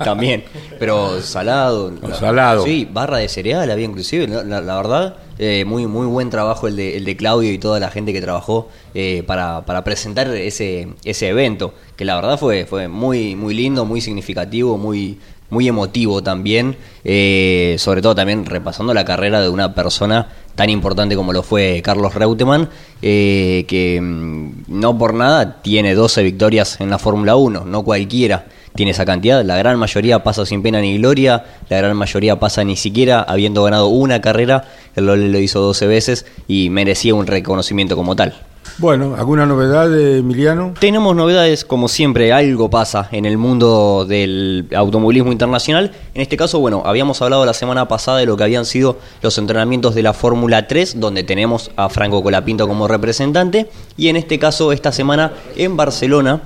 También, 0.05 0.44
pero 0.78 1.20
salado. 1.20 1.92
La- 2.00 2.14
salado. 2.14 2.64
Sí, 2.64 2.88
barra 2.90 3.18
de 3.18 3.28
cereal 3.28 3.70
había 3.70 3.84
inclusive. 3.84 4.28
La, 4.28 4.42
la- 4.44 4.61
la 4.61 4.76
verdad, 4.76 5.16
eh, 5.38 5.64
muy, 5.66 5.86
muy 5.86 6.07
buen 6.07 6.30
trabajo 6.30 6.68
el 6.68 6.76
de, 6.76 6.96
el 6.96 7.05
de 7.05 7.16
Claudio 7.16 7.53
y 7.53 7.59
toda 7.59 7.80
la 7.80 7.90
gente 7.90 8.12
que 8.12 8.20
trabajó 8.20 8.68
eh, 8.94 9.24
para, 9.26 9.64
para 9.66 9.82
presentar 9.84 10.28
ese, 10.28 10.88
ese 11.05 11.28
evento, 11.28 11.74
que 11.96 12.05
la 12.05 12.14
verdad 12.14 12.38
fue, 12.38 12.64
fue 12.64 12.86
muy, 12.88 13.34
muy 13.34 13.55
lindo, 13.55 13.84
muy 13.84 14.00
significativo, 14.00 14.78
muy, 14.78 15.18
muy 15.50 15.66
emotivo 15.68 16.22
también, 16.22 16.76
eh, 17.05 17.74
sobre 17.78 18.00
todo 18.03 18.14
también 18.14 18.46
repasando 18.46 18.94
la 18.94 19.05
carrera 19.05 19.40
de 19.40 19.48
una 19.48 19.74
persona 19.74 20.28
tan 20.55 20.70
importante 20.70 21.16
como 21.16 21.32
lo 21.32 21.42
fue 21.42 21.80
Carlos 21.82 22.14
Reutemann, 22.14 22.68
eh, 23.03 23.64
que 23.66 24.00
mm, 24.00 24.64
no 24.68 24.96
por 24.96 25.12
nada 25.14 25.61
tiene 25.62 25.94
12 25.94 26.22
victorias 26.22 26.80
en 26.80 26.88
la 26.90 26.98
Fórmula 26.98 27.36
1, 27.36 27.64
no 27.64 27.82
cualquiera 27.82 28.46
tiene 28.74 28.92
esa 28.92 29.04
cantidad, 29.04 29.44
la 29.44 29.56
gran 29.56 29.78
mayoría 29.78 30.22
pasa 30.22 30.46
sin 30.46 30.62
pena 30.62 30.80
ni 30.80 30.98
gloria, 30.98 31.44
la 31.68 31.78
gran 31.78 31.96
mayoría 31.96 32.38
pasa 32.38 32.64
ni 32.64 32.76
siquiera 32.76 33.22
habiendo 33.22 33.62
ganado 33.64 33.88
una 33.88 34.20
carrera, 34.20 34.64
el 34.96 35.06
Lole 35.06 35.28
lo 35.28 35.38
hizo 35.38 35.60
12 35.60 35.86
veces 35.86 36.26
y 36.48 36.70
merecía 36.70 37.14
un 37.14 37.26
reconocimiento 37.26 37.96
como 37.96 38.16
tal. 38.16 38.34
Bueno, 38.78 39.16
¿alguna 39.18 39.44
novedad 39.44 39.88
de 39.90 40.18
Emiliano? 40.18 40.72
Tenemos 40.80 41.14
novedades, 41.14 41.64
como 41.64 41.88
siempre, 41.88 42.32
algo 42.32 42.70
pasa 42.70 43.08
en 43.12 43.26
el 43.26 43.36
mundo 43.36 44.06
del 44.08 44.66
automovilismo 44.74 45.30
internacional. 45.30 45.92
En 46.14 46.22
este 46.22 46.36
caso, 46.36 46.58
bueno, 46.58 46.82
habíamos 46.86 47.20
hablado 47.20 47.44
la 47.44 47.52
semana 47.52 47.86
pasada 47.86 48.18
de 48.18 48.26
lo 48.26 48.36
que 48.36 48.44
habían 48.44 48.64
sido 48.64 48.98
los 49.20 49.36
entrenamientos 49.36 49.94
de 49.94 50.02
la 50.02 50.14
Fórmula 50.14 50.66
3, 50.66 50.98
donde 51.00 51.22
tenemos 51.22 51.70
a 51.76 51.90
Franco 51.90 52.22
Colapinto 52.22 52.66
como 52.66 52.88
representante. 52.88 53.68
Y 53.96 54.08
en 54.08 54.16
este 54.16 54.38
caso, 54.38 54.72
esta 54.72 54.90
semana 54.90 55.32
en 55.56 55.76
Barcelona, 55.76 56.40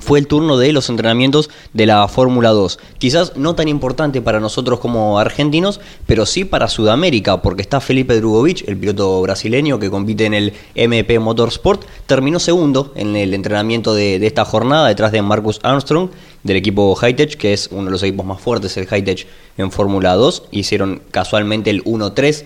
fue 0.00 0.18
el 0.18 0.26
turno 0.26 0.58
de 0.58 0.72
los 0.72 0.88
entrenamientos 0.88 1.50
de 1.72 1.86
la 1.86 2.08
Fórmula 2.08 2.50
2. 2.50 2.78
Quizás 2.98 3.36
no 3.36 3.54
tan 3.54 3.68
importante 3.68 4.20
para 4.20 4.40
nosotros 4.40 4.80
como 4.80 5.18
argentinos, 5.18 5.80
pero 6.06 6.26
sí 6.26 6.44
para 6.44 6.68
Sudamérica, 6.68 7.42
porque 7.42 7.62
está 7.62 7.80
Felipe 7.80 8.16
Drugovich, 8.16 8.64
el 8.66 8.76
piloto 8.76 9.20
brasileño 9.22 9.78
que 9.78 9.90
compite 9.90 10.26
en 10.26 10.34
el 10.34 10.52
MP 10.74 11.18
Motorsport, 11.18 11.84
terminó 12.06 12.40
segundo 12.40 12.92
en 12.96 13.14
el 13.14 13.34
entrenamiento 13.34 13.94
de, 13.94 14.18
de 14.18 14.26
esta 14.26 14.44
jornada 14.44 14.88
detrás 14.88 15.12
de 15.12 15.22
Marcus 15.22 15.60
Armstrong 15.62 16.10
del 16.42 16.56
equipo 16.56 16.94
Hightech, 16.94 17.36
que 17.36 17.52
es 17.52 17.68
uno 17.70 17.84
de 17.84 17.90
los 17.90 18.02
equipos 18.02 18.26
más 18.26 18.40
fuertes, 18.40 18.76
el 18.76 18.86
Hightech 18.86 19.26
en 19.58 19.70
Fórmula 19.70 20.14
2. 20.14 20.44
Hicieron 20.50 21.02
casualmente 21.10 21.70
el 21.70 21.84
1-3 21.84 22.44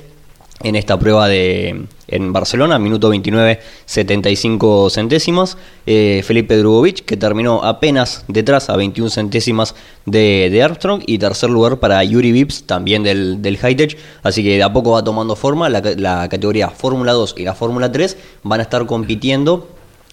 en 0.65 0.77
esta 0.77 0.99
prueba 0.99 1.29
de 1.29 1.85
en 2.09 2.33
Barcelona, 2.33 2.79
minuto 2.79 3.11
29, 3.11 3.61
75 3.85 4.91
centésimas. 4.91 5.57
Felipe 5.85 6.57
Drugovic, 6.57 7.05
que 7.05 7.17
terminó 7.17 7.63
apenas 7.63 8.25
detrás 8.29 8.71
a 8.71 8.77
21 8.77 9.11
centésimas 9.11 9.75
de, 10.07 10.49
de 10.51 10.63
Armstrong. 10.63 11.03
Y 11.07 11.19
tercer 11.19 11.51
lugar 11.51 11.79
para 11.79 12.03
Yuri 12.03 12.33
Vips, 12.33 12.65
también 12.65 13.03
del, 13.03 13.43
del. 13.43 13.59
Así 14.23 14.43
que 14.43 14.57
de 14.57 14.63
a 14.63 14.73
poco 14.73 14.93
va 14.93 15.05
tomando 15.05 15.37
forma. 15.37 15.69
La, 15.69 15.83
la 15.97 16.29
categoría 16.29 16.71
Fórmula 16.71 17.13
2 17.13 17.35
y 17.39 17.45
la 17.45 17.55
Fórmula 17.55 17.93
3 17.93 18.17
van 18.43 18.61
a 18.61 18.63
estar 18.63 18.87
compitiendo 18.87 19.69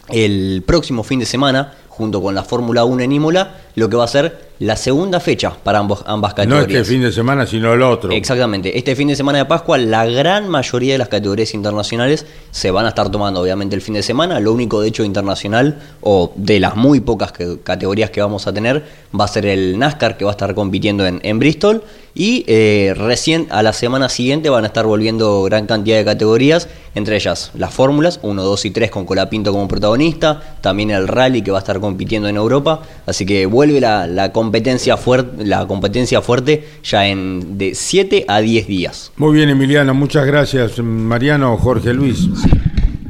el 0.10 0.64
próximo 0.66 1.04
fin 1.04 1.20
de 1.20 1.26
semana, 1.26 1.76
junto 1.88 2.22
con 2.22 2.36
la 2.36 2.44
Fórmula 2.44 2.84
1 2.84 3.04
en 3.04 3.12
Imola, 3.14 3.62
lo 3.76 3.90
que 3.90 3.96
va 3.96 4.04
a 4.04 4.08
ser 4.08 4.51
la 4.62 4.76
segunda 4.76 5.20
fecha 5.20 5.52
para 5.64 5.80
ambos, 5.80 6.04
ambas 6.06 6.34
No 6.34 6.36
categorías. 6.36 6.82
este 6.82 6.84
fin 6.94 7.02
de 7.02 7.12
semana, 7.12 7.48
sino 7.48 7.74
el 7.74 7.82
otro. 7.82 8.12
Exactamente. 8.12 8.78
Este 8.78 8.96
fin 8.96 9.08
de 9.08 9.16
semana 9.16 9.40
de 9.40 9.46
Pascua, 9.46 9.80
la 9.80 10.06
gran 10.06 10.48
mayoría 10.50 10.94
de 10.94 10.98
las 11.00 11.08
categorías 11.08 11.56
internacionales 11.56 12.28
se 12.52 12.70
van 12.70 12.86
a 12.86 12.90
estar 12.90 13.10
tomando, 13.10 13.42
obviamente, 13.42 13.76
el 13.76 13.82
fin 13.82 13.96
de 13.96 14.04
semana. 14.04 14.40
Lo 14.40 14.54
único, 14.54 14.80
de 14.82 14.90
hecho, 14.90 15.04
internacional, 15.04 15.80
o 16.02 16.32
de 16.36 16.60
las 16.60 16.76
muy 16.76 17.00
pocas 17.00 17.32
que- 17.32 17.58
categorías 17.64 18.12
que 18.12 18.22
vamos 18.22 18.46
a 18.46 18.54
tener, 18.54 18.84
va 19.20 19.26
a 19.26 19.28
ser 19.28 19.48
el 19.48 19.80
NASCAR, 19.80 20.16
que 20.16 20.26
va 20.26 20.32
a 20.32 20.34
estar 20.34 20.54
compitiendo 20.54 21.08
en, 21.08 21.20
en 21.24 21.40
Bristol. 21.40 21.84
Y 22.14 22.44
eh, 22.48 22.94
recién 22.96 23.48
a 23.52 23.64
la 23.64 23.72
semana 23.72 24.10
siguiente 24.10 24.50
van 24.50 24.66
a 24.66 24.68
estar 24.68 24.86
volviendo 24.86 25.44
gran 25.44 25.66
cantidad 25.66 25.96
de 25.98 26.04
categorías, 26.04 26.68
entre 26.94 27.16
ellas 27.16 27.52
las 27.56 27.74
fórmulas, 27.74 28.20
1, 28.22 28.44
2 28.44 28.66
y 28.66 28.72
3 28.72 28.92
con 28.92 29.06
Colapinto 29.06 29.54
como 29.54 29.66
protagonista, 29.70 30.58
también 30.60 30.92
el 30.92 31.08
rally 31.08 31.42
que 31.42 31.52
va 31.52 31.60
a 31.60 31.62
estar 31.62 31.80
compitiendo 31.80 32.28
en 32.28 32.36
Europa, 32.36 32.82
así 33.06 33.26
que 33.26 33.46
vuelve 33.46 33.80
la, 33.80 34.08
la 34.08 34.34
competencia 34.34 34.51
fuerte, 34.98 35.46
la 35.46 35.68
competencia 35.68 36.22
fuerte 36.22 36.68
ya 36.84 37.08
en 37.08 37.58
de 37.58 37.76
7 37.76 38.26
a 38.28 38.42
10 38.42 38.68
días. 38.68 39.12
Muy 39.18 39.36
bien, 39.36 39.50
Emiliano, 39.50 39.94
muchas 39.94 40.26
gracias. 40.26 40.80
Mariano, 40.80 41.58
Jorge 41.58 41.94
Luis. 41.94 42.28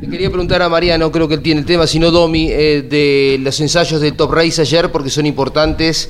Le 0.01 0.09
quería 0.09 0.29
preguntar 0.29 0.61
a 0.61 0.69
Mariano, 0.69 1.11
creo 1.11 1.27
que 1.27 1.35
él 1.35 1.41
tiene 1.41 1.61
el 1.61 1.65
tema, 1.65 1.85
sino 1.85 2.09
Domi, 2.09 2.47
eh, 2.49 2.81
de 2.81 3.37
los 3.41 3.59
ensayos 3.61 4.01
del 4.01 4.13
Top 4.13 4.31
Race 4.31 4.59
ayer, 4.59 4.91
porque 4.91 5.09
son 5.09 5.25
importantes 5.25 6.09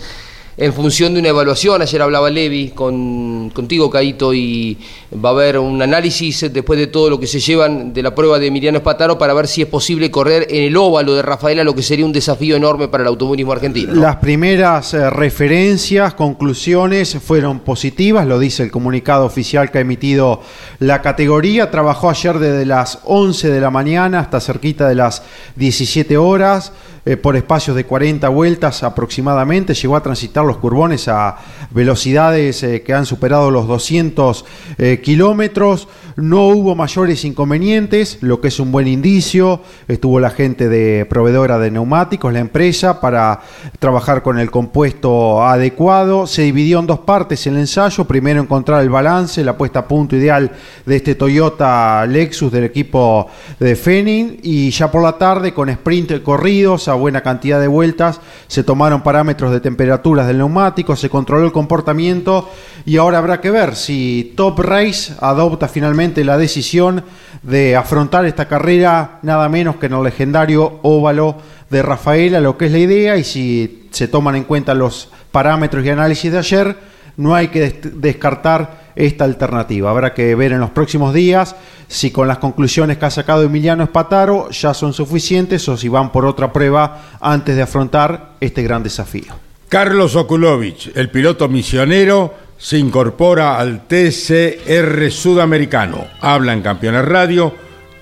en 0.62 0.74
función 0.74 1.16
de 1.16 1.20
una 1.20 1.30
evaluación. 1.30 1.82
Ayer 1.82 1.99
hablaba 2.03 2.30
Levi 2.30 2.70
con, 2.70 3.49
contigo, 3.49 3.89
Caito, 3.89 4.32
y 4.32 4.78
va 5.14 5.30
a 5.30 5.32
haber 5.32 5.57
un 5.57 5.82
análisis 5.82 6.53
después 6.53 6.78
de 6.78 6.86
todo 6.86 7.09
lo 7.09 7.20
que 7.20 7.26
se 7.26 7.39
llevan 7.39 7.91
de 7.93 8.03
la 8.03 8.14
prueba 8.14 8.38
de 8.38 8.45
Emiliano 8.45 8.78
Espataro 8.78 9.18
para 9.18 9.34
ver 9.34 9.47
si 9.47 9.64
es 9.64 9.68
posible 9.68 10.12
correr 10.12 10.45
en 10.51 10.66
el 10.66 10.78
óvalo 10.78 11.16
de 11.16 11.24
Rafaela, 11.24 11.64
lo 11.64 11.74
que 11.74 11.82
sería 11.82 12.05
un 12.05 12.14
desafío 12.14 12.55
enorme 12.55 12.88
para 12.89 13.01
el 13.01 13.07
automovilismo 13.07 13.51
argentino. 13.51 13.95
¿no? 13.95 14.01
Las 14.01 14.18
primeras 14.18 14.93
eh, 14.93 15.09
referencias, 15.09 16.14
conclusiones 16.14 17.18
fueron 17.18 17.62
positivas, 17.62 18.28
lo 18.28 18.38
dice 18.38 18.62
el 18.62 18.70
comunicado 18.70 19.26
oficial 19.26 19.72
que 19.72 19.80
ha 19.80 19.82
emitido 19.82 20.43
la 20.78 21.01
categoría. 21.01 21.72
Trabajó 21.72 22.12
ayer 22.12 22.38
desde 22.38 22.68
las 22.68 22.99
11 23.05 23.49
de 23.49 23.62
la 23.62 23.72
mañana 23.72 24.20
hasta 24.20 24.39
cerquita 24.39 24.88
de 24.88 24.93
las 24.93 25.24
17 25.55 26.18
horas, 26.18 26.72
eh, 27.04 27.18
por 27.18 27.36
espacios 27.36 27.76
de 27.76 27.84
40 27.84 28.30
vueltas 28.30 28.84
aproximadamente. 28.84 29.74
Llegó 29.74 29.95
a 29.95 30.04
transitar 30.04 30.45
los 30.45 30.58
curbones 30.58 31.08
a 31.08 31.36
velocidades 31.72 32.62
eh, 32.62 32.84
que 32.84 32.93
han 32.93 33.08
superado 33.08 33.49
los 33.49 33.68
200 33.68 34.45
eh, 34.78 35.02
kilómetros. 35.04 35.88
No 36.16 36.49
hubo 36.49 36.76
mayores 36.76 37.26
inconvenientes, 37.26 38.20
lo 38.22 38.39
que 38.39 38.49
es 38.49 38.60
un 38.60 38.72
buen 38.72 38.88
indicio. 38.88 39.62
Estuvo 39.88 40.20
la 40.20 40.30
gente 40.30 40.70
de 40.70 41.08
proveedora 41.08 41.58
de 41.58 41.72
neumáticos, 41.72 42.32
la 42.34 42.39
empresa, 42.39 43.02
para 43.02 43.41
trabajar 43.80 44.22
con 44.22 44.38
el 44.38 44.52
compuesto 44.52 45.43
adecuado. 45.43 46.28
Se 46.28 46.43
dividió 46.43 46.82
en 46.82 46.86
dos 46.86 46.99
partes 46.99 47.47
el 47.47 47.58
ensayo. 47.58 48.06
Primero 48.06 48.41
encontrar 48.41 48.84
el 48.84 48.91
balance, 48.91 49.43
la 49.43 49.58
puesta 49.58 49.80
a 49.80 49.88
punto 49.88 50.16
ideal 50.16 50.52
de 50.86 50.97
este 50.97 51.16
Toyota 51.16 52.06
Lexus 52.06 52.52
del 52.52 52.66
equipo 52.66 53.28
de 53.60 53.76
Fenning. 53.76 54.38
Y 54.43 54.70
ya 54.70 54.91
por 54.91 55.02
la 55.02 55.18
tarde, 55.18 55.52
con 55.52 55.68
sprint 55.70 56.22
corridos 56.22 56.90
buena 56.93 57.21
cantidad 57.21 57.59
de 57.59 57.67
vueltas, 57.67 58.19
se 58.47 58.63
tomaron 58.63 59.01
parámetros 59.01 59.51
de 59.51 59.59
temperaturas 59.59 60.27
del 60.27 60.37
neumático, 60.37 60.95
se 60.95 61.09
controló 61.09 61.45
el 61.45 61.51
comportamiento 61.51 62.49
y 62.85 62.97
ahora 62.97 63.17
habrá 63.19 63.41
que 63.41 63.51
ver 63.51 63.75
si 63.75 64.33
Top 64.35 64.59
Race 64.59 65.13
adopta 65.19 65.67
finalmente 65.67 66.23
la 66.23 66.37
decisión 66.37 67.03
de 67.43 67.75
afrontar 67.75 68.25
esta 68.25 68.47
carrera 68.47 69.19
nada 69.21 69.49
menos 69.49 69.77
que 69.77 69.87
en 69.87 69.93
el 69.93 70.03
legendario 70.03 70.79
óvalo 70.83 71.37
de 71.69 71.81
Rafaela, 71.81 72.39
lo 72.39 72.57
que 72.57 72.65
es 72.65 72.71
la 72.71 72.79
idea, 72.79 73.17
y 73.17 73.23
si 73.23 73.87
se 73.91 74.07
toman 74.07 74.35
en 74.35 74.43
cuenta 74.43 74.73
los 74.73 75.09
parámetros 75.31 75.85
y 75.85 75.89
análisis 75.89 76.31
de 76.31 76.37
ayer, 76.37 76.77
no 77.17 77.33
hay 77.33 77.47
que 77.47 77.59
des- 77.61 78.01
descartar 78.01 78.80
esta 78.95 79.25
alternativa. 79.25 79.89
Habrá 79.89 80.13
que 80.13 80.35
ver 80.35 80.51
en 80.51 80.59
los 80.59 80.69
próximos 80.71 81.13
días 81.13 81.55
si 81.87 82.11
con 82.11 82.27
las 82.27 82.37
conclusiones 82.37 82.97
que 82.97 83.05
ha 83.05 83.11
sacado 83.11 83.43
Emiliano 83.43 83.83
Espataro 83.83 84.49
ya 84.49 84.73
son 84.73 84.93
suficientes 84.93 85.67
o 85.69 85.77
si 85.77 85.89
van 85.89 86.11
por 86.11 86.25
otra 86.25 86.53
prueba 86.53 87.17
antes 87.19 87.55
de 87.55 87.61
afrontar 87.61 88.33
este 88.39 88.63
gran 88.63 88.83
desafío. 88.83 89.33
Carlos 89.69 90.15
Okulovich, 90.15 90.91
el 90.95 91.09
piloto 91.09 91.47
misionero, 91.47 92.33
se 92.57 92.77
incorpora 92.77 93.57
al 93.57 93.87
TCR 93.87 95.11
sudamericano. 95.11 96.05
Habla 96.21 96.53
en 96.53 96.61
Campeones 96.61 97.05
Radio. 97.05 97.53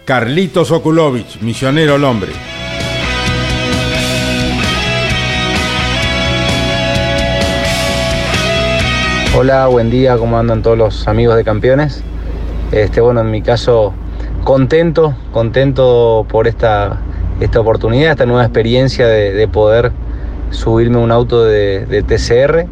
Carlitos 0.04 0.72
Okulovich, 0.72 1.40
misionero 1.42 1.96
el 1.96 2.04
hombre. 2.04 2.32
Hola, 9.42 9.68
buen 9.68 9.90
día, 9.90 10.18
¿cómo 10.18 10.38
andan 10.38 10.62
todos 10.62 10.78
los 10.78 11.08
amigos 11.08 11.38
de 11.38 11.46
campeones? 11.46 12.04
Este, 12.74 13.00
bueno, 13.00 13.22
en 13.22 13.32
mi 13.32 13.42
caso, 13.42 13.94
contento, 14.44 15.16
contento 15.32 16.26
por 16.28 16.46
esta, 16.46 17.00
esta 17.40 17.62
oportunidad, 17.62 18.12
esta 18.12 18.26
nueva 18.26 18.44
experiencia 18.44 19.08
de, 19.08 19.32
de 19.32 19.48
poder 19.48 19.94
subirme 20.50 20.98
a 20.98 21.00
un 21.00 21.14
auto 21.14 21.46
de, 21.46 22.04
TCR, 22.06 22.66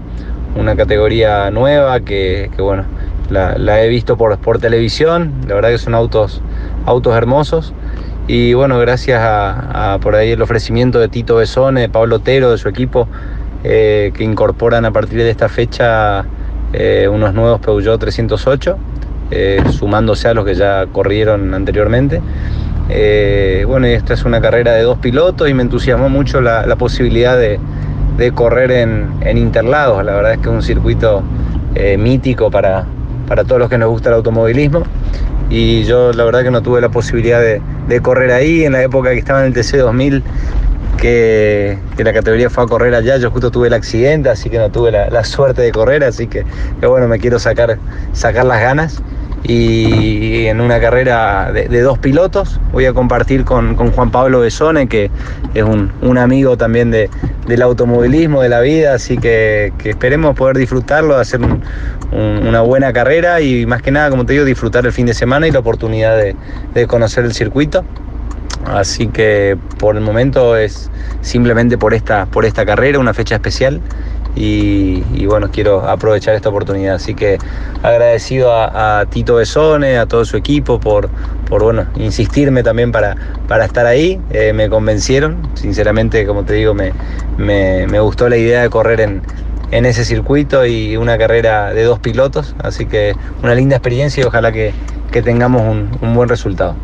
una 0.60 0.76
categoría 0.76 1.50
nueva 1.52 2.02
que, 2.02 2.52
bueno, 2.58 2.84
la, 3.30 3.82
he 3.82 3.88
visto 3.88 4.18
por, 4.18 4.38
por 4.40 4.60
televisión, 4.60 5.36
la 5.48 5.56
verdad 5.56 5.70
que 5.70 5.78
son 5.78 5.96
autos, 5.96 6.42
autos 6.86 7.16
hermosos. 7.16 7.74
Y 8.28 8.56
bueno, 8.56 8.78
gracias 8.78 9.22
a, 9.22 9.94
a 9.94 10.00
por 10.00 10.16
ahí 10.16 10.32
el 10.32 10.42
ofrecimiento 10.42 11.00
de 11.00 11.08
Tito 11.08 11.38
Besone, 11.38 11.80
de 11.80 11.88
Pablo 11.88 12.18
Otero, 12.18 12.52
de 12.52 12.58
su 12.58 12.68
equipo, 12.68 13.08
eh, 13.64 14.12
que 14.14 14.26
incorporan 14.26 14.84
a 14.84 14.92
partir 14.92 15.20
de 15.20 15.30
esta 15.30 15.48
fecha 15.48 16.26
eh, 16.74 17.08
unos 17.12 17.34
nuevos 17.34 17.60
Peugeot 17.60 18.00
308, 18.00 18.78
eh, 19.32 19.62
sumándose 19.72 20.28
a 20.28 20.34
los 20.34 20.46
que 20.46 20.56
ya 20.56 20.86
corrieron 20.92 21.54
anteriormente. 21.54 22.22
Eh, 22.90 23.66
bueno, 23.68 23.88
esta 23.88 24.14
es 24.14 24.24
una 24.24 24.40
carrera 24.40 24.74
de 24.74 24.84
dos 24.84 24.98
pilotos 25.00 25.50
y 25.50 25.54
me 25.54 25.64
entusiasmó 25.64 26.10
mucho 26.10 26.40
la, 26.40 26.76
posibilidad 26.78 27.38
de, 27.38 27.60
de 28.18 28.32
correr 28.32 28.72
en, 28.72 29.10
en, 29.22 29.38
Interlagos. 29.38 30.04
La 30.06 30.16
verdad 30.16 30.34
es 30.34 30.38
que 30.38 30.50
es 30.50 30.56
un 30.56 30.62
circuito 30.62 31.24
eh, 31.76 31.98
mítico 31.98 32.50
para, 32.50 32.86
para 33.28 33.44
todos 33.44 33.60
los 33.60 33.70
que 33.70 33.78
nos 33.78 33.90
gusta 33.90 34.10
el 34.10 34.16
automovilismo. 34.16 34.84
Y 35.50 35.84
yo 35.84 36.14
la 36.14 36.24
verdad 36.24 36.44
que 36.44 36.52
no 36.52 36.62
tuve 36.62 36.82
la 36.82 36.90
posibilidad 36.90 37.42
de, 37.42 37.62
de 37.88 38.02
correr 38.02 38.32
ahí 38.32 38.64
en 38.64 38.74
la 38.74 38.84
época 38.84 39.12
que 39.12 39.18
estaba 39.18 39.46
en 39.46 39.48
el 39.48 39.54
TC 39.54 39.78
2000 39.78 40.24
que, 40.98 41.78
la 41.98 42.14
categoría 42.14 42.50
fue 42.50 42.64
a 42.64 42.68
correr 42.68 42.94
allá. 42.94 43.18
Yo 43.18 43.32
justo 43.32 43.52
tuve 43.52 43.68
el 43.68 43.74
accidente, 43.74 44.30
así 44.30 44.50
que 44.50 44.58
no 44.58 44.70
tuve 44.70 44.92
la, 44.92 45.24
suerte 45.24 45.62
de 45.62 45.72
correr, 45.72 46.04
así 46.04 46.28
que, 46.28 46.46
bueno, 46.82 47.08
me 47.08 47.20
quiero 47.20 47.40
sacar, 47.40 47.78
sacar 48.14 48.46
las 48.46 48.62
ganas. 48.62 49.02
Y 49.44 50.48
en 50.48 50.60
una 50.60 50.80
carrera 50.80 51.52
de, 51.54 51.82
dos 51.82 52.00
pilotos 52.00 52.60
voy 52.74 52.86
a 52.86 52.94
compartir 52.94 53.46
con, 53.46 53.76
Juan 53.76 54.12
Pablo 54.12 54.42
Besone, 54.42 54.88
que 54.88 55.10
es 55.54 55.64
un, 55.64 56.18
amigo 56.18 56.58
también 56.58 56.92
de, 56.92 57.10
del 57.48 57.62
automovilismo, 57.62 58.42
de 58.42 58.50
la 58.50 58.60
vida, 58.60 58.96
así 58.96 59.18
que, 59.18 59.72
esperemos 59.86 60.36
poder 60.36 60.58
disfrutarlo, 60.58 61.16
hacer 61.16 61.42
un, 61.42 61.62
un, 62.12 62.48
una 62.48 62.62
buena 62.62 62.92
carrera 62.92 63.40
y 63.40 63.66
más 63.66 63.82
que 63.82 63.92
nada, 63.92 64.10
como 64.10 64.26
te 64.26 64.34
digo, 64.34 64.44
disfrutar 64.44 64.86
el 64.86 64.92
fin 64.92 65.06
de 65.06 65.14
semana 65.14 65.48
y 65.48 65.52
la 65.52 65.60
oportunidad 65.60 66.18
de 66.18 66.88
conocer 66.88 67.24
el 67.24 67.34
circuito. 67.34 67.86
Así 68.68 69.08
que 69.08 69.58
por 69.80 69.96
el 69.96 70.02
momento 70.02 70.58
es 70.58 70.92
simplemente 71.22 71.78
por 71.78 71.94
esta, 71.94 72.26
por 72.26 72.46
esta 72.46 72.66
carrera, 72.66 73.00
una 73.00 73.14
fecha 73.14 73.36
especial. 73.36 73.82
Y, 74.40 75.26
bueno, 75.26 75.50
quiero 75.52 75.88
aprovechar 75.90 76.36
esta 76.36 76.50
oportunidad. 76.50 76.96
Así 76.96 77.16
que 77.16 77.40
agradecido 77.82 78.54
a, 78.54 79.00
a, 79.00 79.06
Tito 79.08 79.36
Besone, 79.36 79.98
a 79.98 80.06
todo 80.06 80.26
su 80.26 80.38
equipo 80.38 80.80
por, 80.80 81.10
por 81.50 81.64
bueno, 81.64 81.88
insistirme 81.96 82.62
también 82.62 82.92
para, 82.92 83.16
para 83.48 83.66
estar 83.66 83.88
ahí. 83.88 84.22
Eh, 84.30 84.54
me 84.54 84.70
convencieron, 84.70 85.50
sinceramente, 85.56 86.28
como 86.28 86.44
te 86.44 86.54
digo, 86.54 86.76
me, 86.76 86.92
me, 87.38 87.88
me 87.88 88.00
gustó 88.00 88.30
la 88.30 88.38
idea 88.38 88.62
de 88.62 88.70
correr 88.70 89.02
en, 89.02 89.24
en, 89.72 89.86
ese 89.88 90.06
circuito 90.06 90.68
y 90.68 90.98
una 90.98 91.18
carrera 91.18 91.74
de 91.74 91.84
dos 91.84 91.98
pilotos. 91.98 92.56
Así 92.60 92.86
que 92.86 93.16
una 93.42 93.56
linda 93.56 93.78
experiencia 93.78 94.22
y 94.22 94.28
ojalá 94.28 94.52
que, 94.52 94.72
que 95.12 95.24
tengamos 95.24 95.64
un, 95.64 95.90
un 96.02 96.14
buen 96.14 96.30
resultado. 96.30 96.76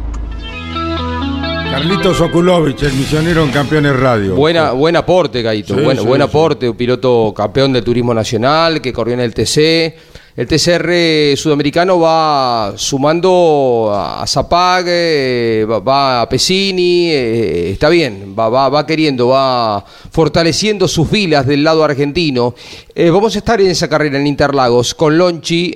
Carlitos 1.74 2.21
Okulovich, 2.21 2.84
el 2.84 2.93
misionero 2.93 3.43
en 3.43 3.49
Campeones 3.49 3.99
Radio. 3.99 4.36
Buena, 4.36 4.74
buen 4.74 4.95
aporte, 4.95 5.41
Gaito. 5.41 5.74
Sí, 5.74 5.82
buen, 5.82 5.97
sí, 5.97 6.05
buen 6.05 6.21
aporte, 6.21 6.69
un 6.69 6.78
piloto 6.78 7.34
campeón 7.36 7.74
de 7.74 7.82
turismo 7.82 8.13
nacional 8.13 8.80
que 8.80 8.93
corrió 8.93 9.15
en 9.15 9.21
el 9.21 9.34
TC. 9.34 9.95
El 10.36 10.47
TCR 10.47 11.38
sudamericano 11.38 11.99
va 11.99 12.73
sumando 12.75 13.91
a 13.93 14.25
Zapag, 14.25 14.84
eh, 14.88 15.63
va, 15.67 16.21
a 16.21 16.29
Pesini, 16.29 17.11
eh, 17.11 17.71
está 17.73 17.88
bien, 17.89 18.34
va, 18.38 18.49
va, 18.49 18.67
va 18.69 18.84
queriendo, 18.88 19.27
va 19.27 19.86
fortaleciendo 20.09 20.88
sus 20.88 21.07
filas 21.07 21.45
del 21.45 21.63
lado 21.63 21.84
argentino. 21.84 22.55
Eh, 22.95 23.11
vamos 23.11 23.36
a 23.36 23.38
estar 23.38 23.61
en 23.61 23.67
esa 23.67 23.88
carrera 23.88 24.19
en 24.19 24.25
Interlagos 24.25 24.95
con 24.95 25.15
Lonchi 25.19 25.71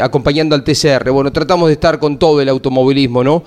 acompañando 0.00 0.54
al 0.54 0.62
TCR. 0.62 1.10
Bueno, 1.10 1.32
tratamos 1.32 1.66
de 1.66 1.72
estar 1.72 1.98
con 1.98 2.18
todo 2.20 2.40
el 2.40 2.48
automovilismo, 2.48 3.24
¿no? 3.24 3.42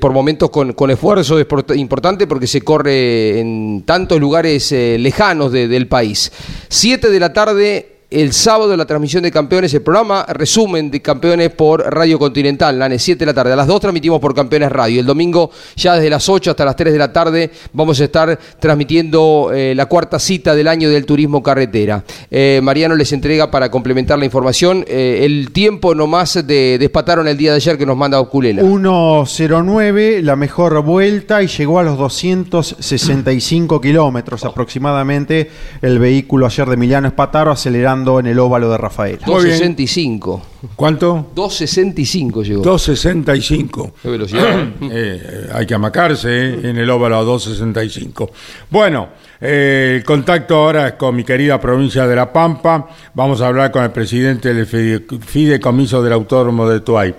Por 0.00 0.12
momentos 0.12 0.48
con, 0.48 0.74
esfuerzo 0.90 1.38
es 1.38 1.44
por- 1.44 1.66
importante 1.76 2.26
porque 2.26 2.46
se 2.46 2.62
corre 2.62 3.40
en 3.40 3.82
tantos 3.84 4.18
lugares 4.18 4.72
lejanos 4.72 5.52
de- 5.52 5.68
del 5.68 5.86
país. 5.86 6.32
Siete 6.68 7.10
de 7.10 7.20
la 7.20 7.32
tarde 7.32 7.91
el 8.12 8.32
sábado 8.32 8.76
la 8.76 8.86
transmisión 8.86 9.22
de 9.22 9.30
campeones, 9.30 9.72
el 9.74 9.82
programa 9.82 10.24
resumen 10.28 10.90
de 10.90 11.00
campeones 11.00 11.50
por 11.50 11.82
Radio 11.82 12.18
Continental, 12.18 12.78
Nane, 12.78 12.98
7 12.98 13.18
de 13.18 13.26
la 13.26 13.34
tarde. 13.34 13.52
A 13.52 13.56
las 13.56 13.66
2 13.66 13.80
transmitimos 13.80 14.20
por 14.20 14.34
Campeones 14.34 14.70
Radio. 14.70 15.00
El 15.00 15.06
domingo, 15.06 15.50
ya 15.76 15.94
desde 15.94 16.10
las 16.10 16.28
8 16.28 16.50
hasta 16.50 16.64
las 16.64 16.76
3 16.76 16.92
de 16.92 16.98
la 16.98 17.12
tarde, 17.12 17.50
vamos 17.72 18.00
a 18.00 18.04
estar 18.04 18.38
transmitiendo 18.58 19.50
eh, 19.54 19.74
la 19.74 19.86
cuarta 19.86 20.18
cita 20.18 20.54
del 20.54 20.68
año 20.68 20.90
del 20.90 21.06
turismo 21.06 21.42
carretera. 21.42 22.04
Eh, 22.30 22.60
Mariano 22.62 22.94
les 22.94 23.12
entrega 23.12 23.50
para 23.50 23.70
complementar 23.70 24.18
la 24.18 24.24
información 24.24 24.84
eh, 24.86 25.20
el 25.24 25.50
tiempo 25.52 25.94
nomás 25.94 26.46
de 26.46 26.76
despataron 26.78 27.28
el 27.28 27.36
día 27.36 27.50
de 27.50 27.56
ayer 27.56 27.78
que 27.78 27.86
nos 27.86 27.96
manda 27.96 28.20
Oculela. 28.20 28.62
1.09, 28.62 30.20
la 30.22 30.36
mejor 30.36 30.82
vuelta 30.82 31.42
y 31.42 31.46
llegó 31.46 31.78
a 31.78 31.82
los 31.82 31.98
265 31.98 33.80
kilómetros 33.80 34.44
aproximadamente 34.44 35.50
el 35.80 35.98
vehículo 35.98 36.46
ayer 36.46 36.68
de 36.68 36.74
Emiliano 36.74 37.06
Espataro 37.08 37.50
acelerando 37.50 38.01
en 38.20 38.26
el 38.26 38.38
óvalo 38.38 38.70
de 38.70 38.78
Rafael. 38.78 39.18
265. 39.24 40.42
¿Cuánto? 40.76 41.30
265 41.34 42.42
llegó. 42.42 42.62
265. 42.62 43.92
Qué 44.02 44.08
velocidad. 44.10 44.58
Eh, 44.82 44.88
eh, 44.90 45.48
hay 45.54 45.66
que 45.66 45.74
amacarse 45.74 46.28
eh, 46.30 46.60
en 46.70 46.76
el 46.78 46.88
óvalo 46.90 47.16
a 47.18 47.22
265. 47.22 48.30
Bueno, 48.70 49.08
eh, 49.40 49.94
el 49.96 50.04
contacto 50.04 50.56
ahora 50.56 50.88
es 50.88 50.92
con 50.94 51.14
mi 51.16 51.24
querida 51.24 51.60
provincia 51.60 52.06
de 52.06 52.14
La 52.16 52.32
Pampa. 52.32 52.88
Vamos 53.14 53.40
a 53.40 53.48
hablar 53.48 53.70
con 53.70 53.82
el 53.84 53.90
presidente 53.90 54.52
del 54.54 54.66
fide- 54.66 55.20
fideicomiso 55.20 56.02
del 56.02 56.12
Autódromo 56.12 56.68
de 56.68 56.80
Tuay. 56.80 57.14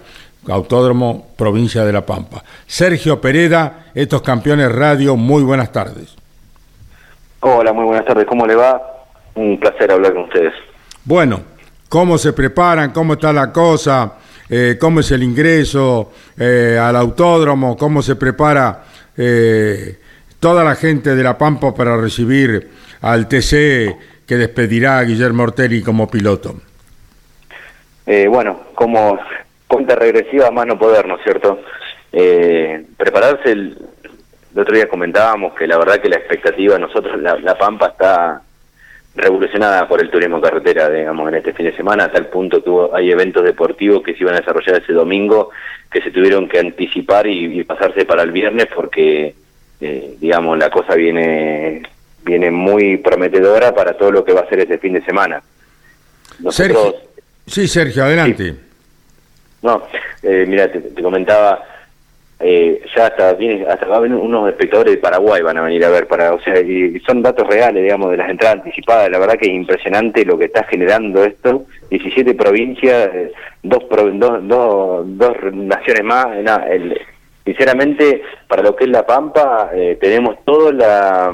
Autódromo 0.49 1.27
Provincia 1.37 1.85
de 1.85 1.93
La 1.93 2.05
Pampa. 2.05 2.43
Sergio 2.67 3.21
Pereda, 3.21 3.85
estos 3.95 4.21
campeones 4.21 4.69
radio, 4.73 5.15
muy 5.15 5.41
buenas 5.41 5.71
tardes. 5.71 6.15
Hola, 7.39 7.71
muy 7.73 7.85
buenas 7.85 8.05
tardes. 8.05 8.25
¿Cómo 8.25 8.45
le 8.45 8.55
va? 8.55 8.81
Un 9.35 9.57
placer 9.59 9.91
hablar 9.91 10.13
con 10.13 10.23
ustedes. 10.23 10.53
Bueno, 11.05 11.41
¿cómo 11.89 12.17
se 12.17 12.31
preparan? 12.31 12.91
¿Cómo 12.91 13.13
está 13.13 13.33
la 13.33 13.51
cosa? 13.51 14.13
Eh, 14.49 14.77
¿Cómo 14.79 15.01
es 15.01 15.11
el 15.11 15.21
ingreso 15.21 16.13
eh, 16.39 16.79
al 16.81 16.95
autódromo? 16.95 17.75
¿Cómo 17.75 18.01
se 18.01 18.15
prepara 18.15 18.85
eh, 19.17 19.97
toda 20.39 20.63
la 20.63 20.75
gente 20.75 21.13
de 21.13 21.21
La 21.21 21.37
Pampa 21.37 21.75
para 21.75 21.97
recibir 21.97 22.69
al 23.01 23.27
TC 23.27 23.97
que 24.25 24.37
despedirá 24.37 24.99
a 24.99 25.03
Guillermo 25.03 25.43
Ortelli 25.43 25.83
como 25.83 26.09
piloto? 26.09 26.55
Eh, 28.05 28.27
bueno, 28.29 28.61
como 28.73 29.19
cuenta 29.67 29.95
regresiva 29.95 30.51
más 30.51 30.67
no 30.67 30.79
poder, 30.79 31.05
¿no 31.05 31.17
es 31.17 31.23
cierto? 31.23 31.59
Prepararse, 32.11 33.51
el, 33.51 33.77
el 34.53 34.59
otro 34.59 34.73
día 34.73 34.87
comentábamos 34.87 35.53
que 35.55 35.67
la 35.67 35.77
verdad 35.77 35.99
que 35.99 36.07
la 36.07 36.15
expectativa, 36.15 36.79
nosotros, 36.79 37.21
la 37.21 37.57
Pampa 37.57 37.87
está 37.87 38.41
revolucionada 39.15 39.87
por 39.87 40.01
el 40.01 40.09
turismo 40.09 40.41
carretera, 40.41 40.89
digamos, 40.89 41.27
en 41.29 41.35
este 41.35 41.53
fin 41.53 41.67
de 41.67 41.75
semana, 41.75 42.05
a 42.05 42.11
tal 42.11 42.27
punto 42.27 42.63
que 42.63 42.69
hubo- 42.69 42.95
hay 42.95 43.11
eventos 43.11 43.43
deportivos 43.43 44.01
que 44.01 44.13
se 44.13 44.23
iban 44.23 44.35
a 44.35 44.39
desarrollar 44.39 44.81
ese 44.81 44.93
domingo, 44.93 45.51
que 45.91 46.01
se 46.01 46.09
tuvieron 46.11 46.47
que 46.49 46.59
anticipar 46.59 47.27
y, 47.27 47.59
y 47.59 47.63
pasarse 47.63 48.05
para 48.05 48.23
el 48.23 48.31
viernes 48.31 48.67
porque, 48.73 49.35
eh, 49.81 50.15
digamos, 50.19 50.57
la 50.57 50.69
cosa 50.69 50.95
viene 50.95 51.83
viene 52.25 52.49
muy 52.49 52.97
prometedora 52.97 53.75
para 53.75 53.97
todo 53.97 54.09
lo 54.09 54.23
que 54.23 54.31
va 54.33 54.41
a 54.41 54.47
ser 54.49 54.61
ese 54.61 54.77
fin 54.77 54.93
de 54.93 55.01
semana. 55.03 55.43
Nosotros, 56.39 56.55
Sergio, 56.83 56.95
sí, 57.45 57.67
Sergio, 57.67 58.05
adelante. 58.05 58.55
no, 59.61 59.83
eh, 60.23 60.45
mira, 60.47 60.71
te, 60.71 60.79
te 60.79 61.03
comentaba, 61.03 61.61
eh, 62.39 62.81
ya 62.95 63.07
hasta 63.07 63.33
viene, 63.33 63.65
hasta 63.67 63.87
va 63.87 63.97
a 63.97 64.01
venir 64.01 64.17
unos 64.17 64.49
espectadores 64.49 64.93
de 64.95 64.99
Paraguay 65.01 65.41
van 65.41 65.57
a 65.57 65.61
venir 65.63 65.83
a 65.85 65.89
ver, 65.89 66.07
para, 66.07 66.33
o 66.33 66.41
sea, 66.41 66.59
y 66.59 66.99
son 67.05 67.21
datos 67.21 67.47
reales, 67.47 67.81
digamos, 67.83 68.11
de 68.11 68.17
las 68.17 68.29
entradas 68.29 68.57
anticipadas. 68.57 69.09
La 69.09 69.19
verdad 69.19 69.37
que 69.37 69.45
es 69.47 69.53
impresionante 69.53 70.25
lo 70.25 70.37
que 70.37 70.45
está 70.45 70.63
generando 70.65 71.23
esto. 71.23 71.63
17 71.89 72.33
provincias, 72.33 73.09
eh, 73.13 73.31
dos, 73.61 73.83
dos, 73.89 74.47
dos, 74.47 75.03
dos 75.17 75.37
naciones 75.53 76.03
más. 76.03 76.27
eh, 76.35 76.45
el- 76.71 77.01
sinceramente, 77.45 78.21
para 78.47 78.63
lo 78.63 78.75
que 78.75 78.85
es 78.85 78.89
La 78.89 79.05
Pampa, 79.05 79.69
eh, 79.73 79.97
tenemos 79.99 80.37
todo 80.45 80.71
la 80.71 81.33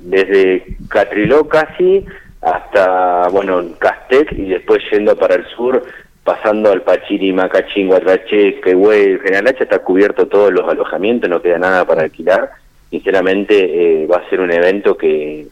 desde 0.00 0.64
Catriló 0.88 1.46
casi 1.48 2.04
hasta, 2.40 3.28
bueno, 3.28 3.62
Castec 3.78 4.32
y 4.32 4.48
después 4.48 4.80
yendo 4.90 5.16
para 5.16 5.36
el 5.36 5.44
sur, 5.46 5.82
pasando 6.24 6.70
al 6.70 6.82
Pachiri, 6.82 7.32
Macachín, 7.32 7.88
Guatraché, 7.88 8.60
Quehue, 8.60 9.18
General 9.22 9.48
Hacha, 9.48 9.64
está 9.64 9.80
cubierto 9.80 10.26
todos 10.26 10.52
los 10.52 10.68
alojamientos, 10.68 11.28
no 11.28 11.42
queda 11.42 11.58
nada 11.58 11.84
para 11.84 12.02
alquilar. 12.02 12.50
Sinceramente, 12.90 14.02
eh, 14.02 14.06
va 14.06 14.18
a 14.18 14.30
ser 14.30 14.40
un 14.40 14.52
evento 14.52 14.96
que, 14.96 15.46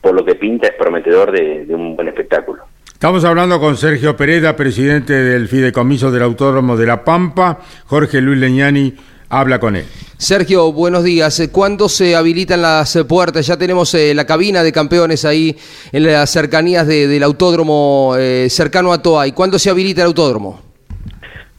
por 0.00 0.14
lo 0.14 0.24
que 0.24 0.34
pinta, 0.34 0.66
es 0.66 0.74
prometedor 0.74 1.32
de, 1.32 1.64
de 1.64 1.74
un 1.74 1.96
buen 1.96 2.08
espectáculo. 2.08 2.64
Estamos 2.92 3.24
hablando 3.24 3.60
con 3.60 3.76
Sergio 3.76 4.16
Pereda, 4.16 4.56
presidente 4.56 5.12
del 5.12 5.48
Fideicomiso 5.48 6.10
del 6.10 6.22
Autódromo 6.22 6.76
de 6.76 6.86
La 6.86 7.04
Pampa. 7.04 7.58
Jorge 7.86 8.20
Luis 8.20 8.38
Leñani 8.38 8.94
habla 9.40 9.58
con 9.58 9.76
él. 9.76 9.84
Sergio, 10.16 10.72
buenos 10.72 11.02
días. 11.04 11.38
Eh, 11.40 11.50
¿Cuándo 11.50 11.88
se 11.88 12.14
habilitan 12.16 12.62
las 12.62 12.94
eh, 12.96 13.04
puertas? 13.04 13.46
Ya 13.46 13.56
tenemos 13.56 13.92
eh, 13.94 14.14
la 14.14 14.24
cabina 14.24 14.62
de 14.62 14.72
campeones 14.72 15.24
ahí 15.24 15.56
en 15.92 16.04
las 16.06 16.30
cercanías 16.30 16.86
de- 16.86 17.08
del 17.08 17.22
autódromo 17.22 18.14
eh, 18.16 18.46
cercano 18.48 18.92
a 18.92 19.02
Toay. 19.02 19.32
¿Cuándo 19.32 19.58
se 19.58 19.70
habilita 19.70 20.02
el 20.02 20.06
autódromo? 20.08 20.60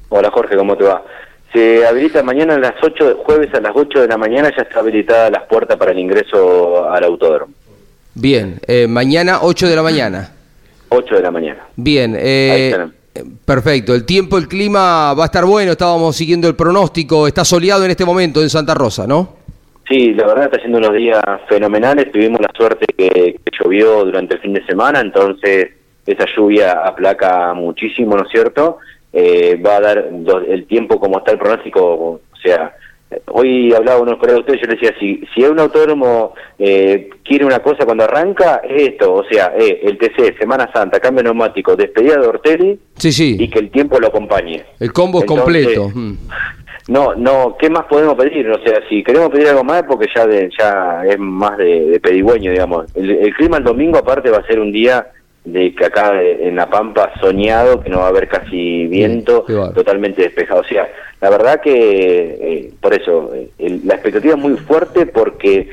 Hola 0.09 0.31
Jorge, 0.31 0.55
¿cómo 0.55 0.77
te 0.77 0.85
va? 0.85 1.03
Se 1.53 1.85
habilita 1.85 2.23
mañana 2.23 2.55
a 2.55 2.59
las 2.59 2.73
8, 2.81 3.05
de- 3.09 3.13
jueves 3.15 3.53
a 3.53 3.59
las 3.59 3.71
8 3.75 4.01
de 4.01 4.07
la 4.07 4.17
mañana, 4.17 4.51
ya 4.55 4.63
está 4.63 4.79
habilitada 4.79 5.29
las 5.29 5.43
puertas 5.43 5.77
para 5.77 5.91
el 5.91 5.99
ingreso 5.99 6.89
al 6.89 7.03
autódromo. 7.03 7.53
Bien, 8.13 8.59
eh, 8.67 8.87
mañana 8.87 9.39
8 9.41 9.67
de 9.67 9.75
la 9.75 9.83
mañana. 9.83 10.31
8 10.89 11.15
de 11.15 11.21
la 11.21 11.31
mañana. 11.31 11.59
Bien, 11.75 12.15
Ahí 12.15 12.21
eh, 12.23 12.69
tenemos. 12.71 12.95
Perfecto. 13.45 13.93
El 13.93 14.05
tiempo, 14.05 14.37
el 14.37 14.47
clima 14.47 15.13
va 15.13 15.23
a 15.23 15.25
estar 15.25 15.45
bueno. 15.45 15.71
Estábamos 15.71 16.15
siguiendo 16.15 16.47
el 16.47 16.55
pronóstico. 16.55 17.27
Está 17.27 17.45
soleado 17.45 17.85
en 17.85 17.91
este 17.91 18.05
momento 18.05 18.41
en 18.41 18.49
Santa 18.49 18.73
Rosa, 18.73 19.07
¿no? 19.07 19.35
Sí, 19.87 20.13
la 20.13 20.25
verdad 20.25 20.45
está 20.45 20.59
siendo 20.59 20.79
unos 20.79 20.93
días 20.93 21.21
fenomenales. 21.47 22.11
Tuvimos 22.11 22.39
la 22.41 22.49
suerte 22.55 22.85
que, 22.97 23.07
que 23.43 23.57
llovió 23.59 24.03
durante 24.05 24.35
el 24.35 24.41
fin 24.41 24.53
de 24.53 24.65
semana, 24.65 24.99
entonces 24.99 25.69
esa 26.05 26.25
lluvia 26.35 26.71
aplaca 26.85 27.53
muchísimo, 27.53 28.15
¿no 28.15 28.23
es 28.23 28.29
cierto? 28.29 28.77
Eh, 29.13 29.59
va 29.65 29.77
a 29.77 29.81
dar 29.81 30.09
el 30.47 30.65
tiempo 30.67 30.99
como 30.99 31.19
está 31.19 31.31
el 31.31 31.37
pronóstico, 31.37 31.81
o 31.81 32.21
sea, 32.41 32.75
hoy 33.27 33.73
hablaba 33.73 34.01
unos 34.01 34.17
colegas 34.17 34.45
de 34.45 34.51
ustedes, 34.53 34.61
yo 34.61 34.67
les 34.67 34.81
decía, 34.81 34.95
si, 34.99 35.21
si 35.33 35.43
un 35.43 35.59
autódromo 35.59 36.33
eh, 36.57 37.09
quiere 37.23 37.45
una 37.45 37.59
cosa 37.59 37.85
cuando 37.85 38.03
arranca, 38.03 38.61
es 38.67 38.89
esto, 38.89 39.13
o 39.13 39.23
sea, 39.25 39.53
eh, 39.57 39.79
el 39.83 39.97
TC, 39.97 40.37
Semana 40.37 40.69
Santa, 40.73 40.99
cambio 40.99 41.23
neumático, 41.23 41.75
despedida 41.75 42.17
de 42.17 42.27
Ortelli 42.27 42.79
Sí, 42.97 43.11
sí. 43.11 43.37
y 43.39 43.49
que 43.49 43.59
el 43.59 43.69
tiempo 43.71 43.99
lo 43.99 44.07
acompañe. 44.07 44.63
El 44.79 44.91
combo 44.91 45.19
es 45.19 45.25
completo. 45.25 45.89
Mm. 45.93 46.17
No, 46.87 47.15
no, 47.15 47.55
¿qué 47.59 47.67
más 47.67 47.85
podemos 47.85 48.13
pedir? 48.13 48.47
O 48.49 48.61
sea, 48.63 48.79
si 48.87 49.03
queremos 49.03 49.29
pedir 49.29 49.47
algo 49.47 49.63
más, 49.63 49.83
porque 49.83 50.07
ya 50.15 50.27
de, 50.27 50.49
ya 50.57 51.01
es 51.07 51.17
más 51.17 51.57
de, 51.57 51.87
de 51.87 51.99
pedigüeño, 51.99 52.51
digamos. 52.51 52.85
El, 52.95 53.09
el 53.09 53.33
clima 53.33 53.57
el 53.57 53.63
domingo, 53.63 53.97
aparte, 53.97 54.29
va 54.29 54.37
a 54.37 54.45
ser 54.45 54.59
un 54.59 54.71
día 54.71 55.07
de 55.45 55.73
que 55.75 55.85
acá 55.85 56.11
en 56.21 56.55
La 56.55 56.69
Pampa 56.69 57.11
soñado, 57.21 57.81
que 57.81 57.89
no 57.89 57.99
va 57.99 58.05
a 58.05 58.09
haber 58.09 58.27
casi 58.27 58.87
viento, 58.87 59.45
totalmente 59.73 60.23
despejado. 60.23 60.61
O 60.61 60.65
sea, 60.65 60.87
la 61.21 61.29
verdad 61.29 61.61
que, 61.61 61.71
eh, 62.41 62.73
por 62.81 62.93
eso, 62.93 63.31
eh, 63.33 63.49
el- 63.59 63.81
la 63.85 63.93
expectativa 63.95 64.33
es 64.33 64.39
muy 64.39 64.57
fuerte 64.57 65.05
porque 65.05 65.69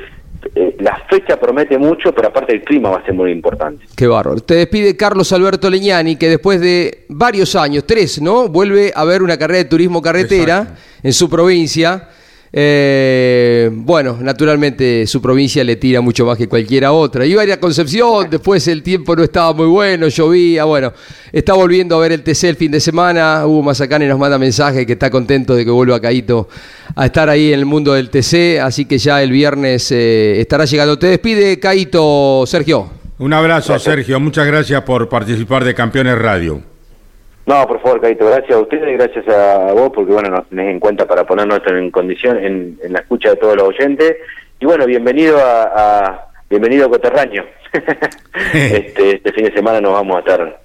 eh, 0.57 0.75
la 0.81 1.01
fecha 1.09 1.39
promete 1.39 1.79
mucho, 1.79 2.13
pero 2.13 2.27
aparte 2.29 2.53
el 2.53 2.63
clima 2.65 2.91
va 2.91 2.99
a 2.99 3.05
ser 3.05 3.15
muy 3.15 3.31
importante. 3.31 3.85
Qué 3.97 4.09
bárbaro. 4.09 4.41
Te 4.41 4.55
despide 4.55 4.97
Carlos 4.97 5.33
Alberto 5.33 5.71
Leñani, 5.71 6.17
que 6.17 6.29
después 6.29 6.61
de 6.61 7.05
varios 7.09 7.55
años, 7.55 7.85
tres, 7.87 8.21
¿no? 8.21 8.49
Vuelve 8.49 8.91
a 8.93 9.05
ver 9.05 9.23
una 9.23 9.39
carrera 9.39 9.59
de 9.59 9.67
turismo 9.67 10.03
carretera 10.03 10.75
en 11.01 11.13
su 11.13 11.31
provincia. 11.31 12.09
Eh, 12.55 13.71
bueno, 13.73 14.19
naturalmente 14.21 15.07
su 15.07 15.23
provincia 15.23 15.65
le 15.65 15.77
tira 15.77 16.03
mucho 16.03 16.27
más 16.27 16.37
que 16.37 16.49
cualquiera 16.49 16.93
otra. 16.93 17.25
Iba 17.25 17.41
a 17.41 17.45
ir 17.45 17.53
a 17.53 17.57
Concepción, 17.59 18.29
después 18.29 18.69
el 18.69 18.83
tiempo 18.83 19.17
no 19.17 19.23
estaba 19.23 19.55
muy 19.55 19.67
bueno, 19.67 20.09
llovía, 20.09 20.65
bueno, 20.65 20.93
está 21.33 21.55
volviendo 21.55 21.97
a 21.97 22.01
ver 22.01 22.13
el 22.13 22.23
TC 22.23 22.45
el 22.45 22.57
fin 22.57 22.71
de 22.71 22.81
semana. 22.81 23.47
Hugo 23.47 23.63
Mazacane 23.63 24.07
nos 24.07 24.19
manda 24.19 24.39
mensaje 24.39 24.85
que 24.85 24.93
está 24.93 25.09
contento 25.11 25.55
de 25.55 25.65
que 25.65 25.71
vuelva 25.71 25.99
Caito 25.99 26.49
a 26.95 27.07
estar 27.07 27.31
ahí 27.31 27.55
en 27.55 27.61
el 27.61 27.65
mundo 27.65 27.95
del 27.95 28.11
TC, 28.11 28.61
así 28.61 28.85
que 28.85 28.99
ya 28.99 29.23
el 29.23 29.31
viernes 29.31 29.91
eh, 29.91 30.39
estará 30.41 30.67
llegando. 30.67 30.99
Te 30.99 31.07
despide 31.07 31.59
Caito, 31.59 32.45
Sergio. 32.47 32.91
Un 33.19 33.33
abrazo, 33.33 33.79
Sergio. 33.79 34.21
Muchas 34.21 34.47
gracias 34.47 34.83
por 34.83 35.09
participar 35.09 35.65
de 35.65 35.75
Campeones 35.75 36.19
Radio. 36.19 36.72
No, 37.47 37.67
por 37.67 37.81
favor, 37.83 38.01
Caito, 38.01 38.27
gracias 38.27 38.53
a 38.57 38.61
ustedes 38.61 38.89
y 38.89 38.93
gracias 38.93 39.29
a 39.29 39.73
vos, 39.73 39.91
porque 39.95 40.13
bueno, 40.13 40.31
nos 40.31 40.49
tenés 40.49 40.71
en 40.71 40.79
cuenta 40.81 41.07
para 41.07 41.25
ponernos 41.27 41.61
en 41.67 41.91
condición, 41.91 42.39
en, 42.39 42.79
en 42.83 42.93
la 42.93 43.01
escucha 43.01 43.31
de 43.31 43.37
todos 43.37 43.57
los 43.57 43.69
oyentes. 43.69 44.17
Y 44.61 44.65
bueno, 44.67 44.87
bienvenido 44.87 45.39
a, 45.39 45.63
a 45.63 46.27
bienvenido 46.49 46.87
a 46.87 46.91
Coterraño. 46.91 47.45
este, 48.55 49.17
este 49.17 49.33
fin 49.33 49.45
de 49.47 49.53
semana 49.53 49.81
nos 49.81 49.93
vamos 49.93 50.17
a 50.17 50.19
estar 50.21 50.61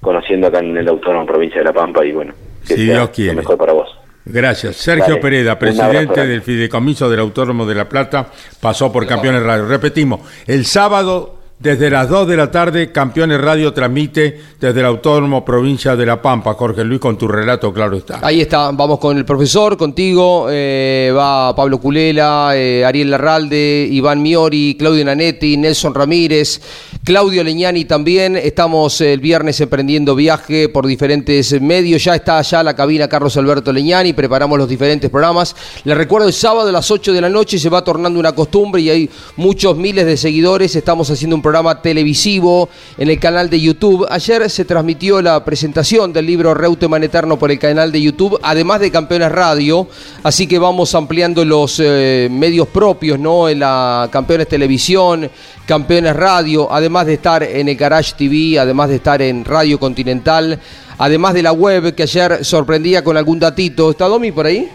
conociendo 0.00 0.46
acá 0.46 0.60
en 0.60 0.76
el 0.76 0.88
Autónomo 0.88 1.26
Provincia 1.26 1.58
de 1.58 1.64
La 1.64 1.72
Pampa 1.72 2.04
y 2.04 2.12
bueno, 2.12 2.32
que 2.66 2.74
Si 2.74 2.86
sea 2.86 2.94
Dios 2.94 3.10
quiere. 3.10 3.34
lo 3.34 3.40
mejor 3.40 3.58
para 3.58 3.72
vos. 3.72 3.98
Gracias. 4.26 4.76
Sergio 4.76 5.06
Dale, 5.08 5.20
Pereda, 5.20 5.58
presidente 5.58 6.26
del 6.26 6.40
Fideicomiso 6.40 7.10
del 7.10 7.20
Autónomo 7.20 7.66
de 7.66 7.74
La 7.74 7.86
Plata, 7.88 8.28
pasó 8.60 8.90
por 8.90 9.06
Campeones 9.06 9.42
Radio. 9.42 9.66
Repetimos, 9.66 10.20
el 10.46 10.64
sábado 10.64 11.40
desde 11.64 11.88
las 11.88 12.10
2 12.10 12.28
de 12.28 12.36
la 12.36 12.50
tarde, 12.50 12.92
Campeones 12.92 13.40
Radio 13.40 13.72
transmite 13.72 14.38
desde 14.60 14.80
el 14.80 14.84
Autónomo 14.84 15.46
Provincia 15.46 15.96
de 15.96 16.04
La 16.04 16.20
Pampa. 16.20 16.52
Jorge 16.52 16.84
Luis, 16.84 17.00
con 17.00 17.16
tu 17.16 17.26
relato, 17.26 17.72
claro 17.72 17.96
está. 17.96 18.20
Ahí 18.22 18.42
está, 18.42 18.70
vamos 18.70 18.98
con 18.98 19.16
el 19.16 19.24
profesor, 19.24 19.78
contigo, 19.78 20.48
eh, 20.50 21.10
va 21.16 21.56
Pablo 21.56 21.80
Culela, 21.80 22.50
eh, 22.54 22.84
Ariel 22.84 23.10
Larralde, 23.10 23.88
Iván 23.90 24.20
Miori, 24.20 24.76
Claudio 24.78 25.06
Nanetti, 25.06 25.56
Nelson 25.56 25.94
Ramírez, 25.94 26.60
Claudio 27.02 27.42
Leñani 27.42 27.86
también. 27.86 28.36
Estamos 28.36 29.00
el 29.00 29.20
viernes 29.20 29.58
emprendiendo 29.58 30.14
viaje 30.14 30.68
por 30.68 30.86
diferentes 30.86 31.58
medios. 31.62 32.04
Ya 32.04 32.14
está 32.14 32.36
allá 32.36 32.62
la 32.62 32.76
cabina 32.76 33.08
Carlos 33.08 33.38
Alberto 33.38 33.72
Leñani, 33.72 34.12
preparamos 34.12 34.58
los 34.58 34.68
diferentes 34.68 35.08
programas. 35.08 35.56
Les 35.84 35.96
recuerdo, 35.96 36.28
el 36.28 36.34
sábado 36.34 36.68
a 36.68 36.72
las 36.72 36.90
8 36.90 37.14
de 37.14 37.22
la 37.22 37.30
noche 37.30 37.58
se 37.58 37.70
va 37.70 37.82
tornando 37.82 38.20
una 38.20 38.32
costumbre 38.32 38.82
y 38.82 38.90
hay 38.90 39.10
muchos 39.36 39.78
miles 39.78 40.04
de 40.04 40.18
seguidores. 40.18 40.76
Estamos 40.76 41.10
haciendo 41.10 41.36
un 41.36 41.40
programa 41.40 41.53
televisivo 41.82 42.68
en 42.98 43.08
el 43.08 43.20
canal 43.20 43.48
de 43.48 43.60
YouTube. 43.60 44.06
Ayer 44.10 44.50
se 44.50 44.64
transmitió 44.64 45.22
la 45.22 45.44
presentación 45.44 46.12
del 46.12 46.26
libro 46.26 46.52
Reutemann 46.52 47.04
Eterno 47.04 47.38
por 47.38 47.50
el 47.52 47.58
canal 47.58 47.92
de 47.92 48.02
YouTube, 48.02 48.38
además 48.42 48.80
de 48.80 48.90
Campeones 48.90 49.30
Radio. 49.30 49.86
Así 50.22 50.46
que 50.46 50.58
vamos 50.58 50.94
ampliando 50.94 51.44
los 51.44 51.80
eh, 51.82 52.28
medios 52.30 52.66
propios, 52.68 53.18
¿no? 53.18 53.48
En 53.48 53.60
la 53.60 54.08
Campeones 54.10 54.48
Televisión, 54.48 55.30
Campeones 55.66 56.16
Radio, 56.16 56.72
además 56.72 57.06
de 57.06 57.14
estar 57.14 57.42
en 57.42 57.68
el 57.68 57.76
TV, 57.76 58.58
además 58.58 58.88
de 58.88 58.96
estar 58.96 59.22
en 59.22 59.44
Radio 59.44 59.78
Continental, 59.78 60.58
además 60.98 61.34
de 61.34 61.42
la 61.42 61.52
web 61.52 61.94
que 61.94 62.02
ayer 62.02 62.44
sorprendía 62.44 63.04
con 63.04 63.16
algún 63.16 63.38
datito. 63.38 63.90
¿Está 63.90 64.06
Domi 64.06 64.32
por 64.32 64.46
ahí? 64.46 64.68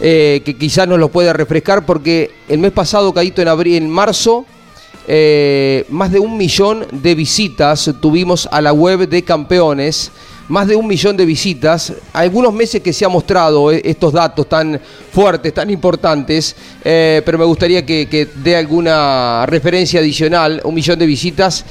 Eh, 0.00 0.42
que 0.44 0.56
quizás 0.56 0.88
nos 0.88 0.98
lo 0.98 1.08
pueda 1.08 1.32
refrescar 1.32 1.86
porque 1.86 2.32
el 2.48 2.58
mes 2.58 2.72
pasado, 2.72 3.14
Caíto, 3.14 3.40
en 3.42 3.48
abril, 3.48 3.76
en 3.76 3.88
marzo, 3.88 4.44
eh, 5.06 5.84
más 5.90 6.10
de 6.10 6.18
un 6.18 6.36
millón 6.36 6.86
de 6.90 7.14
visitas 7.14 7.90
tuvimos 8.00 8.48
a 8.50 8.60
la 8.60 8.72
web 8.72 9.08
de 9.08 9.22
campeones. 9.22 10.10
Más 10.46 10.66
de 10.66 10.76
un 10.76 10.86
millón 10.86 11.16
de 11.16 11.24
visitas. 11.24 11.92
Algunos 12.12 12.52
meses 12.52 12.82
que 12.82 12.92
se 12.92 13.04
ha 13.06 13.08
mostrado 13.08 13.72
eh, 13.72 13.80
estos 13.82 14.12
datos 14.12 14.46
tan 14.46 14.78
fuertes, 15.10 15.54
tan 15.54 15.70
importantes, 15.70 16.54
eh, 16.84 17.22
pero 17.24 17.38
me 17.38 17.46
gustaría 17.46 17.84
que, 17.86 18.28
dé 18.42 18.56
alguna 18.56 19.46
referencia 19.46 20.00
adicional. 20.00 20.60
Un 20.64 20.74
millón 20.74 20.98
de 20.98 21.06
visitas. 21.06 21.64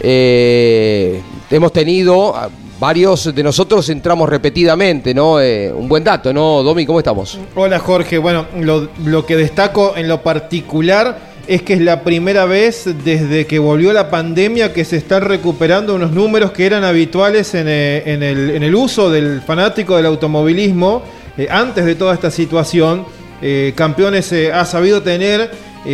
hemos 0.00 1.72
tenido, 1.72 2.34
ah, 2.34 2.50
varios 2.80 3.32
de 3.32 3.42
nosotros 3.44 3.88
entramos 3.90 4.28
repetidamente, 4.28 5.14
¿no? 5.14 5.34
Un 5.34 5.88
buen 5.88 6.02
dato, 6.02 6.32
¿no, 6.32 6.64
Domi? 6.64 6.84
¿Cómo 6.84 6.98
estamos? 6.98 7.38
Hola 7.54 7.78
Jorge, 7.78 8.18
bueno, 8.18 8.46
lo 8.56 9.24
que 9.24 9.36
destaco 9.36 9.96
en 9.96 10.08
lo 10.08 10.22
particular 10.22 11.35
es 11.46 11.62
que 11.62 11.74
es 11.74 11.80
la 11.80 12.02
primera 12.02 12.44
vez 12.44 12.84
desde 13.04 13.46
que 13.46 13.58
volvió 13.58 13.92
la 13.92 14.10
pandemia 14.10 14.72
que 14.72 14.84
se 14.84 14.96
están 14.96 15.22
recuperando 15.22 15.94
unos 15.94 16.10
números 16.10 16.50
que 16.50 16.66
eran 16.66 16.82
habituales 16.82 17.54
en, 17.54 17.66
eh, 17.68 18.58
el, 18.60 18.74
uso 18.74 19.10
del 19.10 19.40
fanático 19.42 19.96
del 19.96 20.06
automovilismo 20.06 21.02
eh, 21.36 21.46
antes 21.50 21.84
de 21.84 21.94
toda 21.94 22.14
esta 22.14 22.30
situación. 22.30 23.06
Eh, 23.42 23.74
campeones 23.76 24.32
ha 24.32 24.64
sabido 24.64 25.02
tener, 25.02 25.50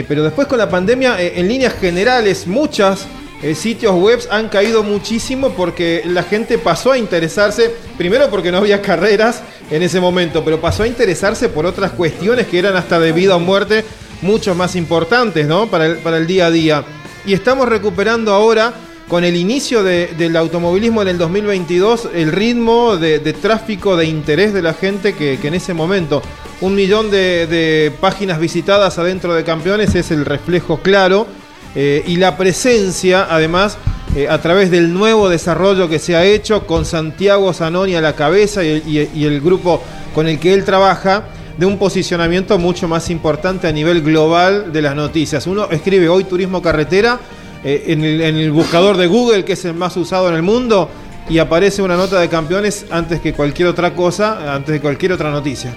pero 0.08 0.22
después 0.22 0.46
con 0.46 0.58
la 0.58 0.70
pandemia, 0.70 1.20
en 1.20 1.48
líneas 1.48 1.74
generales, 1.74 2.46
muchas 2.46 3.06
sitios 3.54 3.94
web 3.94 4.20
han 4.30 4.48
caído 4.48 4.84
muchísimo 4.84 5.50
porque 5.50 6.02
la 6.06 6.22
gente 6.22 6.56
pasó 6.56 6.92
a 6.92 6.98
interesarse, 6.98 7.70
primero 7.98 8.30
porque 8.30 8.52
no 8.52 8.58
había 8.58 8.80
carreras 8.80 9.42
en 9.70 9.82
ese 9.82 10.00
momento, 10.00 10.44
pero 10.44 10.60
pasó 10.60 10.84
a 10.84 10.86
interesarse 10.86 11.48
por 11.48 11.66
otras 11.66 11.90
cuestiones 11.90 12.46
que 12.46 12.60
eran 12.60 12.76
hasta 12.76 13.00
de 13.00 13.12
vida 13.12 13.36
o 13.36 13.40
muerte 13.40 13.84
mucho 14.22 14.54
más 14.54 14.74
importantes, 14.76 15.46
¿no? 15.46 15.66
Para 15.66 15.86
el, 15.86 15.96
para 15.98 16.16
el 16.16 16.26
día 16.26 16.46
a 16.46 16.50
día. 16.50 16.84
Y 17.26 17.34
estamos 17.34 17.68
recuperando 17.68 18.32
ahora, 18.32 18.72
con 19.08 19.24
el 19.24 19.36
inicio 19.36 19.82
de- 19.82 20.08
del 20.16 20.36
automovilismo 20.36 21.02
en 21.02 21.08
el 21.08 21.18
2022, 21.18 22.08
el 22.14 22.32
ritmo 22.32 22.96
de, 22.96 23.18
tráfico, 23.34 23.96
de 23.96 24.06
interés 24.06 24.54
de 24.54 24.62
la 24.62 24.72
gente 24.74 25.14
que, 25.14 25.38
que 25.40 25.48
en 25.48 25.54
ese 25.54 25.74
momento, 25.74 26.22
un 26.60 26.74
millón 26.74 27.10
de, 27.10 27.92
páginas 28.00 28.38
visitadas 28.38 28.98
adentro 28.98 29.34
de 29.34 29.44
campeones 29.44 29.94
es 29.94 30.10
el 30.10 30.24
reflejo 30.24 30.78
claro. 30.78 31.26
eh, 31.74 32.02
y 32.06 32.16
la 32.16 32.36
presencia, 32.36 33.26
además, 33.28 33.76
eh, 34.14 34.28
a 34.28 34.40
través 34.40 34.70
del 34.70 34.92
nuevo 34.92 35.28
desarrollo 35.28 35.88
que 35.88 35.98
se 35.98 36.14
ha 36.16 36.24
hecho 36.24 36.66
con 36.66 36.84
Santiago 36.84 37.52
Zanoni 37.52 37.94
a 37.94 38.00
la 38.00 38.14
cabeza 38.14 38.62
y 38.62 39.24
el 39.24 39.40
grupo 39.40 39.82
con 40.14 40.28
el 40.28 40.38
que 40.38 40.52
él 40.54 40.64
trabaja, 40.64 41.24
de 41.56 41.66
un 41.66 41.78
posicionamiento 41.78 42.58
mucho 42.58 42.88
más 42.88 43.10
importante 43.10 43.66
a 43.68 43.72
nivel 43.72 44.02
global 44.02 44.72
de 44.72 44.82
las 44.82 44.94
noticias. 44.96 45.46
Uno 45.46 45.68
escribe 45.70 46.08
hoy 46.08 46.24
turismo 46.24 46.62
carretera 46.62 47.20
eh, 47.64 47.84
en, 47.88 48.04
el, 48.04 48.20
en 48.20 48.36
el 48.36 48.50
buscador 48.50 48.96
de 48.96 49.06
Google, 49.06 49.44
que 49.44 49.52
es 49.52 49.64
el 49.64 49.74
más 49.74 49.96
usado 49.96 50.28
en 50.28 50.34
el 50.34 50.42
mundo, 50.42 50.88
y 51.28 51.38
aparece 51.38 51.82
una 51.82 51.96
nota 51.96 52.18
de 52.20 52.28
campeones 52.28 52.86
antes 52.90 53.20
que 53.20 53.32
cualquier 53.32 53.68
otra 53.68 53.94
cosa, 53.94 54.54
antes 54.54 54.72
de 54.72 54.80
cualquier 54.80 55.12
otra 55.12 55.30
noticia. 55.30 55.72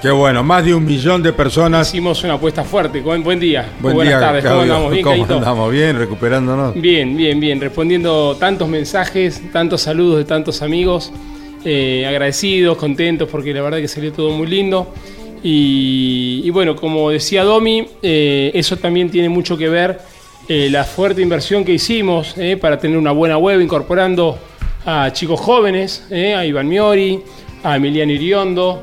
Qué 0.00 0.10
bueno, 0.10 0.42
más 0.42 0.64
de 0.64 0.72
un 0.72 0.86
millón 0.86 1.22
de 1.22 1.30
personas. 1.34 1.88
Hicimos 1.88 2.24
una 2.24 2.34
apuesta 2.34 2.64
fuerte. 2.64 3.02
Buen, 3.02 3.22
buen 3.22 3.38
día. 3.38 3.68
Buen 3.80 3.96
Buenas 3.96 4.14
día, 4.14 4.20
tardes. 4.20 4.44
¿Cómo 4.46 4.60
andamos? 4.62 4.92
Bien, 4.92 5.04
¿Cómo 5.04 5.16
Caíto? 5.16 5.34
andamos? 5.34 5.72
Bien, 5.72 5.98
recuperándonos. 5.98 6.74
Bien, 6.74 7.16
bien, 7.16 7.38
bien. 7.38 7.60
Respondiendo 7.60 8.34
tantos 8.40 8.66
mensajes, 8.66 9.42
tantos 9.52 9.82
saludos 9.82 10.16
de 10.16 10.24
tantos 10.24 10.62
amigos. 10.62 11.12
Eh, 11.62 12.06
agradecidos, 12.06 12.78
contentos, 12.78 13.28
porque 13.28 13.52
la 13.52 13.60
verdad 13.60 13.78
que 13.78 13.88
salió 13.88 14.12
todo 14.12 14.30
muy 14.30 14.46
lindo. 14.46 14.94
Y, 15.42 16.48
bueno, 16.50 16.74
como 16.74 17.10
decía 17.10 17.44
Domi, 17.44 17.86
eh, 18.02 18.50
eso 18.54 18.76
también 18.76 19.10
tiene 19.10 19.28
mucho 19.28 19.56
que 19.58 19.68
ver 19.68 20.00
eh, 20.48 20.68
la 20.70 20.84
fuerte 20.84 21.20
inversión 21.20 21.64
que 21.64 21.72
hicimos 21.72 22.34
para 22.60 22.78
tener 22.78 22.96
una 22.96 23.12
buena 23.12 23.36
web, 23.36 23.60
incorporando 23.60 24.38
a 24.86 25.12
chicos 25.12 25.38
jóvenes, 25.40 26.06
a 26.10 26.44
Iván 26.44 26.68
Miori, 26.68 27.20
a 27.62 27.76
Emiliano 27.76 28.12
Iriondo, 28.12 28.82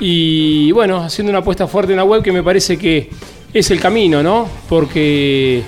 y 0.00 0.70
bueno, 0.72 0.98
haciendo 0.98 1.30
una 1.30 1.40
apuesta 1.40 1.66
fuerte 1.66 1.92
en 1.92 1.98
la 1.98 2.04
web 2.04 2.22
que 2.22 2.32
me 2.32 2.42
parece 2.42 2.78
que 2.78 3.10
es 3.52 3.70
el 3.70 3.80
camino, 3.80 4.22
¿no? 4.22 4.48
Porque 4.68 5.62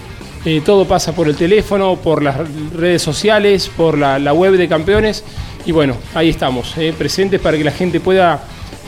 todo 0.64 0.86
pasa 0.86 1.14
por 1.14 1.28
el 1.28 1.36
teléfono, 1.36 1.96
por 1.96 2.22
las 2.22 2.36
redes 2.72 3.03
sociales, 3.03 3.70
por 3.74 3.96
la 3.99 4.32
web 4.32 4.57
de 4.57 4.68
campeones. 4.68 5.24
Y 5.69 5.73
bueno, 5.73 5.99
ahí 6.14 6.31
estamos, 6.31 6.79
eh, 6.79 6.95
presentes 6.97 7.43
para 7.43 7.59
que 7.59 7.62
la 7.62 7.71
gente 7.71 8.01
pueda 8.01 8.41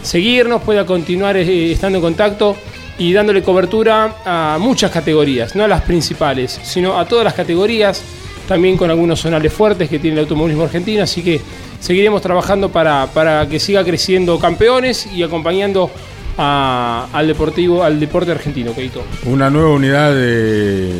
seguirnos, 0.03 0.63
pueda 0.63 0.87
continuar 0.87 1.37
eh, 1.37 1.73
estando 1.73 1.99
en 1.99 2.03
contacto 2.03 2.57
y 2.97 3.13
dándole 3.13 3.43
cobertura 3.43 4.17
a 4.25 4.57
muchas 4.59 4.91
categorías, 4.91 5.55
no 5.55 5.65
a 5.65 5.69
las 5.69 5.83
principales, 5.83 6.59
sino 6.63 6.99
a 6.99 7.05
todas 7.05 7.23
las 7.23 7.35
categorías, 7.35 8.03
también 8.49 8.79
con 8.79 8.89
algunos 8.89 9.21
zonales 9.21 9.53
fuertes 9.53 9.91
que 9.91 9.99
tiene 9.99 10.15
el 10.15 10.21
automovilismo 10.21 10.65
argentino. 10.65 11.03
Así 11.03 11.23
que 11.23 11.43
seguiremos 11.81 12.23
trabajando 12.23 12.71
para, 12.71 13.09
para 13.13 13.47
que 13.47 13.61
siga 13.61 13.85
creciendo 13.85 14.39
campeones 14.39 15.07
y 15.15 15.23
acompañando 15.23 15.91
al 16.39 17.27
deportivo, 17.27 17.85
al 17.85 18.01
deporte 18.01 18.31
argentino, 18.31 18.75
Keito. 18.75 19.05
Una 19.27 19.51
nueva 19.51 19.69
unidad 19.69 20.15
de, 20.15 20.95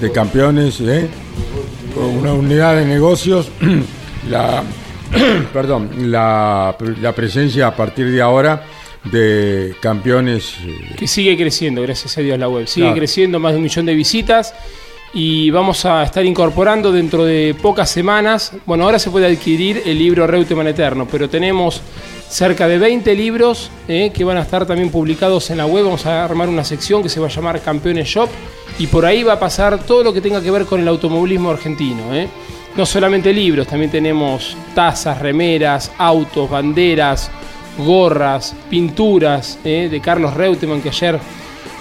de 0.00 0.10
campeones, 0.12 0.80
¿eh? 0.80 1.08
una 1.94 2.32
unidad 2.32 2.74
de 2.74 2.86
negocios. 2.86 3.52
la, 4.28 4.64
perdón, 5.52 5.90
la, 6.10 6.76
la 7.00 7.12
presencia 7.12 7.66
a 7.68 7.76
partir 7.76 8.10
de 8.10 8.20
ahora 8.22 8.64
de 9.04 9.74
campeones. 9.80 10.54
eh, 10.64 10.94
que 10.96 11.06
sigue 11.06 11.36
creciendo, 11.36 11.82
gracias 11.82 12.16
a 12.18 12.20
Dios 12.20 12.38
la 12.38 12.48
web. 12.48 12.66
Sigue 12.66 12.86
Claro. 12.86 12.98
creciendo, 12.98 13.38
más 13.40 13.52
de 13.52 13.56
un 13.58 13.62
millón 13.64 13.86
de 13.86 13.94
visitas. 13.94 14.54
Y 15.14 15.50
vamos 15.50 15.84
a 15.84 16.02
estar 16.04 16.24
incorporando 16.24 16.90
dentro 16.90 17.24
de 17.24 17.54
pocas 17.60 17.90
semanas. 17.90 18.52
Bueno, 18.64 18.84
ahora 18.84 18.98
se 18.98 19.10
puede 19.10 19.26
adquirir 19.26 19.82
el 19.84 19.98
libro 19.98 20.26
Reutemann 20.26 20.68
Eterno, 20.68 21.06
pero 21.10 21.28
tenemos 21.28 21.82
cerca 22.30 22.66
de 22.66 22.78
20 22.78 23.14
libros 23.14 23.70
eh, 23.88 24.10
que 24.14 24.24
van 24.24 24.38
a 24.38 24.40
estar 24.42 24.64
también 24.64 24.88
publicados 24.90 25.50
en 25.50 25.58
la 25.58 25.66
web. 25.66 25.84
Vamos 25.84 26.06
a 26.06 26.24
armar 26.24 26.48
una 26.48 26.64
sección 26.64 27.02
que 27.02 27.10
se 27.10 27.20
va 27.20 27.26
a 27.26 27.30
llamar 27.30 27.60
Campeones 27.60 28.08
Shop. 28.08 28.30
Y 28.78 28.86
por 28.86 29.04
ahí 29.04 29.22
va 29.22 29.34
a 29.34 29.38
pasar 29.38 29.84
todo 29.84 30.02
lo 30.02 30.14
que 30.14 30.22
tenga 30.22 30.40
que 30.40 30.50
ver 30.50 30.64
con 30.64 30.80
el 30.80 30.88
automovilismo 30.88 31.50
argentino. 31.50 32.14
eh. 32.14 32.28
No 32.76 32.86
solamente 32.86 33.32
libros, 33.32 33.66
también 33.66 33.90
tenemos 33.90 34.56
tazas, 34.74 35.18
remeras, 35.18 35.92
autos, 35.98 36.48
banderas, 36.48 37.30
gorras, 37.78 38.54
pinturas 38.70 39.58
eh, 39.64 39.88
de 39.90 40.00
Carlos 40.00 40.32
Reutemann, 40.34 40.80
que 40.80 40.88
ayer 40.88 41.18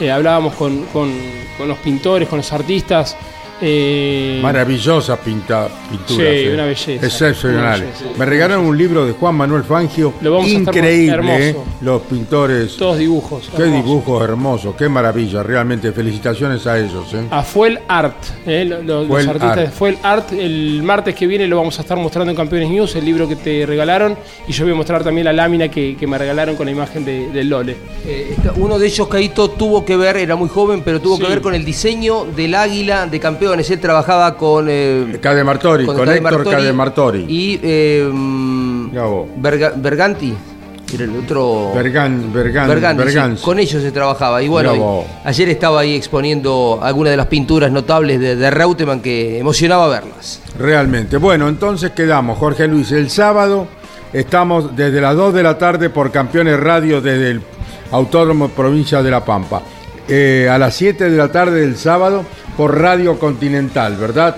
eh, 0.02 0.12
hablábamos 0.12 0.54
con, 0.56 0.84
con- 0.88 1.14
con 1.58 1.68
los 1.70 1.78
pintores, 1.78 2.28
con 2.28 2.38
los 2.38 2.52
artistas, 2.52 3.16
Eh, 3.62 4.39
Maravillosa 4.41 5.18
pinta, 5.18 5.68
pintura. 5.89 6.30
Sí, 6.32 6.47
una 6.47 6.66
belleza. 6.66 7.05
Excepcional. 7.05 7.59
Una 7.59 7.72
belleza. 7.86 8.05
Me 8.18 8.26
regalaron 8.26 8.66
un 8.66 8.78
libro 8.78 9.05
de 9.05 9.14
Juan 9.14 9.36
Manuel 9.36 9.64
Fangio. 9.64 10.14
Lo 10.22 10.32
vamos 10.34 10.47
a 10.47 10.57
estar 10.57 10.76
Increíble, 10.76 11.14
hermoso. 11.14 11.39
¿eh? 11.39 11.55
Los 11.82 12.01
pintores. 12.03 12.76
Todos 12.78 12.97
dibujos. 12.97 13.49
Qué 13.55 13.64
dibujos 13.64 14.24
hermosos, 14.24 14.76
qué 14.76 14.89
maravilla. 14.89 15.43
Realmente 15.43 15.91
felicitaciones 15.91 16.66
a 16.68 16.80
ellos. 16.80 17.14
¿eh? 17.14 17.24
A 17.30 17.43
Fuel 17.43 17.80
Art, 17.88 18.16
eh, 18.45 18.66
lo- 18.66 18.82
lo- 18.82 19.07
Fuel 19.07 19.26
los 19.26 19.36
artistas 19.36 19.57
Art. 19.57 19.62
de 19.62 19.68
Fuel 19.72 19.97
Art. 20.03 20.32
El 20.34 20.82
martes 20.84 21.14
que 21.16 21.28
viene 21.28 21.47
lo 21.47 21.57
vamos 21.57 21.78
a 21.78 21.82
estar 21.82 21.97
mostrando 21.97 22.32
en 22.32 22.38
Campeones 22.38 22.70
News, 22.70 22.95
el 22.95 23.05
libro 23.05 23.28
que 23.28 23.36
te 23.36 23.66
regalaron. 23.66 24.18
Y 24.47 24.51
yo 24.53 24.64
voy 24.66 24.74
a 24.74 24.76
mostrar 24.76 25.03
también 25.03 25.26
la 25.26 25.34
lámina 25.34 25.70
que, 25.70 25.95
que 25.95 26.07
me 26.07 26.18
regalaron 26.18 26.55
con 26.55 26.66
la 26.66 26.72
imagen 26.72 27.05
de, 27.05 27.30
del 27.30 27.49
Lole. 27.49 27.76
Eh, 28.05 28.36
uno 28.55 28.80
de 28.80 28.88
ellos, 28.88 29.07
Caito, 29.07 29.49
tuvo 29.51 29.86
que 29.86 29.95
ver, 29.95 30.18
era 30.18 30.36
muy 30.36 30.49
joven, 30.49 30.82
pero 30.84 30.99
tuvo 30.99 31.18
Sí. 31.18 31.24
que 31.24 31.30
ver 31.30 31.41
con 31.41 31.53
el 31.53 31.64
diseño 31.64 32.26
del 32.26 32.55
águila 32.55 33.05
de 33.05 33.20
campeones. 33.52 33.70
Él 33.72 33.80
trabajaba 33.80 34.36
con. 34.38 34.68
eh, 34.70 35.20
Cade 35.22 35.43
Martori, 35.43 35.86
con, 35.86 35.97
Cade 35.97 36.18
Héctor 36.18 36.43
Cade 36.49 36.74
Martori. 36.74 37.26
Y. 37.28 37.60
eh, 37.62 38.10
Berga- 39.38 39.74
Berganti. 39.76 40.34
Era 40.93 41.06
el 41.06 41.16
otro. 41.16 41.72
Bergan, 41.74 42.34
Bergan, 42.34 42.68
Berganti, 42.68 43.38
sí, 43.38 43.45
con 43.45 43.60
ellos 43.60 43.82
se 43.82 43.93
trabajaba. 43.93 44.43
Y 44.43 44.49
bueno, 44.49 44.76
y 45.24 45.28
ayer 45.28 45.47
estaba 45.47 45.80
ahí 45.80 45.95
exponiendo 45.95 46.80
algunas 46.82 47.12
de 47.12 47.18
las 47.18 47.28
pinturas 47.28 47.72
notables 47.72 48.20
de, 48.20 48.36
de 48.36 48.52
Reutemann 48.52 48.99
que 48.99 49.39
emocionaba 49.39 49.88
verlas. 49.88 50.41
Realmente. 50.60 51.16
Bueno, 51.16 51.47
entonces 51.47 51.91
quedamos, 51.91 52.38
Jorge 52.38 52.68
Luis. 52.68 52.91
El 52.91 53.10
sábado 53.10 53.68
estamos 54.12 54.76
desde 54.76 54.99
las 54.99 55.16
2 55.16 55.34
de 55.34 55.43
la 55.43 55.58
tarde 55.58 55.89
por 55.89 56.12
Campeones 56.12 56.60
Radio 56.60 56.99
desde 56.99 57.32
el 57.32 57.41
Autódromo 57.91 58.49
Provincia 58.49 59.02
de 59.02 59.12
La 59.12 59.24
Pampa. 59.24 59.62
Eh, 60.14 60.49
a 60.51 60.57
las 60.57 60.76
7 60.76 61.09
de 61.09 61.16
la 61.16 61.32
tarde 61.32 61.62
del 61.62 61.78
sábado 61.78 62.26
por 62.57 62.78
Radio 62.78 63.18
Continental, 63.18 63.95
¿verdad? 63.95 64.36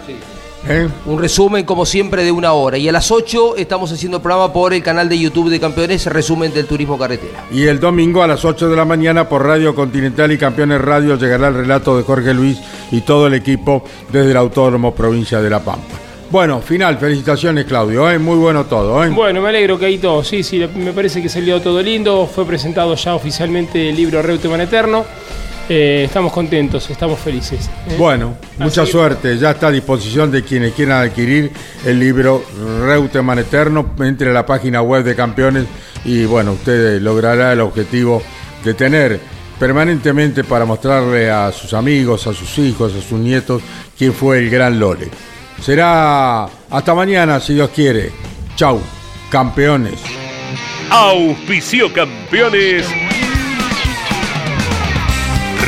¿Eh? 0.70 0.88
Un 1.08 1.20
resumen, 1.20 1.66
como 1.66 1.84
siempre, 1.88 2.24
de 2.24 2.32
una 2.32 2.54
hora. 2.54 2.78
Y 2.78 2.88
a 2.88 2.92
las 2.92 3.10
8 3.10 3.56
estamos 3.58 3.92
haciendo 3.92 4.22
programa 4.22 4.54
por 4.54 4.72
el 4.76 4.84
canal 4.84 5.10
de 5.10 5.18
YouTube 5.18 5.50
de 5.50 5.60
Campeones, 5.60 6.06
resumen 6.06 6.54
del 6.54 6.68
turismo 6.68 7.00
carretera. 7.00 7.46
Y 7.52 7.64
el 7.64 7.80
domingo 7.80 8.22
a 8.22 8.28
las 8.28 8.46
8 8.46 8.70
de 8.70 8.76
la 8.76 8.86
mañana 8.86 9.28
por 9.28 9.48
Radio 9.48 9.74
Continental 9.74 10.32
y 10.32 10.38
Campeones 10.38 10.80
Radio 10.80 11.18
llegará 11.18 11.48
el 11.48 11.56
relato 11.56 11.98
de 11.98 12.04
Jorge 12.04 12.36
Luis 12.36 12.60
y 12.92 13.02
todo 13.02 13.26
el 13.26 13.34
equipo 13.34 13.84
desde 14.12 14.30
el 14.30 14.38
Autódromo 14.38 14.94
Provincia 14.94 15.42
de 15.42 15.50
La 15.50 15.60
Pampa. 15.60 16.04
Bueno, 16.30 16.62
final, 16.62 16.98
felicitaciones 16.98 17.66
Claudio, 17.66 18.10
¿eh? 18.10 18.18
muy 18.18 18.38
bueno 18.38 18.66
todo. 18.66 19.04
¿eh? 19.04 19.10
Bueno, 19.10 19.42
me 19.42 19.50
alegro, 19.50 19.78
Caito. 19.78 20.24
Sí, 20.24 20.44
sí, 20.44 20.68
me 20.76 20.92
parece 20.92 21.22
que 21.22 21.30
salió 21.30 21.62
todo 21.62 21.82
lindo. 21.82 22.26
Fue 22.26 22.46
presentado 22.46 22.96
ya 22.96 23.14
oficialmente 23.14 23.90
el 23.90 23.96
libro 23.96 24.22
Reutemann 24.22 24.62
Eterno. 24.62 25.06
Eh, 25.70 26.04
estamos 26.06 26.34
contentos, 26.34 26.90
estamos 26.90 27.20
felices. 27.20 27.70
¿eh? 27.88 27.96
Bueno, 27.98 28.38
mucha 28.58 28.86
suerte. 28.86 29.38
Ya 29.38 29.52
está 29.52 29.68
a 29.68 29.72
disposición 29.72 30.30
de 30.32 30.44
quienes 30.44 30.74
quieran 30.74 31.02
adquirir 31.02 31.52
el 31.86 32.00
libro 32.00 32.44
Reutemann 32.86 33.40
Eterno. 33.40 33.94
Entre 34.00 34.30
a 34.30 34.34
la 34.34 34.46
página 34.46 34.82
web 34.82 35.04
de 35.04 35.16
Campeones 35.16 35.66
y 36.06 36.26
bueno, 36.26 36.54
usted 36.54 37.02
logrará 37.02 37.54
el 37.54 37.62
objetivo 37.62 38.22
de 38.64 38.74
tener 38.74 39.20
permanentemente 39.60 40.44
para 40.44 40.66
mostrarle 40.66 41.30
a 41.30 41.52
sus 41.52 41.74
amigos, 41.74 42.28
a 42.28 42.34
sus 42.34 42.58
hijos, 42.58 42.94
a 42.94 43.02
sus 43.02 43.20
nietos 43.20 43.62
quién 43.98 44.14
fue 44.14 44.40
el 44.40 44.50
gran 44.50 44.80
Lole. 44.80 45.08
Será 45.62 46.44
hasta 46.70 46.94
mañana, 46.94 47.40
si 47.40 47.54
Dios 47.54 47.70
quiere. 47.70 48.12
Chau, 48.56 48.82
campeones. 49.30 50.02
Auspicio 50.90 51.92
campeones. 51.94 52.86